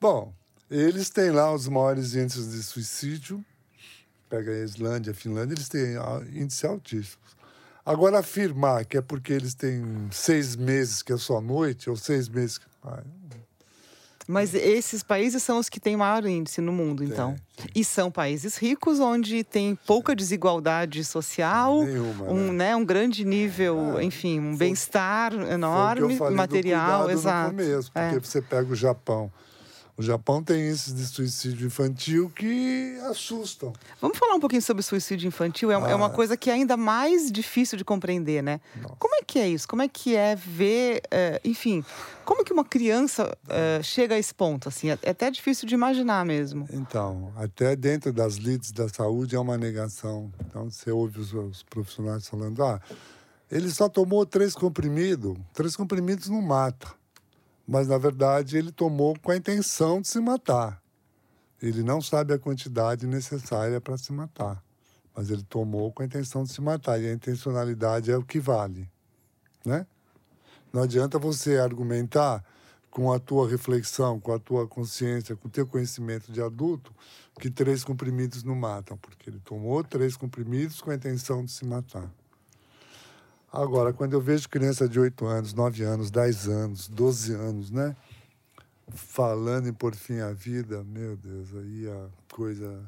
Bom, 0.00 0.32
eles 0.70 1.10
têm 1.10 1.30
lá 1.30 1.52
os 1.52 1.66
maiores 1.66 2.14
índices 2.14 2.52
de 2.52 2.62
suicídio. 2.62 3.44
Pega 4.28 4.52
a 4.52 4.58
Islândia, 4.58 5.12
a 5.12 5.14
Finlândia, 5.14 5.54
eles 5.54 5.68
têm 5.68 5.96
índices 6.34 6.64
altíssimos. 6.64 7.36
Agora, 7.84 8.18
afirmar 8.18 8.84
que 8.84 8.98
é 8.98 9.00
porque 9.00 9.32
eles 9.32 9.54
têm 9.54 9.82
seis 10.12 10.54
meses 10.54 11.02
que 11.02 11.10
é 11.10 11.16
só 11.16 11.40
noite, 11.40 11.88
ou 11.88 11.96
seis 11.96 12.28
meses. 12.28 12.60
Ah, 12.84 13.02
mas 14.28 14.52
esses 14.54 15.02
países 15.02 15.42
são 15.42 15.58
os 15.58 15.70
que 15.70 15.80
têm 15.80 15.96
maior 15.96 16.26
índice 16.26 16.60
no 16.60 16.70
mundo, 16.70 17.02
então. 17.02 17.34
E 17.74 17.82
são 17.82 18.10
países 18.10 18.58
ricos, 18.58 19.00
onde 19.00 19.42
tem 19.42 19.74
pouca 19.86 20.14
desigualdade 20.14 21.02
social, 21.02 21.82
Nenhuma, 21.82 22.24
um, 22.30 22.52
né? 22.52 22.68
né? 22.68 22.76
um 22.76 22.84
grande 22.84 23.24
nível, 23.24 23.96
ah, 23.96 24.04
enfim, 24.04 24.38
um 24.38 24.54
bem-estar 24.54 25.32
enorme, 25.32 26.18
material, 26.30 27.10
exato. 27.10 27.54
No 27.54 27.58
começo, 27.58 27.90
porque 27.90 28.16
é. 28.16 28.20
você 28.20 28.42
pega 28.42 28.70
o 28.70 28.76
Japão. 28.76 29.32
O 29.98 30.02
Japão 30.02 30.44
tem 30.44 30.68
índices 30.68 30.94
de 30.94 31.04
suicídio 31.06 31.66
infantil 31.66 32.30
que 32.30 32.96
assustam. 33.10 33.72
Vamos 34.00 34.16
falar 34.16 34.34
um 34.34 34.38
pouquinho 34.38 34.62
sobre 34.62 34.80
suicídio 34.80 35.26
infantil? 35.26 35.72
É, 35.72 35.74
ah. 35.74 35.88
é 35.88 35.94
uma 35.96 36.08
coisa 36.08 36.36
que 36.36 36.48
é 36.48 36.52
ainda 36.52 36.76
mais 36.76 37.32
difícil 37.32 37.76
de 37.76 37.84
compreender, 37.84 38.40
né? 38.40 38.60
Nossa. 38.80 38.94
Como 38.94 39.16
é 39.16 39.22
que 39.26 39.40
é 39.40 39.48
isso? 39.48 39.66
Como 39.66 39.82
é 39.82 39.88
que 39.88 40.14
é 40.14 40.36
ver, 40.36 41.02
uh, 41.06 41.40
enfim, 41.42 41.84
como 42.24 42.44
que 42.44 42.52
uma 42.52 42.64
criança 42.64 43.36
uh, 43.46 43.82
chega 43.82 44.14
a 44.14 44.18
esse 44.18 44.32
ponto? 44.32 44.68
Assim, 44.68 44.88
é, 44.88 44.98
é 45.02 45.10
até 45.10 45.28
difícil 45.32 45.66
de 45.66 45.74
imaginar 45.74 46.24
mesmo. 46.24 46.68
Então, 46.72 47.32
até 47.34 47.74
dentro 47.74 48.12
das 48.12 48.34
lides 48.36 48.70
da 48.70 48.88
saúde 48.88 49.34
é 49.34 49.40
uma 49.40 49.58
negação. 49.58 50.32
Então, 50.46 50.70
você 50.70 50.92
ouve 50.92 51.18
os, 51.18 51.34
os 51.34 51.64
profissionais 51.64 52.28
falando, 52.28 52.62
ah, 52.62 52.80
ele 53.50 53.68
só 53.68 53.88
tomou 53.88 54.24
três 54.24 54.54
comprimidos. 54.54 55.36
Três 55.52 55.74
comprimidos 55.74 56.28
não 56.28 56.40
mata 56.40 56.97
mas 57.68 57.86
na 57.86 57.98
verdade 57.98 58.56
ele 58.56 58.72
tomou 58.72 59.14
com 59.20 59.30
a 59.30 59.36
intenção 59.36 60.00
de 60.00 60.08
se 60.08 60.18
matar. 60.18 60.82
Ele 61.60 61.82
não 61.82 62.00
sabe 62.00 62.32
a 62.32 62.38
quantidade 62.38 63.06
necessária 63.06 63.78
para 63.78 63.98
se 63.98 64.10
matar, 64.10 64.64
mas 65.14 65.28
ele 65.28 65.42
tomou 65.42 65.92
com 65.92 66.02
a 66.02 66.06
intenção 66.06 66.44
de 66.44 66.52
se 66.52 66.62
matar 66.62 66.98
e 66.98 67.06
a 67.06 67.12
intencionalidade 67.12 68.10
é 68.10 68.16
o 68.16 68.24
que 68.24 68.40
vale, 68.40 68.90
né? 69.66 69.86
Não 70.72 70.82
adianta 70.82 71.18
você 71.18 71.58
argumentar 71.58 72.42
com 72.90 73.12
a 73.12 73.18
tua 73.18 73.48
reflexão, 73.48 74.18
com 74.18 74.32
a 74.32 74.38
tua 74.38 74.66
consciência, 74.66 75.36
com 75.36 75.48
o 75.48 75.50
teu 75.50 75.66
conhecimento 75.66 76.32
de 76.32 76.40
adulto, 76.40 76.94
que 77.38 77.50
três 77.50 77.84
comprimidos 77.84 78.42
não 78.42 78.54
matam, 78.54 78.96
porque 78.96 79.28
ele 79.28 79.40
tomou 79.40 79.84
três 79.84 80.16
comprimidos 80.16 80.80
com 80.80 80.90
a 80.90 80.94
intenção 80.94 81.44
de 81.44 81.50
se 81.50 81.66
matar. 81.66 82.10
Agora, 83.52 83.92
quando 83.92 84.12
eu 84.12 84.20
vejo 84.20 84.48
criança 84.48 84.88
de 84.88 85.00
8 85.00 85.24
anos, 85.24 85.54
9 85.54 85.82
anos, 85.82 86.10
10 86.10 86.48
anos, 86.48 86.88
12 86.88 87.32
anos, 87.32 87.70
né? 87.70 87.96
Falando 88.90 89.68
em 89.68 89.72
por 89.72 89.94
fim 89.94 90.20
a 90.20 90.32
vida, 90.32 90.84
meu 90.84 91.16
Deus, 91.16 91.48
aí 91.54 91.88
a 91.88 92.34
coisa. 92.34 92.80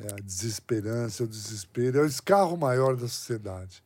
É 0.00 0.12
a 0.12 0.16
desesperança, 0.22 1.24
o 1.24 1.26
desespero, 1.26 1.98
é 1.98 2.02
o 2.02 2.06
escarro 2.06 2.56
maior 2.56 2.94
da 2.94 3.08
sociedade. 3.08 3.82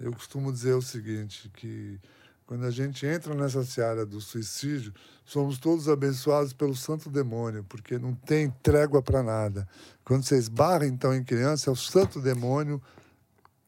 Eu 0.00 0.10
costumo 0.10 0.50
dizer 0.50 0.72
o 0.72 0.80
seguinte, 0.80 1.50
que 1.54 2.00
quando 2.46 2.64
a 2.64 2.70
gente 2.70 3.04
entra 3.04 3.34
nessa 3.34 3.62
seara 3.62 4.06
do 4.06 4.22
suicídio, 4.22 4.94
somos 5.24 5.58
todos 5.58 5.86
abençoados 5.86 6.54
pelo 6.54 6.74
santo 6.74 7.10
demônio, 7.10 7.62
porque 7.68 7.98
não 7.98 8.14
tem 8.14 8.50
trégua 8.62 9.02
para 9.02 9.22
nada. 9.22 9.68
Quando 10.02 10.24
você 10.24 10.36
esbarra, 10.36 10.86
então, 10.86 11.14
em 11.14 11.22
criança, 11.22 11.68
é 11.68 11.72
o 11.72 11.76
santo 11.76 12.22
demônio 12.22 12.80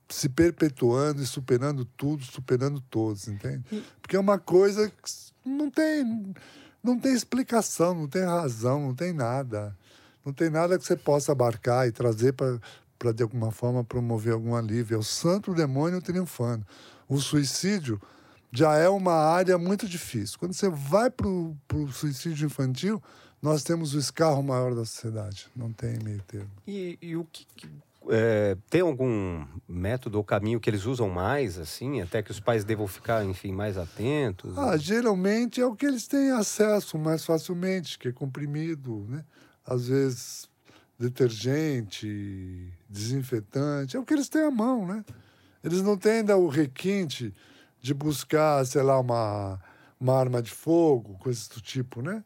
se 0.08 0.28
perpetuando 0.28 1.22
e 1.22 1.26
superando 1.26 1.84
tudo, 1.84 2.24
superando 2.24 2.80
todos, 2.80 3.28
entende? 3.28 3.64
Porque 4.00 4.16
é 4.16 4.20
uma 4.20 4.38
coisa 4.38 4.88
que 4.88 5.48
não 5.48 5.70
tem, 5.70 6.34
não 6.82 6.98
tem 6.98 7.14
explicação, 7.14 7.94
não 7.94 8.08
tem 8.08 8.24
razão, 8.24 8.80
não 8.80 8.94
tem 8.94 9.12
nada. 9.12 9.76
Não 10.24 10.32
tem 10.32 10.50
nada 10.50 10.78
que 10.78 10.84
você 10.84 10.96
possa 10.96 11.32
abarcar 11.32 11.88
e 11.88 11.92
trazer 11.92 12.32
para, 12.32 13.12
de 13.12 13.22
alguma 13.22 13.50
forma, 13.50 13.82
promover 13.82 14.32
algum 14.32 14.54
alívio. 14.54 14.94
É 14.94 14.98
o 14.98 15.02
santo 15.02 15.54
demônio 15.54 16.00
triunfando. 16.00 16.64
O 17.08 17.18
suicídio 17.18 18.00
já 18.52 18.76
é 18.76 18.88
uma 18.88 19.14
área 19.14 19.58
muito 19.58 19.88
difícil. 19.88 20.38
Quando 20.38 20.52
você 20.52 20.68
vai 20.68 21.10
para 21.10 21.26
o 21.26 21.56
suicídio 21.92 22.46
infantil, 22.46 23.02
nós 23.40 23.64
temos 23.64 23.94
o 23.94 23.98
escarro 23.98 24.42
maior 24.42 24.74
da 24.74 24.84
sociedade. 24.84 25.48
Não 25.56 25.72
tem 25.72 25.98
meio 26.04 26.22
termo. 26.22 26.50
E, 26.66 26.96
e 27.02 27.16
o 27.16 27.24
que, 27.24 27.46
é, 28.08 28.56
tem 28.68 28.80
algum 28.80 29.46
método 29.68 30.18
ou 30.18 30.24
caminho 30.24 30.60
que 30.60 30.68
eles 30.68 30.84
usam 30.84 31.08
mais, 31.08 31.58
assim, 31.58 32.00
até 32.00 32.22
que 32.22 32.30
os 32.30 32.40
pais 32.40 32.64
devam 32.64 32.86
ficar, 32.86 33.24
enfim, 33.24 33.52
mais 33.52 33.78
atentos? 33.78 34.56
Ah, 34.58 34.76
geralmente 34.76 35.60
é 35.60 35.66
o 35.66 35.74
que 35.74 35.86
eles 35.86 36.06
têm 36.06 36.30
acesso 36.30 36.98
mais 36.98 37.24
facilmente, 37.24 37.98
que 37.98 38.08
é 38.08 38.12
comprimido, 38.12 39.06
né? 39.08 39.24
Às 39.64 39.88
vezes 39.88 40.50
detergente, 40.98 42.72
desinfetante, 42.88 43.96
é 43.96 44.00
o 44.00 44.04
que 44.04 44.14
eles 44.14 44.28
têm 44.28 44.42
à 44.42 44.50
mão, 44.50 44.86
né? 44.86 45.04
Eles 45.62 45.82
não 45.82 45.96
têm 45.96 46.12
ainda 46.12 46.36
o 46.36 46.48
requinte 46.48 47.34
de 47.80 47.92
buscar, 47.92 48.64
sei 48.64 48.82
lá, 48.82 48.98
uma, 49.00 49.60
uma 49.98 50.18
arma 50.18 50.40
de 50.40 50.50
fogo, 50.50 51.18
coisas 51.18 51.48
do 51.48 51.60
tipo, 51.60 52.02
né? 52.02 52.22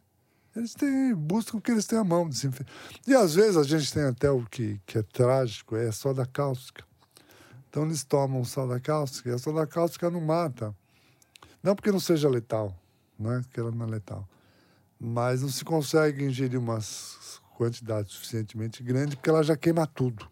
Eles 0.57 0.73
têm, 0.73 1.15
buscam 1.15 1.59
o 1.59 1.61
que 1.61 1.71
eles 1.71 1.87
têm 1.87 1.99
à 1.99 2.05
mão. 2.05 2.31
E 3.07 3.15
às 3.15 3.35
vezes 3.35 3.59
a 3.59 3.63
gente 3.63 3.93
tem 3.93 4.05
até 4.05 4.31
o 4.31 4.43
que, 4.47 4.81
que 4.87 4.97
é 4.97 5.03
trágico, 5.03 5.77
é 5.77 5.93
soda 5.93 6.25
cáustica. 6.25 6.83
Então 7.69 7.85
eles 7.85 8.03
tomam 8.05 8.43
soda 8.43 8.81
cáustica 8.81 9.29
e 9.29 9.33
a 9.35 9.39
soda 9.39 9.67
cáustica 9.67 10.11
não 10.11 10.21
mata. 10.21 10.75
Não 11.63 11.77
porque 11.77 11.93
não 11.93 12.01
seja 12.01 12.27
letal, 12.27 12.75
não 13.19 13.35
é 13.35 13.43
que 13.53 13.61
ela 13.61 13.71
não 13.71 13.87
é 13.87 13.91
letal. 13.91 14.27
Mas 14.99 15.43
não 15.43 15.51
se 15.51 15.63
consegue 15.63 16.25
ingerir 16.25 16.59
umas 16.59 17.39
quantidades 17.59 18.13
suficientemente 18.13 18.83
grandes 18.83 19.15
porque 19.15 19.29
ela 19.29 19.43
já 19.43 19.59
queima 19.59 19.87
tudo. 19.87 20.27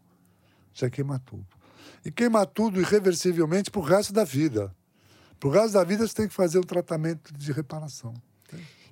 Já 0.72 0.88
queima 0.88 1.18
tudo. 1.18 1.46
E 2.02 2.10
queima 2.10 2.46
tudo 2.46 2.80
irreversivelmente 2.80 3.70
para 3.70 3.80
o 3.80 3.84
resto 3.84 4.10
da 4.10 4.24
vida. 4.24 4.74
Para 5.38 5.48
o 5.50 5.52
resto 5.52 5.74
da 5.74 5.84
vida 5.84 6.08
você 6.08 6.14
tem 6.14 6.28
que 6.28 6.34
fazer 6.34 6.58
o 6.58 6.64
tratamento 6.64 7.30
de 7.34 7.52
reparação. 7.52 8.14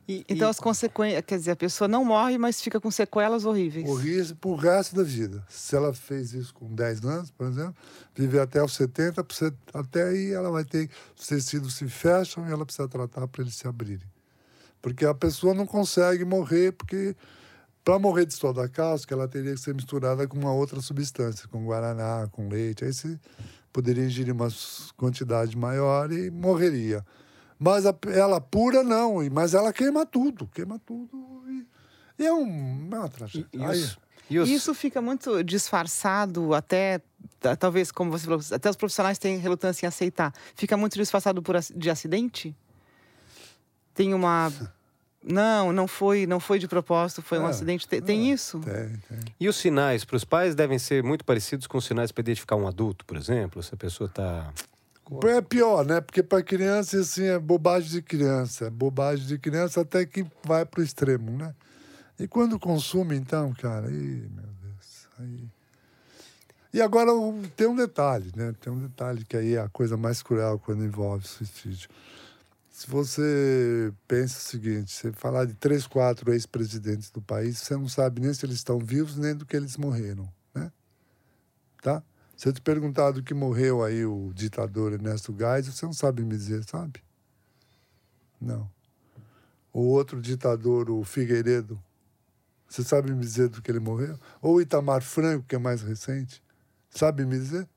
E, 0.09 0.25
então, 0.29 0.49
e... 0.49 0.51
as 0.51 0.59
consequências, 0.59 1.25
quer 1.25 1.39
dizer, 1.39 1.53
a 1.53 1.57
pessoa 1.57 1.87
não 1.87 2.05
morre, 2.05 2.37
mas 2.37 2.61
fica 2.61 2.81
com 2.81 2.91
sequelas 2.91 3.45
horríveis. 3.45 3.89
Horríveis 3.89 4.33
pro 4.33 4.55
resto 4.55 4.97
da 4.97 5.03
vida. 5.03 5.45
Se 5.49 5.77
ela 5.77 5.95
fez 5.95 6.35
isso 6.35 6.53
com 6.55 6.75
10 6.75 7.05
anos, 7.05 7.31
por 7.31 7.47
exemplo, 7.47 7.77
viver 8.15 8.41
até 8.41 8.63
os 8.63 8.75
70, 8.75 9.25
até 9.73 10.03
aí 10.09 10.33
ela 10.33 10.51
vai 10.51 10.65
ter. 10.65 10.91
Os 11.17 11.27
tecidos 11.27 11.75
se 11.75 11.89
fecham 11.89 12.49
e 12.49 12.53
ela 12.53 12.65
precisa 12.65 12.89
tratar 12.89 13.29
para 13.29 13.43
eles 13.43 13.55
se 13.55 13.67
abrirem. 13.69 14.07
Porque 14.81 15.07
a 15.07 15.15
pessoa 15.15 15.55
não 15.55 15.65
consegue 15.65 16.25
morrer, 16.25 16.73
porque 16.73 17.15
para 17.85 17.99
morrer 17.99 18.27
de 18.27 18.35
soda 18.35 18.69
cáustica, 18.69 19.15
ela 19.15 19.29
teria 19.29 19.55
que 19.55 19.61
ser 19.61 19.75
misturada 19.75 20.27
com 20.27 20.37
uma 20.37 20.53
outra 20.53 20.81
substância, 20.81 21.49
com 21.49 21.65
guaraná, 21.65 22.29
com 22.33 22.49
leite. 22.49 22.85
Aí 22.85 22.93
você 22.93 23.19
poderia 23.73 24.05
ingerir 24.05 24.35
uma 24.35 24.49
quantidade 24.97 25.57
maior 25.57 26.13
e 26.13 26.31
morreria. 26.31 27.05
Mas 27.63 27.87
a, 27.87 27.95
ela 28.13 28.41
pura, 28.41 28.83
não. 28.83 29.19
Mas 29.31 29.55
ela 29.55 29.73
queima 29.73 30.05
tudo. 30.05 30.49
Queima 30.49 30.81
tudo. 30.85 31.45
E, 31.49 31.67
e 32.23 32.27
é, 32.27 32.33
um, 32.33 32.89
é 32.91 32.99
uma 32.99 33.09
tragédia. 33.09 33.49
Isso. 33.73 34.01
Isso 34.29 34.75
fica 34.75 35.01
muito 35.03 35.45
disfarçado, 35.45 36.55
até, 36.55 37.03
talvez, 37.59 37.93
como 37.93 38.11
você 38.11 38.25
falou, 38.25 38.41
até 38.51 38.71
os 38.71 38.77
profissionais 38.77 39.19
têm 39.19 39.37
relutância 39.37 39.85
em 39.85 39.89
aceitar. 39.89 40.33
Fica 40.55 40.77
muito 40.77 40.95
disfarçado 40.95 41.43
por, 41.43 41.55
de 41.61 41.91
acidente? 41.91 42.57
Tem 43.95 44.13
uma. 44.13 44.51
Não, 45.25 45.73
não 45.73 45.87
foi, 45.87 46.27
não 46.27 46.41
foi 46.41 46.59
de 46.59 46.67
propósito, 46.67 47.23
foi 47.23 47.39
é, 47.39 47.41
um 47.41 47.47
acidente. 47.47 47.87
Tem, 47.87 48.03
tem 48.03 48.29
é, 48.29 48.35
isso? 48.35 48.59
Tem, 48.59 48.89
tem. 49.09 49.35
E 49.39 49.49
os 49.49 49.55
sinais 49.55 50.05
para 50.05 50.17
os 50.17 50.25
pais 50.25 50.57
devem 50.57 50.81
ser 50.81 51.05
muito 51.05 51.25
parecidos 51.25 51.69
com 51.69 51.79
os 51.79 51.85
sinais 51.85 52.11
para 52.11 52.23
identificar 52.23 52.57
um 52.57 52.67
adulto, 52.67 53.07
por 53.07 53.17
exemplo? 53.17 53.63
Se 53.63 53.73
a 53.73 53.77
pessoa 53.77 54.09
está 54.09 54.53
é 55.25 55.41
pior, 55.41 55.85
né? 55.85 56.01
Porque 56.01 56.23
para 56.23 56.43
criança, 56.43 57.01
assim, 57.01 57.25
é 57.25 57.39
bobagem 57.39 57.91
de 57.91 58.03
criança. 58.03 58.67
É 58.67 58.71
bobagem 58.71 59.27
de 59.27 59.39
criança 59.39 59.81
até 59.81 60.05
que 60.07 60.27
vai 60.45 60.65
para 60.65 60.81
o 60.81 60.85
extremo, 60.85 61.37
né? 61.37 61.55
E 62.19 62.29
quando 62.29 62.59
consome, 62.59 63.17
então, 63.17 63.53
cara, 63.55 63.89
aí, 63.89 64.29
meu 64.31 64.49
Deus, 64.63 65.09
aí... 65.19 65.49
E 66.75 66.81
agora 66.81 67.11
tem 67.55 67.67
um 67.67 67.77
detalhe, 67.77 68.33
né? 68.35 68.55
Tem 68.61 68.73
um 68.73 68.79
detalhe 68.79 69.25
que 69.25 69.37
aí 69.37 69.55
é 69.55 69.61
a 69.61 69.69
coisa 69.69 69.97
mais 69.97 70.23
cruel 70.23 70.59
quando 70.59 70.85
envolve 70.85 71.27
suicídio. 71.27 71.91
Se 72.71 72.89
você 72.89 73.93
pensa 74.09 74.39
o 74.39 74.41
seguinte, 74.41 74.91
você 74.91 75.13
falar 75.13 75.45
de 75.45 75.53
três, 75.53 75.87
quatro 75.87 76.33
ex-presidentes 76.33 77.11
do 77.11 77.21
país, 77.21 77.59
você 77.59 77.77
não 77.77 77.89
sabe 77.89 78.23
nem 78.23 78.33
se 78.33 78.47
eles 78.47 78.57
estão 78.57 78.79
vivos, 78.79 79.17
nem 79.19 79.35
do 79.35 79.45
que 79.45 79.55
eles 79.55 79.77
morreram, 79.77 80.27
né? 80.55 80.73
Tá? 81.83 82.03
Se 82.43 82.49
eu 82.49 82.53
te 82.53 82.61
perguntar 82.61 83.13
do 83.13 83.23
que 83.23 83.33
morreu 83.33 83.85
aí 83.85 84.05
o 84.05 84.33
ditador 84.35 84.93
Ernesto 84.93 85.33
Geisel, 85.33 85.73
você 85.73 85.87
não 85.87 85.93
sabe 85.93 86.25
me 86.25 86.37
dizer, 86.37 86.65
sabe? 86.65 87.01
Não. 88.41 88.69
O 89.73 89.83
outro 89.83 90.21
ditador, 90.21 90.91
o 90.91 91.05
Figueiredo, 91.05 91.81
você 92.69 92.83
sabe 92.83 93.13
me 93.13 93.21
dizer 93.21 93.49
do 93.49 93.63
que 93.63 93.71
ele 93.71 93.79
morreu? 93.79 94.19
Ou 94.41 94.57
o 94.57 94.61
Itamar 94.61 95.03
Franco, 95.03 95.47
que 95.47 95.55
é 95.55 95.59
mais 95.59 95.83
recente, 95.83 96.43
sabe 96.91 97.25
me 97.25 97.39
dizer? 97.39 97.69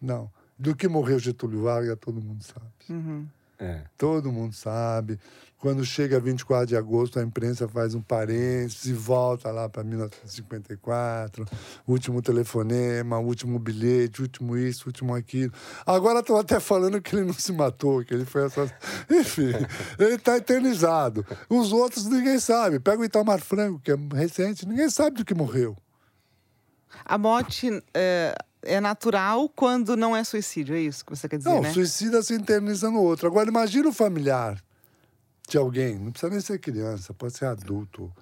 Não. 0.00 0.32
Do 0.58 0.74
que 0.74 0.88
morreu 0.88 1.18
Getúlio 1.18 1.60
Vargas, 1.60 1.98
todo 2.00 2.18
mundo 2.18 2.42
sabe. 2.42 2.72
Uhum. 2.88 3.28
É. 3.62 3.84
Todo 3.96 4.32
mundo 4.32 4.52
sabe. 4.52 5.20
Quando 5.56 5.84
chega 5.84 6.18
24 6.18 6.66
de 6.66 6.76
agosto, 6.76 7.20
a 7.20 7.22
imprensa 7.22 7.68
faz 7.68 7.94
um 7.94 8.02
parênteses 8.02 8.86
e 8.86 8.92
volta 8.92 9.52
lá 9.52 9.68
para 9.68 9.84
1954. 9.84 11.44
Último 11.86 12.20
telefonema, 12.20 13.20
último 13.20 13.60
bilhete, 13.60 14.20
último 14.20 14.56
isso, 14.56 14.88
último 14.88 15.14
aquilo. 15.14 15.52
Agora 15.86 16.18
estão 16.18 16.36
até 16.36 16.58
falando 16.58 17.00
que 17.00 17.14
ele 17.14 17.24
não 17.24 17.32
se 17.32 17.52
matou, 17.52 18.04
que 18.04 18.12
ele 18.12 18.24
foi 18.24 18.46
assassinado. 18.46 18.84
Enfim, 19.08 19.52
ele 19.96 20.16
está 20.16 20.36
eternizado. 20.36 21.24
Os 21.48 21.72
outros 21.72 22.06
ninguém 22.06 22.40
sabe. 22.40 22.80
Pega 22.80 23.00
o 23.00 23.04
Itamar 23.04 23.38
Franco, 23.38 23.78
que 23.78 23.92
é 23.92 23.96
recente, 24.14 24.66
ninguém 24.66 24.90
sabe 24.90 25.18
do 25.18 25.24
que 25.24 25.32
morreu. 25.32 25.76
A 27.04 27.16
morte. 27.16 27.70
É 27.94 28.34
é 28.62 28.80
natural 28.80 29.48
quando 29.48 29.96
não 29.96 30.16
é 30.16 30.22
suicídio, 30.24 30.74
é 30.74 30.80
isso 30.80 31.04
que 31.04 31.14
você 31.14 31.28
quer 31.28 31.38
dizer, 31.38 31.50
não, 31.50 31.62
né? 31.62 31.72
suicida 31.72 32.22
se 32.22 32.34
interniza 32.34 32.90
no 32.90 33.00
outro. 33.00 33.26
Agora, 33.26 33.48
imagina 33.48 33.88
o 33.88 33.92
familiar 33.92 34.62
de 35.48 35.58
alguém, 35.58 35.98
não 35.98 36.10
precisa 36.12 36.30
nem 36.30 36.40
ser 36.40 36.58
criança, 36.58 37.12
pode 37.12 37.36
ser 37.36 37.46
adulto. 37.46 38.12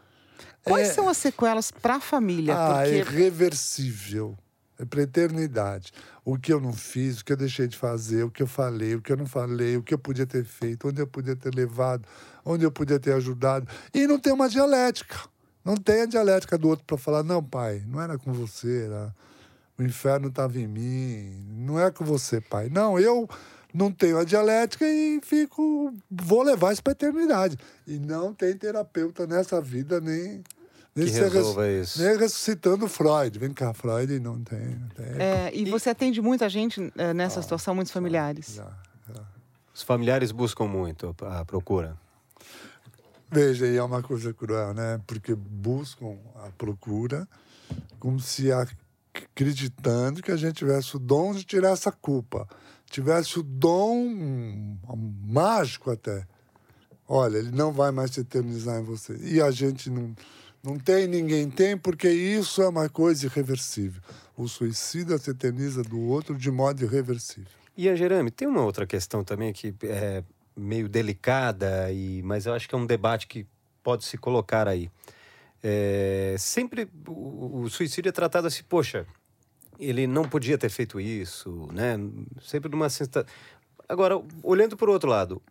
Quais 0.65 0.89
É- 0.89 0.93
são 0.93 1.09
as 1.09 1.17
sequelas 1.17 1.71
para 1.71 1.97
a 1.97 2.01
família? 2.01 2.55
Ah, 2.57 2.87
é 2.87 3.03
Porque 3.03 3.17
irreversível. 3.17 4.37
É 4.79 4.85
para 4.87 5.03
eternidade. 5.03 5.93
O 6.25 6.39
que 6.39 6.51
eu 6.51 6.59
não 6.59 6.73
fiz, 6.73 7.21
o 7.21 7.25
que 7.25 7.33
eu 7.33 7.37
deixei 7.37 7.69
de 7.69 7.77
fazer, 7.77 8.23
o 8.25 8.31
que 8.31 8.43
eu 8.43 8.47
falei, 8.47 8.95
o 8.95 9.03
que 9.03 9.13
eu 9.13 9.17
não 9.17 9.27
falei, 9.27 9.77
o 9.77 9.83
que 9.83 9.93
eu 9.93 9.99
podia 9.99 10.27
ter 10.27 10.43
feito, 10.43 10.89
onde 10.89 11.03
eu 11.03 11.07
podia 11.07 11.37
ter 11.37 11.55
levado, 11.55 12.09
onde 12.47 12.65
eu 12.65 12.71
podia 12.73 12.99
ter 12.99 13.13
ajudado. 13.13 13.69
E 13.93 14.07
não 14.07 14.19
tem 14.19 14.33
uma 14.33 14.49
dialética. 14.49 15.17
Não 15.63 15.77
tem 15.77 16.01
a 16.01 16.07
dialética 16.07 16.57
do 16.57 16.67
outro 16.69 16.87
para 16.87 16.97
falar, 16.97 17.23
não, 17.23 17.45
pai, 17.45 17.85
não 17.87 18.01
era 18.01 18.17
com 18.17 18.33
você, 18.33 18.87
era... 18.87 19.15
o 19.81 19.85
inferno 19.87 20.29
estava 20.29 20.59
em 20.59 20.67
mim, 20.67 21.45
não 21.57 21.81
é 21.81 21.91
com 21.91 22.05
você, 22.05 22.41
pai. 22.41 22.69
Não, 22.69 22.99
eu 22.99 23.29
não 23.73 23.91
tenho 23.91 24.19
a 24.19 24.25
dialética 24.25 24.85
e 24.87 25.21
fico, 25.23 25.93
vou 26.11 26.43
levar 26.43 26.73
isso 26.73 26.83
para 26.83 26.93
eternidade. 26.93 27.57
E 27.87 27.99
não 27.99 28.35
tem 28.35 28.57
terapeuta 28.57 29.27
nessa 29.27 29.61
vida, 29.61 30.01
nem. 30.01 30.43
nem 30.95 31.07
Que 31.07 31.13
ser 31.13 31.23
res- 31.25 31.33
resolva 31.33 31.69
isso. 31.69 32.03
nem 32.03 32.17
ressuscitando 32.19 32.87
Freud. 32.89 33.39
Vem 33.39 33.53
cá, 33.53 33.73
Freud 33.73 34.19
não 34.21 34.39
tem. 34.43 34.59
Não 34.77 34.89
tem. 34.89 35.07
é, 35.19 35.51
e 35.55 35.71
você 35.71 35.91
atende 35.91 36.21
muita 36.21 36.49
gente 36.49 36.93
é, 36.99 37.15
nessa 37.15 37.41
Ah, 37.41 37.43
situação, 37.43 37.75
muitos 37.75 37.93
familiares. 37.93 38.55
Já, 38.57 38.69
já. 39.15 39.23
Os 39.73 39.83
familiares 39.83 40.31
buscam 40.33 40.67
muito 40.67 41.15
a 41.23 41.45
procura. 41.45 41.97
Veja, 43.31 43.67
e 43.67 43.77
é 43.77 43.83
uma 43.83 44.03
coisa 44.03 44.35
cruel, 44.35 44.75
né? 44.75 45.01
Porque 45.07 45.35
buscam 45.35 46.17
a 46.45 46.51
procura 46.59 47.29
como 48.01 48.19
se 48.19 48.51
ac- 48.51 48.77
acreditando 49.15 50.23
que 50.23 50.31
a 50.31 50.37
gente 50.37 50.57
tivesse 50.57 50.97
o 50.97 50.99
dom 50.99 51.33
de 51.33 51.45
tirar 51.45 51.71
essa 51.71 51.93
culpa. 51.93 52.49
Tivesse 52.91 53.39
o 53.39 53.43
dom 53.43 54.77
mágico 55.23 55.91
até. 55.91 56.27
Olha, 57.07 57.39
ele 57.39 57.51
não 57.51 57.73
vai 57.73 57.91
mais 57.91 58.13
se 58.13 58.21
eternizar 58.21 58.81
em 58.81 58.85
você. 58.85 59.17
E 59.21 59.41
a 59.41 59.51
gente 59.51 59.91
não, 59.91 60.15
não 60.63 60.79
tem, 60.79 61.07
ninguém 61.07 61.51
tem, 61.51 61.77
porque 61.77 62.09
isso 62.09 62.63
é 62.63 62.69
uma 62.69 62.89
coisa 62.89 63.27
irreversível. 63.27 64.03
O 64.37 64.49
suicida 64.49 65.19
se 65.19 65.31
eterniza 65.31 65.83
do 65.83 66.01
outro 66.01 66.37
de 66.37 66.51
modo 66.51 66.85
irreversível. 66.85 67.51
E 67.77 67.89
a 67.89 67.97
Jerame, 67.97 68.31
tem 68.31 68.47
uma 68.47 68.63
outra 68.63 68.87
questão 68.87 69.25
também 69.25 69.53
que 69.53 69.75
é 69.85 70.23
meio 70.57 70.89
delicada, 70.89 71.91
e, 71.91 72.23
mas 72.23 72.47
eu 72.47 72.53
acho 72.53 72.69
que 72.69 72.75
é 72.75 72.79
um 72.79 72.87
debate 72.87 73.27
que 73.27 73.47
pode 73.83 74.05
se 74.05 74.19
colocar 74.19 74.69
aí. 74.69 74.91
É, 75.63 76.35
sempre 76.39 76.89
o, 77.07 77.63
o 77.63 77.71
suicídio 77.71 78.09
é 78.09 78.13
tratado 78.13 78.47
assim, 78.47 78.63
poxa, 78.63 79.07
ele 79.79 80.07
não 80.07 80.29
podia 80.29 80.57
ter 80.59 80.69
feito 80.69 81.01
isso, 81.01 81.69
né? 81.73 81.97
Sempre 82.43 82.71
numa 82.71 82.89
sensação. 82.89 83.25
Agora, 83.89 84.23
olhando 84.43 84.77
por 84.77 84.89
outro 84.89 85.09
lado, 85.09 85.43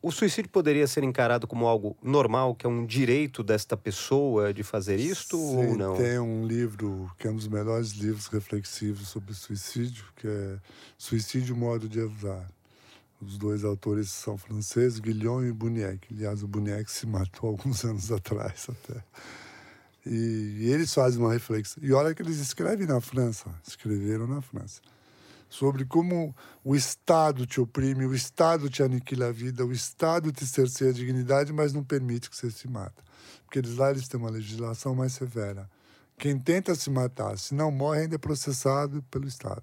o 0.00 0.12
suicídio 0.12 0.50
poderia 0.50 0.86
ser 0.86 1.02
encarado 1.02 1.46
como 1.46 1.66
algo 1.66 1.96
normal, 2.02 2.54
que 2.54 2.64
é 2.64 2.68
um 2.68 2.86
direito 2.86 3.42
desta 3.42 3.76
pessoa 3.76 4.54
de 4.54 4.62
fazer 4.62 4.98
isto 4.98 5.38
ou 5.38 5.64
Sim, 5.64 5.76
não? 5.76 5.96
Tem 5.96 6.18
um 6.18 6.46
livro 6.46 7.10
que 7.18 7.26
é 7.26 7.30
um 7.30 7.36
dos 7.36 7.48
melhores 7.48 7.90
livros 7.90 8.28
reflexivos 8.28 9.08
sobre 9.08 9.34
suicídio, 9.34 10.04
que 10.16 10.28
é 10.28 10.58
Suicídio 10.96 11.56
Modo 11.56 11.88
de 11.88 12.00
Usar. 12.00 12.48
Os 13.20 13.36
dois 13.36 13.64
autores 13.64 14.10
são 14.10 14.38
franceses, 14.38 15.00
Guillaume 15.00 15.48
e 15.48 15.52
Buniek. 15.52 16.06
Aliás, 16.12 16.42
o 16.42 16.48
Buniek 16.48 16.90
se 16.90 17.06
matou 17.06 17.50
alguns 17.50 17.84
anos 17.84 18.12
atrás 18.12 18.66
até. 18.68 19.02
E, 20.06 20.58
e 20.60 20.70
eles 20.70 20.94
fazem 20.94 21.20
uma 21.20 21.32
reflexão. 21.32 21.82
E 21.82 21.92
olha 21.92 22.14
que 22.14 22.22
eles 22.22 22.38
escrevem 22.38 22.86
na 22.86 23.00
França, 23.00 23.52
escreveram 23.66 24.26
na 24.26 24.40
França, 24.40 24.80
sobre 25.50 25.84
como 25.84 26.34
o 26.64 26.76
Estado 26.76 27.44
te 27.44 27.60
oprime, 27.60 28.06
o 28.06 28.14
Estado 28.14 28.70
te 28.70 28.82
aniquila 28.82 29.28
a 29.28 29.32
vida, 29.32 29.66
o 29.66 29.72
Estado 29.72 30.30
te 30.30 30.46
cerceia 30.46 30.90
a 30.90 30.94
dignidade, 30.94 31.52
mas 31.52 31.72
não 31.72 31.82
permite 31.82 32.30
que 32.30 32.36
você 32.36 32.50
se 32.50 32.68
mata. 32.68 33.02
Porque 33.44 33.58
eles 33.58 33.76
lá 33.76 33.90
eles 33.90 34.06
têm 34.06 34.20
uma 34.20 34.30
legislação 34.30 34.94
mais 34.94 35.12
severa. 35.12 35.68
Quem 36.18 36.38
tenta 36.38 36.74
se 36.74 36.90
matar, 36.90 37.38
se 37.38 37.54
não 37.54 37.70
morre, 37.70 38.02
ainda 38.02 38.16
é 38.16 38.18
processado 38.18 39.02
pelo 39.10 39.26
Estado. 39.26 39.62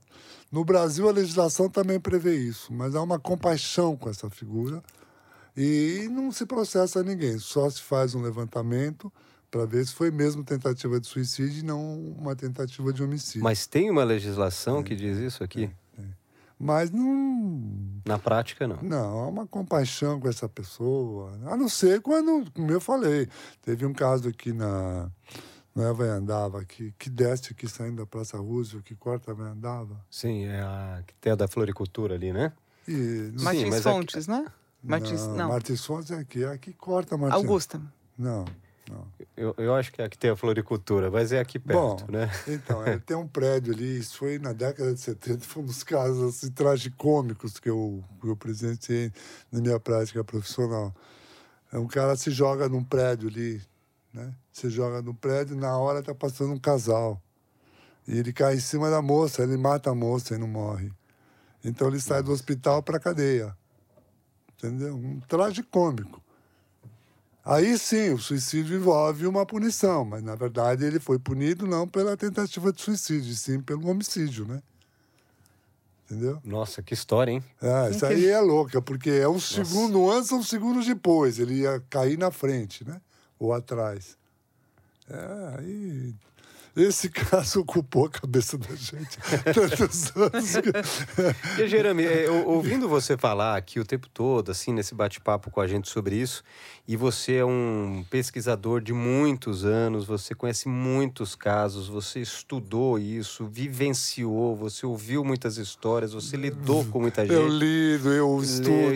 No 0.51 0.63
Brasil, 0.63 1.07
a 1.09 1.11
legislação 1.11 1.69
também 1.69 1.99
prevê 1.99 2.35
isso, 2.35 2.73
mas 2.73 2.95
há 2.95 3.01
uma 3.01 3.19
compaixão 3.19 3.97
com 3.97 4.09
essa 4.09 4.29
figura 4.29 4.81
e 5.55 6.07
não 6.11 6.31
se 6.31 6.45
processa 6.45 7.03
ninguém, 7.03 7.37
só 7.39 7.69
se 7.69 7.81
faz 7.81 8.15
um 8.15 8.21
levantamento 8.21 9.11
para 9.51 9.65
ver 9.65 9.85
se 9.85 9.93
foi 9.93 10.11
mesmo 10.11 10.43
tentativa 10.43 10.99
de 10.99 11.07
suicídio 11.07 11.59
e 11.59 11.63
não 11.63 12.15
uma 12.17 12.35
tentativa 12.35 12.91
de 12.91 13.03
homicídio. 13.03 13.43
Mas 13.43 13.67
tem 13.67 13.89
uma 13.89 14.03
legislação 14.03 14.81
que 14.81 14.95
diz 14.95 15.17
isso 15.17 15.43
aqui? 15.43 15.69
Mas 16.57 16.89
não, 16.89 18.01
Na 18.05 18.17
prática, 18.17 18.65
não. 18.65 18.77
não, 18.81 19.19
há 19.19 19.27
uma 19.27 19.45
compaixão 19.45 20.21
com 20.21 20.29
essa 20.29 20.47
pessoa. 20.47 21.37
A 21.47 21.57
não 21.57 21.67
ser 21.67 22.01
quando, 22.01 22.49
como 22.51 22.71
eu 22.71 22.79
falei, 22.79 23.27
teve 23.61 23.85
um 23.85 23.91
caso 23.91 24.29
aqui 24.29 24.53
na, 24.53 25.09
na 25.75 25.89
Andava, 25.89 26.63
que, 26.63 26.93
que 26.97 27.09
desce 27.09 27.51
aqui 27.51 27.67
saindo 27.67 27.97
da 27.97 28.05
Praça 28.05 28.37
Roosevelt, 28.37 28.85
que 28.85 28.95
corta 28.95 29.31
a 29.31 29.35
Andava. 29.35 29.99
Sim, 30.09 30.45
é 30.45 30.61
a 30.61 31.03
que 31.05 31.13
tem 31.15 31.33
a 31.33 31.35
da 31.35 31.47
floricultura 31.47 32.15
ali, 32.15 32.31
né? 32.31 32.53
E, 32.87 33.31
não, 33.35 33.43
Martins 33.43 33.69
mas 33.69 33.85
aqui- 33.85 33.95
Fontes, 33.97 34.27
né? 34.27 34.45
Martins, 34.81 35.27
não. 35.27 35.49
Martins 35.49 35.83
Fontes 35.85 36.11
é 36.11 36.15
aqui, 36.19 36.43
é 36.43 36.47
aqui 36.47 36.71
corta 36.71 37.17
Martins. 37.17 37.41
Augusta. 37.43 37.81
Não, 38.17 38.45
não. 38.89 39.05
Eu, 39.35 39.53
eu 39.57 39.73
acho 39.75 39.91
que 39.91 40.01
é 40.01 40.05
a 40.05 40.09
que 40.09 40.17
tem 40.17 40.29
a 40.29 40.35
floricultura, 40.35 41.09
mas 41.11 41.31
é 41.33 41.39
aqui 41.39 41.59
perto, 41.59 42.05
Bom, 42.05 42.11
né? 42.11 42.29
Então, 42.47 42.85
é, 42.85 42.97
tem 43.05 43.17
um 43.17 43.27
prédio 43.27 43.73
ali, 43.73 43.97
isso 43.97 44.17
foi 44.17 44.39
na 44.39 44.53
década 44.53 44.93
de 44.93 44.99
70, 45.01 45.39
foi 45.43 45.63
um 45.63 45.65
dos 45.65 45.83
casos 45.83 46.35
assim, 46.35 46.51
tragicômicos 46.51 47.59
que 47.59 47.69
eu, 47.69 48.01
que 48.21 48.27
eu 48.27 48.35
presenciei 48.37 49.11
na 49.51 49.59
minha 49.59 49.79
prática 49.79 50.23
profissional. 50.23 50.93
É 51.73 51.77
um 51.79 51.87
cara 51.87 52.15
se 52.15 52.29
joga 52.31 52.69
num 52.69 52.83
prédio 52.83 53.27
ali, 53.27 53.61
né? 54.15 54.33
Se 54.51 54.69
joga 54.69 55.01
no 55.01 55.13
prédio, 55.13 55.55
na 55.57 55.77
hora 55.77 56.01
tá 56.01 56.15
passando 56.15 56.53
um 56.53 56.59
casal. 56.59 57.21
E 58.07 58.17
ele 58.17 58.31
cai 58.31 58.55
em 58.55 58.59
cima 58.59 58.89
da 58.89 59.01
moça, 59.01 59.43
ele 59.43 59.57
mata 59.57 59.89
a 59.89 59.95
moça 59.95 60.35
e 60.35 60.37
não 60.37 60.47
morre. 60.47 60.91
Então 61.63 61.89
ele 61.89 61.99
sai 61.99 62.23
do 62.23 62.31
hospital 62.31 62.81
para 62.81 62.99
cadeia. 62.99 63.55
Entendeu? 64.57 64.95
Um 64.95 65.19
tragicômico. 65.19 66.23
Aí 67.43 67.77
sim, 67.77 68.11
o 68.11 68.17
suicídio 68.17 68.75
envolve 68.75 69.27
uma 69.27 69.45
punição, 69.45 70.05
mas 70.05 70.23
na 70.23 70.33
verdade 70.33 70.83
ele 70.85 70.99
foi 70.99 71.19
punido 71.19 71.67
não 71.67 71.87
pela 71.87 72.17
tentativa 72.17 72.71
de 72.71 72.81
suicídio, 72.81 73.35
sim 73.35 73.61
pelo 73.61 73.87
homicídio, 73.87 74.47
né? 74.47 74.63
Entendeu? 76.05 76.39
Nossa, 76.43 76.81
que 76.81 76.93
história, 76.93 77.31
hein? 77.31 77.43
É, 77.61 77.89
isso 77.89 78.05
aí 78.05 78.27
é 78.27 78.39
louca, 78.39 78.81
porque 78.81 79.09
é 79.09 79.27
um 79.27 79.39
segundo 79.39 80.09
antes 80.09 80.31
ou 80.31 80.39
um 80.39 80.43
segundo 80.43 80.83
depois. 80.83 81.37
Ele 81.37 81.61
ia 81.61 81.83
cair 81.89 82.17
na 82.17 82.31
frente, 82.31 82.87
né? 82.87 83.01
Ou 83.39 83.53
atrás. 83.53 84.17
É, 85.09 85.59
aí. 85.59 86.13
Esse 86.75 87.09
caso 87.09 87.61
ocupou 87.61 88.05
a 88.07 88.09
cabeça 88.09 88.57
da 88.57 88.75
gente 88.75 89.17
tantos 89.53 90.11
anos. 90.15 90.55
que- 90.57 91.61
E, 91.63 91.67
Jerame, 91.67 92.03
é, 92.03 92.29
ouvindo 92.29 92.89
você 92.89 93.15
falar 93.17 93.55
aqui 93.55 93.79
o 93.79 93.85
tempo 93.85 94.09
todo, 94.09 94.51
assim, 94.51 94.73
nesse 94.73 94.93
bate-papo 94.93 95.49
com 95.49 95.61
a 95.61 95.67
gente 95.67 95.87
sobre 95.89 96.15
isso, 96.17 96.43
e 96.87 96.95
você 96.97 97.35
é 97.35 97.45
um 97.45 98.03
pesquisador 98.09 98.81
de 98.81 98.91
muitos 98.93 99.63
anos, 99.65 100.05
você 100.05 100.35
conhece 100.35 100.67
muitos 100.67 101.33
casos, 101.33 101.87
você 101.87 102.19
estudou 102.19 102.99
isso, 102.99 103.45
vivenciou, 103.45 104.55
você 104.55 104.85
ouviu 104.85 105.23
muitas 105.23 105.57
histórias, 105.57 106.13
você 106.13 106.35
lidou 106.35 106.83
com 106.85 106.99
muita 106.99 107.21
gente. 107.21 107.33
Eu 107.33 107.47
lido, 107.47 108.11
eu 108.11 108.41
estudo. 108.43 108.69
não, 108.69 108.85
você 108.85 108.95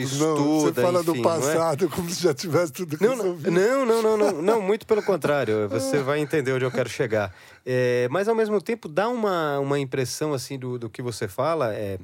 estuda, 0.68 0.82
fala 0.82 1.02
do 1.04 1.12
enfim, 1.12 1.22
não 1.22 1.32
é? 1.32 1.36
passado 1.40 1.90
como 1.90 2.10
se 2.10 2.22
já 2.22 2.34
tivesse 2.34 2.74
tudo 2.74 2.98
não, 3.00 3.16
resolvido. 3.16 3.52
não, 3.52 3.86
não, 3.86 4.02
não, 4.04 4.18
não, 4.18 4.42
não, 4.42 4.62
muito 4.62 4.86
pelo 4.86 5.02
contrário, 5.02 5.68
você 5.70 6.00
vai 6.00 6.20
entender 6.20 6.52
onde 6.54 6.66
eu 6.66 6.72
quero 6.72 6.90
chegar. 6.90 7.34
É, 7.72 8.08
mas 8.10 8.28
ao 8.28 8.34
mesmo 8.34 8.60
tempo 8.60 8.88
dá 8.90 9.08
uma, 9.08 9.60
uma 9.60 9.78
impressão 9.78 10.34
assim 10.34 10.58
do, 10.58 10.80
do 10.80 10.90
que 10.90 11.04
você 11.04 11.28
fala, 11.28 11.72
é, 11.72 12.00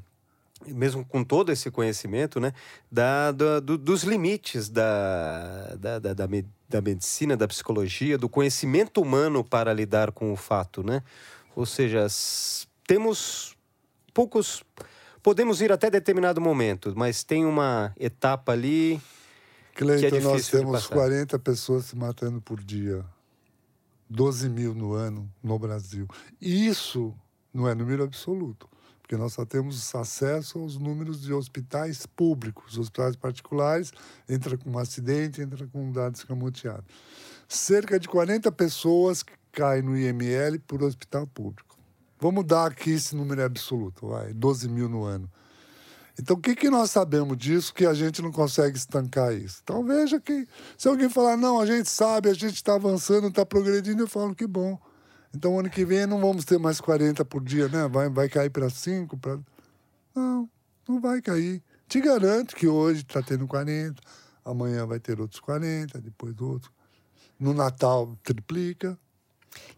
mesmo 0.67 1.03
com 1.03 1.23
todo 1.23 1.51
esse 1.51 1.71
conhecimento, 1.71 2.39
né, 2.39 2.53
da, 2.91 3.31
da- 3.31 3.59
do- 3.59 3.75
dos 3.75 4.03
limites 4.03 4.69
da, 4.69 5.75
da, 5.79 5.97
da, 5.97 6.13
da 6.13 6.27
me- 6.27 6.45
da 6.69 6.81
medicina, 6.81 7.35
da 7.35 7.47
psicologia, 7.47 8.15
do 8.15 8.29
conhecimento 8.29 9.01
humano 9.01 9.43
para 9.43 9.73
lidar 9.73 10.11
com 10.11 10.31
o 10.31 10.35
fato, 10.35 10.83
né? 10.83 11.01
Ou 11.55 11.65
seja, 11.65 12.05
temos 12.85 13.55
poucos. 14.13 14.63
Podemos 15.23 15.61
ir 15.61 15.71
até 15.71 15.89
determinado 15.89 16.39
momento, 16.39 16.93
mas 16.95 17.23
tem 17.23 17.43
uma 17.43 17.91
etapa 17.99 18.51
ali 18.51 19.01
Cleiton, 19.73 20.09
que 20.09 20.15
é 20.17 20.19
nós 20.21 20.47
temos 20.47 20.71
passar. 20.73 20.93
40 20.93 21.39
pessoas 21.39 21.85
se 21.85 21.95
matando 21.95 22.39
por 22.39 22.61
dia. 22.63 23.03
12 24.09 24.49
mil 24.49 24.73
no 24.73 24.93
ano 24.93 25.31
no 25.41 25.57
Brasil. 25.57 26.07
Isso 26.39 27.13
não 27.53 27.67
é 27.67 27.73
número 27.73 28.03
absoluto, 28.03 28.69
porque 29.01 29.15
nós 29.15 29.33
só 29.33 29.45
temos 29.45 29.95
acesso 29.95 30.59
aos 30.59 30.77
números 30.77 31.21
de 31.21 31.33
hospitais 31.33 32.05
públicos. 32.05 32.77
Hospitais 32.77 33.15
particulares 33.15 33.91
entra 34.27 34.57
com 34.57 34.71
um 34.71 34.77
acidente, 34.77 35.41
entra 35.41 35.65
com 35.67 35.85
um 35.85 35.91
dado 35.91 36.15
escamoteado. 36.15 36.85
Cerca 37.47 37.99
de 37.99 38.07
40 38.07 38.51
pessoas 38.51 39.23
caem 39.51 39.81
no 39.81 39.97
IML 39.97 40.59
por 40.67 40.83
hospital 40.83 41.25
público. 41.27 41.77
Vamos 42.19 42.45
dar 42.45 42.67
aqui 42.67 42.91
esse 42.91 43.15
número 43.15 43.43
absoluto, 43.43 44.07
vai, 44.07 44.33
12 44.33 44.67
mil 44.69 44.89
no 44.89 45.03
ano. 45.03 45.29
Então, 46.19 46.37
o 46.37 46.39
que, 46.39 46.55
que 46.55 46.69
nós 46.69 46.91
sabemos 46.91 47.37
disso 47.37 47.73
que 47.73 47.85
a 47.85 47.93
gente 47.93 48.21
não 48.21 48.31
consegue 48.31 48.77
estancar 48.77 49.33
isso? 49.33 49.59
Então, 49.63 49.83
veja 49.83 50.19
que 50.19 50.47
se 50.77 50.87
alguém 50.87 51.09
falar, 51.09 51.35
não, 51.35 51.59
a 51.59 51.65
gente 51.65 51.89
sabe, 51.89 52.29
a 52.29 52.33
gente 52.33 52.55
está 52.55 52.75
avançando, 52.75 53.27
está 53.27 53.45
progredindo, 53.45 54.03
eu 54.03 54.07
falo 54.07 54.33
que 54.33 54.47
bom. 54.47 54.79
Então, 55.35 55.59
ano 55.59 55.69
que 55.69 55.83
vem 55.83 56.05
não 56.05 56.21
vamos 56.21 56.45
ter 56.45 56.57
mais 56.57 56.79
40 56.79 57.25
por 57.25 57.43
dia, 57.43 57.67
né? 57.67 57.87
Vai, 57.89 58.09
vai 58.09 58.29
cair 58.29 58.49
para 58.49 58.69
5, 58.69 59.17
para... 59.17 59.37
Não, 60.15 60.49
não 60.87 61.01
vai 61.01 61.21
cair. 61.21 61.61
Te 61.87 61.99
garanto 61.99 62.55
que 62.55 62.67
hoje 62.67 63.01
está 63.01 63.21
tendo 63.21 63.45
40, 63.45 64.01
amanhã 64.45 64.85
vai 64.85 64.99
ter 64.99 65.19
outros 65.19 65.41
40, 65.41 65.99
depois 65.99 66.39
outros. 66.39 66.71
No 67.37 67.53
Natal 67.53 68.17
triplica. 68.23 68.97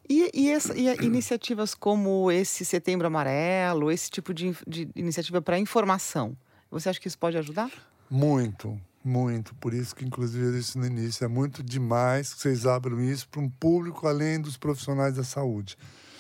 E, 0.10 0.30
e, 0.34 0.50
essa, 0.50 0.76
e 0.78 0.88
iniciativas 1.06 1.76
como 1.76 2.32
esse 2.32 2.64
Setembro 2.64 3.08
Amarelo, 3.08 3.92
esse 3.92 4.10
tipo 4.10 4.34
de, 4.34 4.56
de 4.66 4.90
iniciativa 4.96 5.42
para 5.42 5.60
informação, 5.60 6.36
você 6.72 6.90
acha 6.90 7.00
que 7.00 7.08
isso 7.08 7.18
pode 7.18 7.38
ajudar? 7.38 7.72
Muito, 8.10 8.80
muito. 9.04 9.54
Por 9.56 9.74
isso 9.74 9.96
que, 9.96 10.06
inclusive, 10.06 10.46
eu 10.46 10.52
disse 10.54 10.78
no 10.78 10.86
início, 10.86 11.26
é 11.26 11.28
muito 11.28 11.62
demais 11.62 12.34
que 12.34 12.42
vocês 12.42 12.66
abram 12.66 13.02
isso 13.02 13.28
para 13.30 13.42
um 13.42 13.50
público 13.50 14.08
além 14.08 14.40
dos 14.40 14.58
profissionais 14.58 15.16
da 15.16 15.24
saúde. 15.24 15.78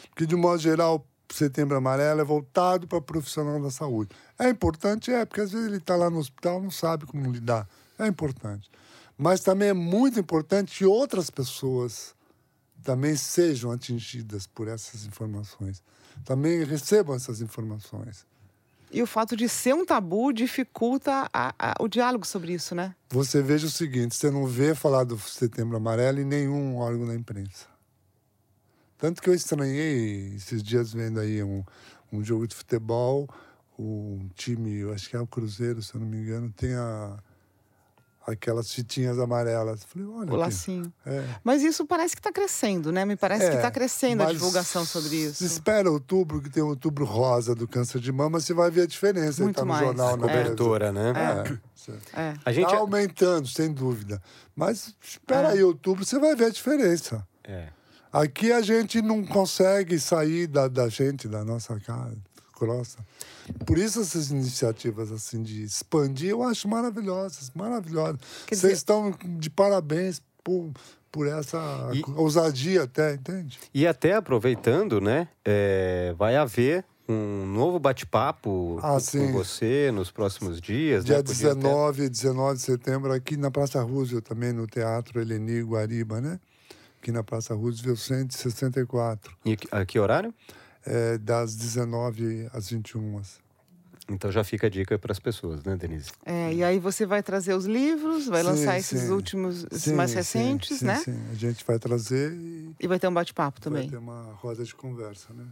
Porque, 0.09 0.25
de 0.25 0.35
modo 0.35 0.59
geral, 0.59 1.05
Setembro 1.33 1.77
Amarelo 1.77 2.21
é 2.21 2.23
voltado 2.23 2.87
para 2.87 3.01
profissional 3.01 3.61
da 3.61 3.69
saúde. 3.69 4.11
É 4.39 4.49
importante, 4.49 5.11
é, 5.11 5.25
porque 5.25 5.41
às 5.41 5.51
vezes 5.51 5.67
ele 5.67 5.77
está 5.77 5.95
lá 5.95 6.09
no 6.09 6.19
hospital 6.19 6.61
não 6.61 6.71
sabe 6.71 7.05
como 7.05 7.31
lidar. 7.31 7.67
É 7.99 8.07
importante. 8.07 8.69
Mas 9.17 9.41
também 9.41 9.69
é 9.69 9.73
muito 9.73 10.19
importante 10.19 10.77
que 10.77 10.85
outras 10.85 11.29
pessoas 11.29 12.15
também 12.87 13.17
sejam 13.17 13.69
atingidas 13.69 14.47
por 14.47 14.69
essas 14.69 15.05
informações. 15.05 15.83
Também 16.23 16.63
recebam 16.63 17.17
essas 17.17 17.41
informações. 17.41 18.25
E 18.89 19.03
o 19.03 19.05
fato 19.05 19.35
de 19.35 19.49
ser 19.49 19.75
um 19.75 19.85
tabu 19.85 20.31
dificulta 20.31 21.29
a, 21.33 21.53
a, 21.59 21.75
o 21.81 21.89
diálogo 21.89 22.25
sobre 22.25 22.53
isso, 22.53 22.73
né? 22.73 22.95
Você 23.09 23.41
veja 23.41 23.67
o 23.67 23.69
seguinte: 23.69 24.15
você 24.15 24.31
não 24.31 24.47
vê 24.47 24.73
falar 24.73 25.03
do 25.03 25.19
Setembro 25.19 25.75
Amarelo 25.75 26.21
em 26.21 26.23
nenhum 26.23 26.77
órgão 26.77 27.05
da 27.05 27.13
imprensa. 27.13 27.65
Tanto 28.97 29.21
que 29.21 29.29
eu 29.29 29.33
estranhei 29.33 30.33
esses 30.35 30.63
dias 30.63 30.93
vendo 30.93 31.19
aí 31.19 31.43
um, 31.43 31.65
um 32.09 32.23
jogo 32.23 32.47
de 32.47 32.55
futebol, 32.55 33.27
um 33.77 34.29
time, 34.33 34.77
eu 34.77 34.93
acho 34.93 35.09
que 35.09 35.17
é 35.17 35.19
o 35.19 35.27
Cruzeiro, 35.27 35.83
se 35.83 35.93
eu 35.93 35.99
não 35.99 36.07
me 36.07 36.19
engano, 36.19 36.49
tem 36.55 36.73
a, 36.73 37.17
aquelas 38.27 38.71
fitinhas 38.73 39.17
amarelas. 39.17 39.85
Falei, 39.85 40.07
olha. 40.07 40.33
O 40.33 40.35
lacinho. 40.35 40.91
É. 41.05 41.23
Mas 41.43 41.63
isso 41.63 41.85
parece 41.85 42.13
que 42.13 42.19
está 42.19 42.31
crescendo, 42.31 42.91
né? 42.91 43.05
Me 43.05 43.15
parece 43.15 43.45
é, 43.45 43.49
que 43.49 43.55
está 43.55 43.71
crescendo 43.71 44.21
a 44.21 44.31
divulgação 44.31 44.85
sobre 44.85 45.15
isso. 45.15 45.45
Espera 45.45 45.89
outubro, 45.89 46.41
que 46.41 46.49
tem 46.49 46.61
o 46.61 46.67
outubro 46.67 47.05
rosa 47.05 47.55
do 47.55 47.67
câncer 47.67 48.01
de 48.01 48.11
mama, 48.11 48.39
você 48.41 48.53
vai 48.53 48.69
ver 48.69 48.81
a 48.81 48.85
diferença. 48.85 49.41
Muito 49.41 49.55
tá 49.55 49.61
no 49.61 49.67
mais. 49.69 49.85
jornal, 49.85 50.17
na 50.17 50.27
cobertura, 50.27 50.91
né? 50.91 51.13
É. 52.15 52.21
é. 52.21 52.33
A 52.43 52.51
gente 52.51 52.69
tá 52.69 52.77
aumentando, 52.77 53.47
sem 53.47 53.71
dúvida. 53.71 54.21
Mas 54.55 54.93
espera 55.01 55.49
É. 55.49 55.51
aí 55.53 55.63
outubro, 55.63 56.05
você 56.05 56.19
vai 56.19 56.35
ver 56.35 56.45
a 56.45 56.49
diferença. 56.49 57.25
É. 57.45 57.69
Aqui 58.11 58.51
a 58.51 58.61
gente 58.61 59.01
não 59.01 59.25
consegue 59.25 59.99
sair 59.99 60.47
da, 60.47 60.67
da 60.67 60.89
gente, 60.89 61.27
da 61.27 61.45
nossa 61.45 61.79
casa 61.79 62.17
grossa. 62.59 62.99
Por 63.65 63.77
isso 63.77 64.01
essas 64.01 64.31
iniciativas 64.31 65.11
assim 65.11 65.41
de 65.43 65.63
expandir, 65.63 66.29
eu 66.31 66.43
acho 66.43 66.67
maravilhosas, 66.67 67.51
maravilhosas. 67.55 68.17
Vocês 68.47 68.61
dizer- 68.61 68.73
estão 68.73 69.13
de 69.37 69.49
parabéns 69.49 70.21
por, 70.43 70.71
por 71.11 71.27
essa 71.27 71.91
E- 71.93 72.03
ousadia 72.15 72.83
até, 72.83 73.13
entende? 73.13 73.59
E 73.73 73.85
até 73.87 74.13
aproveitando, 74.15 74.99
né? 75.01 75.27
é, 75.45 76.13
vai 76.17 76.35
haver 76.35 76.83
um 77.09 77.45
novo 77.45 77.79
bate-papo 77.79 78.79
Ah, 78.83 78.93
com 78.93 78.99
sim. 78.99 79.31
você 79.31 79.91
nos 79.93 80.11
próximos 80.11 80.59
dias. 80.59 81.05
Dia 81.05 81.17
né? 81.17 81.23
Podia 81.23 81.51
até- 81.53 81.61
19, 81.61 82.09
19 82.09 82.55
de 82.57 82.61
setembro, 82.63 83.13
aqui 83.13 83.37
na 83.37 83.49
Praça 83.49 83.81
Roosevelt, 83.81 84.25
também 84.25 84.51
no 84.51 84.67
Teatro 84.67 85.21
Eleni 85.21 85.61
Guariba, 85.61 86.19
né? 86.19 86.37
Aqui 87.01 87.11
na 87.11 87.23
Praça 87.23 87.53
Roosevelt 87.53 87.97
164, 87.99 89.31
E 89.45 89.57
a 89.71 89.85
que 89.85 89.97
horário? 89.97 90.33
É, 90.87 91.17
das 91.17 91.55
19 91.55 92.49
às 92.53 92.69
21. 92.69 93.21
Então 94.09 94.31
já 94.31 94.41
fica 94.43 94.67
a 94.67 94.69
dica 94.69 94.97
para 94.97 95.11
as 95.11 95.19
pessoas, 95.19 95.63
né, 95.65 95.75
Denise? 95.75 96.11
É, 96.25 96.53
e 96.53 96.63
aí 96.63 96.79
você 96.79 97.05
vai 97.05 97.21
trazer 97.21 97.53
os 97.53 97.65
livros, 97.65 98.25
vai 98.27 98.41
Sim, 98.41 98.47
lançar 98.47 98.79
esses 98.79 99.01
sim. 99.01 99.09
últimos, 99.11 99.65
esses 99.69 99.83
Sim, 99.83 99.93
mais 99.95 100.13
recentes, 100.13 100.79
sim, 100.79 100.85
né? 100.85 100.95
Sim, 100.95 101.19
a 101.29 101.33
gente 101.35 101.65
vai 101.65 101.77
trazer 101.77 102.31
e 102.31 102.73
E 102.79 102.87
vai 102.87 102.97
ter 102.99 103.07
um 103.09 103.13
bate-papo 103.13 103.59
vai 103.59 103.63
também. 103.63 103.89
ter 103.89 103.97
uma 103.97 104.31
roda 104.35 104.63
de 104.63 104.73
conversa, 104.73 105.33
né? 105.33 105.45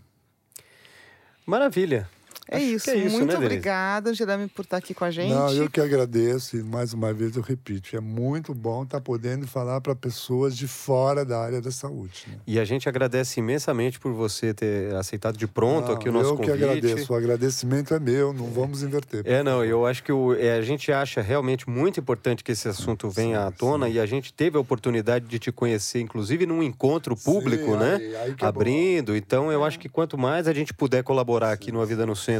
Maravilha. 1.45 2.09
É 2.47 2.57
Acho 2.57 2.65
isso. 2.65 2.89
é 2.91 2.95
isso, 2.97 3.17
Muito 3.17 3.31
né, 3.31 3.37
obrigada, 3.37 4.13
Gerame, 4.13 4.47
por 4.47 4.61
estar 4.63 4.77
aqui 4.77 4.93
com 4.93 5.03
a 5.03 5.09
gente. 5.09 5.33
Não, 5.33 5.51
eu 5.51 5.67
que 5.67 5.81
agradeço 5.81 6.55
e 6.55 6.61
mais 6.63 6.93
uma 6.93 7.11
vez 7.11 7.35
eu 7.35 7.41
repito, 7.41 7.95
é 7.95 7.99
muito 7.99 8.53
bom 8.53 8.83
estar 8.83 9.01
podendo 9.01 9.47
falar 9.47 9.81
para 9.81 9.95
pessoas 9.95 10.55
de 10.55 10.67
fora 10.67 11.25
da 11.25 11.39
área 11.41 11.59
da 11.59 11.71
saúde. 11.71 12.25
Né? 12.27 12.37
E 12.45 12.59
a 12.59 12.63
gente 12.65 12.87
agradece 12.87 13.39
imensamente 13.39 13.99
por 13.99 14.13
você 14.13 14.53
ter 14.53 14.93
aceitado 14.93 15.37
de 15.37 15.47
pronto 15.47 15.87
Não, 15.87 15.95
aqui 15.95 16.07
o 16.07 16.11
nosso 16.11 16.29
eu 16.31 16.37
convite. 16.37 16.57
que 16.57 16.63
agradeço, 16.63 17.11
o 17.13 17.15
agradecimento 17.15 17.93
é 17.95 17.99
meu, 17.99 18.31
não 18.31 18.45
vamos 18.45 18.83
inverter. 18.83 19.23
É, 19.25 19.41
não, 19.41 19.65
eu 19.65 19.83
acho 19.87 20.03
que 20.03 20.11
o, 20.11 20.33
é, 20.35 20.51
a 20.53 20.61
gente 20.61 20.91
acha 20.91 21.21
realmente 21.21 21.67
muito 21.67 21.99
importante 21.99 22.43
que 22.43 22.51
esse 22.51 22.67
assunto 22.67 23.09
venha 23.09 23.47
à 23.47 23.51
tona 23.51 23.89
e 23.89 23.99
a 23.99 24.05
gente 24.05 24.31
teve 24.31 24.55
a 24.55 24.59
oportunidade 24.59 25.25
de 25.25 25.39
te 25.39 25.51
conhecer, 25.51 25.99
inclusive 25.99 26.45
num 26.45 26.61
encontro 26.61 27.15
público, 27.15 27.71
Sim, 27.71 27.77
né? 27.77 27.95
aí- 27.95 28.15
aí 28.17 28.33
que 28.35 28.45
é 28.45 28.47
Abrindo. 28.47 29.15
então, 29.15 29.51
É. 29.51 29.55
eu 29.55 29.63
acho 29.63 29.79
que 29.79 29.89
quanto 29.89 30.15
mais 30.15 30.47
a 30.47 30.53
gente 30.53 30.73
puder 30.75 31.03
colaborar 31.03 31.51
aqui 31.51 31.71
no 31.71 31.81
A 31.81 31.85
Vida 31.85 32.05
no 32.05 32.15
Centro, 32.15 32.34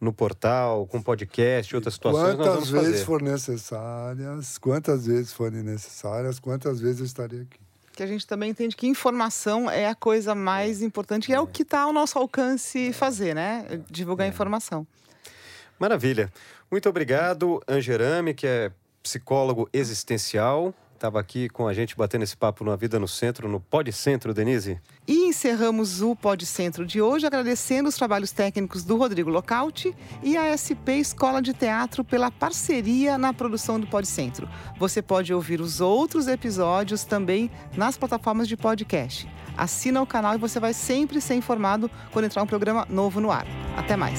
no 0.00 0.12
portal, 0.12 0.86
com 0.86 1.02
podcast, 1.02 1.74
outras 1.74 1.94
situações, 1.94 2.36
nós 2.36 2.36
Quantas 2.36 2.54
vamos 2.54 2.70
vezes 2.70 2.90
fazer. 2.92 3.04
for 3.04 3.22
necessárias, 3.22 4.58
quantas 4.58 5.06
vezes 5.06 5.32
forem 5.32 5.62
necessárias, 5.62 6.38
quantas 6.38 6.80
vezes 6.80 7.00
eu 7.00 7.06
estarei 7.06 7.40
aqui. 7.42 7.58
Que 7.92 8.02
a 8.02 8.06
gente 8.06 8.26
também 8.26 8.50
entende 8.50 8.76
que 8.76 8.86
informação 8.86 9.70
é 9.70 9.88
a 9.88 9.94
coisa 9.94 10.34
mais 10.34 10.82
importante 10.82 11.30
e 11.30 11.34
é 11.34 11.40
o 11.40 11.46
que 11.46 11.62
está 11.62 11.80
ao 11.80 11.92
nosso 11.92 12.18
alcance 12.18 12.92
fazer, 12.92 13.34
né? 13.34 13.66
É. 13.70 13.80
Divulgar 13.90 14.28
informação. 14.28 14.86
Maravilha. 15.78 16.30
Muito 16.70 16.88
obrigado, 16.88 17.60
Angerame, 17.68 18.34
que 18.34 18.46
é 18.46 18.70
psicólogo 19.02 19.68
existencial. 19.72 20.74
Estava 21.06 21.20
aqui 21.20 21.48
com 21.48 21.68
a 21.68 21.72
gente 21.72 21.96
batendo 21.96 22.24
esse 22.24 22.36
papo 22.36 22.64
no 22.64 22.72
A 22.72 22.76
Vida 22.76 22.98
no 22.98 23.06
Centro, 23.06 23.48
no 23.48 23.60
Pod 23.60 23.92
Centro, 23.92 24.34
Denise. 24.34 24.80
E 25.06 25.28
encerramos 25.28 26.02
o 26.02 26.16
Pod 26.16 26.44
Centro 26.44 26.84
de 26.84 27.00
hoje 27.00 27.24
agradecendo 27.24 27.88
os 27.88 27.94
trabalhos 27.94 28.32
técnicos 28.32 28.82
do 28.82 28.96
Rodrigo 28.96 29.30
Locauti 29.30 29.94
e 30.20 30.36
a 30.36 30.50
SP 30.58 30.98
Escola 30.98 31.40
de 31.40 31.54
Teatro 31.54 32.02
pela 32.02 32.28
parceria 32.28 33.16
na 33.16 33.32
produção 33.32 33.78
do 33.78 33.86
Pod 33.86 34.04
Centro. 34.04 34.48
Você 34.80 35.00
pode 35.00 35.32
ouvir 35.32 35.60
os 35.60 35.80
outros 35.80 36.26
episódios 36.26 37.04
também 37.04 37.52
nas 37.76 37.96
plataformas 37.96 38.48
de 38.48 38.56
podcast. 38.56 39.28
Assina 39.56 40.02
o 40.02 40.06
canal 40.08 40.34
e 40.34 40.38
você 40.38 40.58
vai 40.58 40.74
sempre 40.74 41.20
ser 41.20 41.36
informado 41.36 41.88
quando 42.10 42.24
entrar 42.24 42.42
um 42.42 42.48
programa 42.48 42.84
novo 42.90 43.20
no 43.20 43.30
ar. 43.30 43.46
Até 43.76 43.94
mais. 43.94 44.18